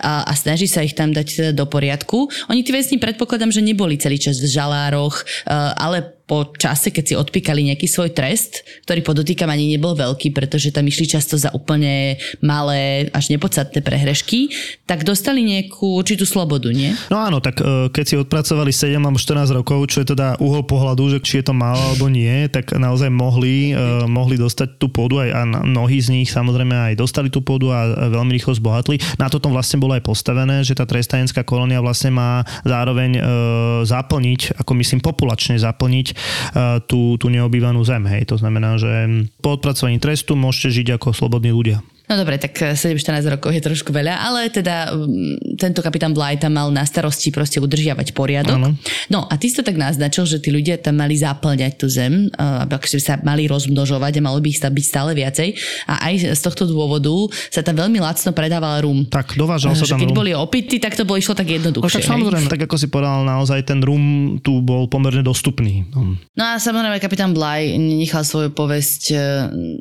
a, 0.01 0.25
a 0.25 0.33
snaží 0.33 0.65
sa 0.65 0.81
ich 0.81 0.97
tam 0.97 1.13
dať 1.13 1.27
teda 1.29 1.51
do 1.53 1.69
poriadku. 1.69 2.25
Oni 2.49 2.65
tí 2.65 2.73
väzni 2.73 2.97
predpokladám, 2.97 3.53
že 3.53 3.61
neboli 3.61 4.01
celý 4.01 4.17
čas 4.17 4.41
v 4.41 4.49
žalároch, 4.49 5.21
e, 5.21 5.53
ale 5.77 6.22
po 6.23 6.47
čase, 6.55 6.95
keď 6.95 7.03
si 7.03 7.13
odpíkali 7.19 7.67
nejaký 7.67 7.83
svoj 7.83 8.15
trest, 8.15 8.63
ktorý 8.87 9.03
podotýkam 9.03 9.51
ani 9.51 9.75
nebol 9.75 9.91
veľký, 9.91 10.31
pretože 10.31 10.71
tam 10.71 10.87
išli 10.87 11.03
často 11.03 11.35
za 11.35 11.51
úplne 11.51 12.15
malé 12.39 13.11
až 13.11 13.27
nepodstatné 13.27 13.83
prehrešky, 13.83 14.47
tak 14.87 15.03
dostali 15.03 15.43
nejakú 15.43 15.99
určitú 15.99 16.23
slobodu, 16.23 16.71
nie? 16.71 16.95
No 17.11 17.19
áno, 17.19 17.43
tak 17.43 17.59
e, 17.59 17.91
keď 17.91 18.05
si 18.07 18.15
odpracovali 18.15 18.71
7 18.71 19.03
alebo 19.03 19.19
14 19.19 19.51
rokov, 19.51 19.91
čo 19.91 19.99
je 19.99 20.15
teda 20.15 20.39
uhol 20.39 20.63
pohľadu, 20.63 21.11
že 21.11 21.19
či 21.19 21.43
je 21.43 21.51
to 21.51 21.53
málo 21.53 21.91
alebo 21.91 22.07
nie, 22.07 22.47
tak 22.47 22.71
naozaj 22.71 23.11
mohli, 23.11 23.75
e, 23.75 24.07
mohli 24.07 24.39
dostať 24.39 24.79
tú 24.79 24.87
pôdu 24.87 25.19
aj, 25.19 25.29
a 25.35 25.41
mnohí 25.43 25.99
z 25.99 26.15
nich 26.15 26.31
samozrejme 26.31 26.93
aj 26.93 27.03
dostali 27.03 27.27
tú 27.27 27.43
pôdu 27.43 27.67
a 27.67 28.07
veľmi 28.07 28.31
rýchlo 28.31 28.55
zbohatli. 28.55 28.95
Na 29.19 29.27
toto 29.27 29.51
vlastne 29.51 29.83
bolo 29.83 29.91
aj 29.99 30.07
postavené, 30.07 30.63
že 30.63 30.71
tá 30.71 30.87
trestanecká 30.87 31.43
kolónia 31.43 31.83
vlastne 31.83 32.15
má 32.15 32.47
zároveň 32.63 33.11
e, 33.19 33.21
zaplniť, 33.83 34.63
ako 34.63 34.71
myslím 34.79 35.03
populačne 35.03 35.59
zaplniť 35.59 36.12
tú, 36.89 37.15
tú 37.19 37.27
neobývanú 37.29 37.83
zem. 37.85 38.03
Hej. 38.09 38.33
To 38.33 38.37
znamená, 38.39 38.75
že 38.81 39.27
po 39.39 39.55
odpracovaní 39.59 40.01
trestu 40.01 40.33
môžete 40.33 40.81
žiť 40.81 40.87
ako 40.97 41.13
slobodní 41.13 41.53
ľudia. 41.53 41.83
No 42.03 42.19
dobre, 42.19 42.35
tak 42.35 42.51
7-14 42.75 43.23
rokov 43.31 43.55
je 43.55 43.63
trošku 43.63 43.95
veľa, 43.95 44.19
ale 44.19 44.51
teda 44.51 44.91
um, 44.91 45.39
tento 45.55 45.79
kapitán 45.79 46.11
Bly 46.11 46.35
tam 46.35 46.59
mal 46.59 46.67
na 46.67 46.83
starosti 46.83 47.31
proste 47.31 47.63
udržiavať 47.63 48.11
poriadok. 48.11 48.59
Ano. 48.59 48.75
No 49.07 49.23
a 49.23 49.33
ty 49.39 49.47
si 49.47 49.55
to 49.55 49.63
tak 49.63 49.79
naznačil, 49.79 50.27
že 50.27 50.43
tí 50.43 50.51
ľudia 50.51 50.75
tam 50.75 50.99
mali 50.99 51.15
zaplňať 51.15 51.79
tú 51.79 51.87
zem, 51.87 52.27
uh, 52.35 52.67
aby 52.67 52.75
akože 52.75 52.99
sa 52.99 53.15
mali 53.23 53.47
rozmnožovať 53.47 54.19
a 54.19 54.21
malo 54.21 54.43
by 54.43 54.51
ich 54.51 54.59
byť 54.59 54.85
stále 54.85 55.15
viacej. 55.15 55.55
A 55.87 56.11
aj 56.11 56.35
z 56.35 56.41
tohto 56.43 56.67
dôvodu 56.67 57.31
sa 57.47 57.63
tam 57.63 57.79
veľmi 57.79 58.03
lacno 58.03 58.35
predával 58.35 58.83
rum. 58.83 59.07
Tak, 59.07 59.39
dovážal 59.39 59.71
sa 59.71 59.87
tam 59.87 60.03
Keď 60.03 60.11
rum. 60.11 60.19
boli 60.19 60.35
opity, 60.35 60.83
tak 60.83 60.99
to 60.99 61.07
bolo 61.07 61.23
išlo 61.23 61.39
tak 61.39 61.47
jednoduchšie. 61.47 61.87
No, 61.87 61.97
tak 62.03 62.03
samozrejme, 62.03 62.47
tak 62.51 62.67
ako 62.67 62.75
si 62.75 62.91
povedal, 62.91 63.23
naozaj 63.23 63.63
ten 63.63 63.79
rum 63.79 64.37
tu 64.43 64.59
bol 64.59 64.91
pomerne 64.91 65.23
dostupný. 65.23 65.87
No, 65.95 66.19
no 66.19 66.43
a 66.43 66.59
samozrejme 66.59 66.99
kapitán 66.99 67.31
Bly 67.31 67.79
nechal 67.79 68.27
svoju 68.27 68.51
povesť 68.51 69.15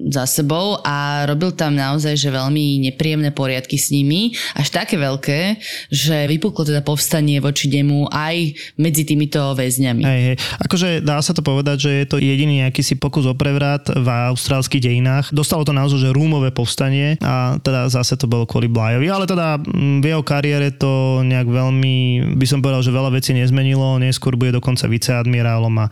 za 0.06 0.24
sebou 0.30 0.78
a 0.86 1.26
robil 1.26 1.50
tam 1.50 1.74
naozaj 1.74 2.11
naozaj, 2.12 2.28
že 2.28 2.36
veľmi 2.36 2.92
nepríjemné 2.92 3.32
poriadky 3.32 3.80
s 3.80 3.88
nimi, 3.88 4.36
až 4.52 4.68
také 4.68 5.00
veľké, 5.00 5.56
že 5.88 6.28
vypuklo 6.28 6.68
teda 6.68 6.84
povstanie 6.84 7.40
voči 7.40 7.72
nemu 7.72 8.12
aj 8.12 8.36
medzi 8.76 9.08
týmito 9.08 9.40
väzňami. 9.56 10.04
Hej, 10.04 10.20
hej. 10.20 10.36
Akože 10.60 10.88
dá 11.00 11.16
sa 11.24 11.32
to 11.32 11.40
povedať, 11.40 11.88
že 11.88 11.90
je 12.04 12.06
to 12.06 12.16
jediný 12.20 12.68
nejaký 12.68 12.84
si 12.84 13.00
pokus 13.00 13.24
o 13.24 13.32
prevrat 13.32 13.88
v 13.88 14.08
austrálskych 14.34 14.84
dejinách. 14.84 15.32
Dostalo 15.32 15.64
to 15.64 15.72
naozaj, 15.72 16.04
že 16.04 16.12
rúmové 16.12 16.52
povstanie 16.52 17.16
a 17.24 17.56
teda 17.64 17.88
zase 17.88 18.20
to 18.20 18.28
bolo 18.28 18.44
kvôli 18.44 18.68
Blyovi, 18.68 19.08
ale 19.08 19.24
teda 19.24 19.56
mm, 19.56 20.04
v 20.04 20.06
jeho 20.12 20.22
kariére 20.22 20.68
to 20.76 21.24
nejak 21.24 21.48
veľmi, 21.48 21.94
by 22.36 22.46
som 22.46 22.60
povedal, 22.60 22.84
že 22.84 22.92
veľa 22.92 23.10
vecí 23.14 23.32
nezmenilo, 23.32 23.96
neskôr 23.96 24.36
bude 24.36 24.52
dokonca 24.52 24.84
viceadmirálom 24.84 25.72
a 25.80 25.86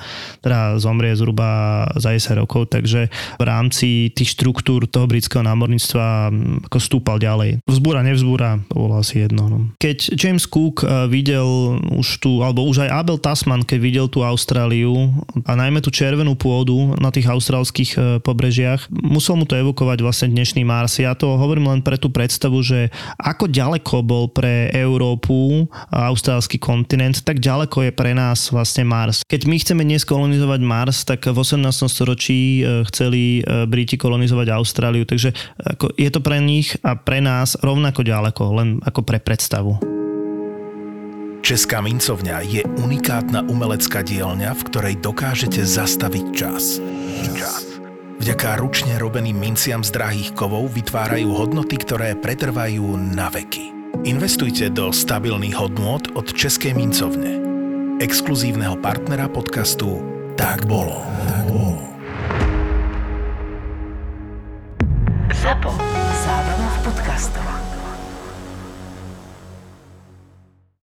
teda 0.44 0.76
zomrie 0.76 1.16
zhruba 1.16 1.86
za 1.96 2.12
10 2.12 2.42
rokov, 2.44 2.68
takže 2.68 3.08
v 3.40 3.42
rámci 3.42 4.12
tých 4.12 4.36
štruktúr 4.36 4.90
toho 4.90 5.06
britského 5.06 5.46
námorníctva 5.46 6.09
ako 6.66 6.78
stúpal 6.78 7.16
ďalej. 7.18 7.62
Vzbúra, 7.66 8.04
nevzbúra, 8.04 8.60
to 8.68 8.74
bolo 8.74 8.98
asi 8.98 9.24
jedno. 9.24 9.48
No. 9.48 9.58
Keď 9.78 10.14
James 10.14 10.44
Cook 10.46 10.82
eh, 10.82 11.06
videl 11.06 11.46
už 11.94 12.20
tu, 12.22 12.40
alebo 12.44 12.66
už 12.66 12.86
aj 12.86 12.90
Abel 12.90 13.18
Tasman, 13.18 13.66
keď 13.66 13.78
videl 13.78 14.06
tú 14.10 14.22
Austráliu 14.24 15.12
a 15.46 15.52
najmä 15.54 15.80
tú 15.80 15.88
červenú 15.92 16.34
pôdu 16.34 16.94
na 16.98 17.08
tých 17.14 17.30
austrálskych 17.30 17.90
eh, 17.96 18.02
pobrežiach, 18.20 18.90
musel 18.90 19.38
mu 19.38 19.44
to 19.46 19.58
evokovať 19.58 19.98
vlastne 20.02 20.28
dnešný 20.32 20.62
Mars. 20.66 20.98
Ja 21.00 21.14
to 21.14 21.38
hovorím 21.38 21.70
len 21.70 21.80
pre 21.80 21.96
tú 21.96 22.10
predstavu, 22.10 22.60
že 22.60 22.90
ako 23.18 23.50
ďaleko 23.50 24.02
bol 24.04 24.26
pre 24.30 24.68
Európu 24.74 25.66
a 25.90 26.10
austrálsky 26.10 26.58
kontinent, 26.58 27.22
tak 27.22 27.38
ďaleko 27.38 27.90
je 27.90 27.92
pre 27.94 28.12
nás 28.12 28.50
vlastne 28.50 28.86
Mars. 28.86 29.22
Keď 29.26 29.40
my 29.46 29.56
chceme 29.60 29.82
dnes 29.86 30.02
kolonizovať 30.06 30.60
Mars, 30.62 31.02
tak 31.06 31.26
v 31.26 31.36
18. 31.36 31.66
storočí 31.86 32.62
eh, 32.62 32.82
chceli 32.90 33.42
Briti 33.70 33.94
kolonizovať 34.00 34.52
Austráliu, 34.56 35.04
takže 35.04 35.32
ako 35.60 35.92
je 36.00 36.08
to 36.08 36.24
pre 36.24 36.40
nich 36.40 36.80
a 36.80 36.96
pre 36.96 37.20
nás 37.20 37.60
rovnako 37.60 38.00
ďaleko, 38.00 38.42
len 38.56 38.68
ako 38.80 39.04
pre 39.04 39.20
predstavu. 39.20 39.76
Česká 41.44 41.84
mincovňa 41.84 42.36
je 42.44 42.62
unikátna 42.64 43.44
umelecká 43.44 44.00
dielňa, 44.00 44.56
v 44.56 44.62
ktorej 44.64 44.94
dokážete 45.00 45.60
zastaviť 45.60 46.26
čas. 46.32 46.80
Čas. 47.36 47.68
Vďaka 48.20 48.60
ručne 48.60 49.00
robeným 49.00 49.40
minciam 49.40 49.80
z 49.80 49.96
drahých 49.96 50.36
kovov 50.36 50.72
vytvárajú 50.76 51.32
hodnoty, 51.32 51.80
ktoré 51.80 52.12
pretrvajú 52.16 52.96
na 53.16 53.32
veky. 53.32 53.72
Investujte 54.04 54.68
do 54.68 54.92
stabilných 54.92 55.56
hodnôt 55.56 56.04
od 56.12 56.28
Českej 56.28 56.76
mincovne. 56.76 57.40
Exkluzívneho 58.00 58.76
partnera 58.80 59.28
podcastu 59.28 60.00
Tak 60.36 60.68
bolo. 60.68 61.04
Tak 61.28 61.44
bolo. 61.48 61.90
ZAPO. 65.40 65.89
Zábrná 67.20 67.28
v 67.28 67.32
podcastovách. 67.32 67.59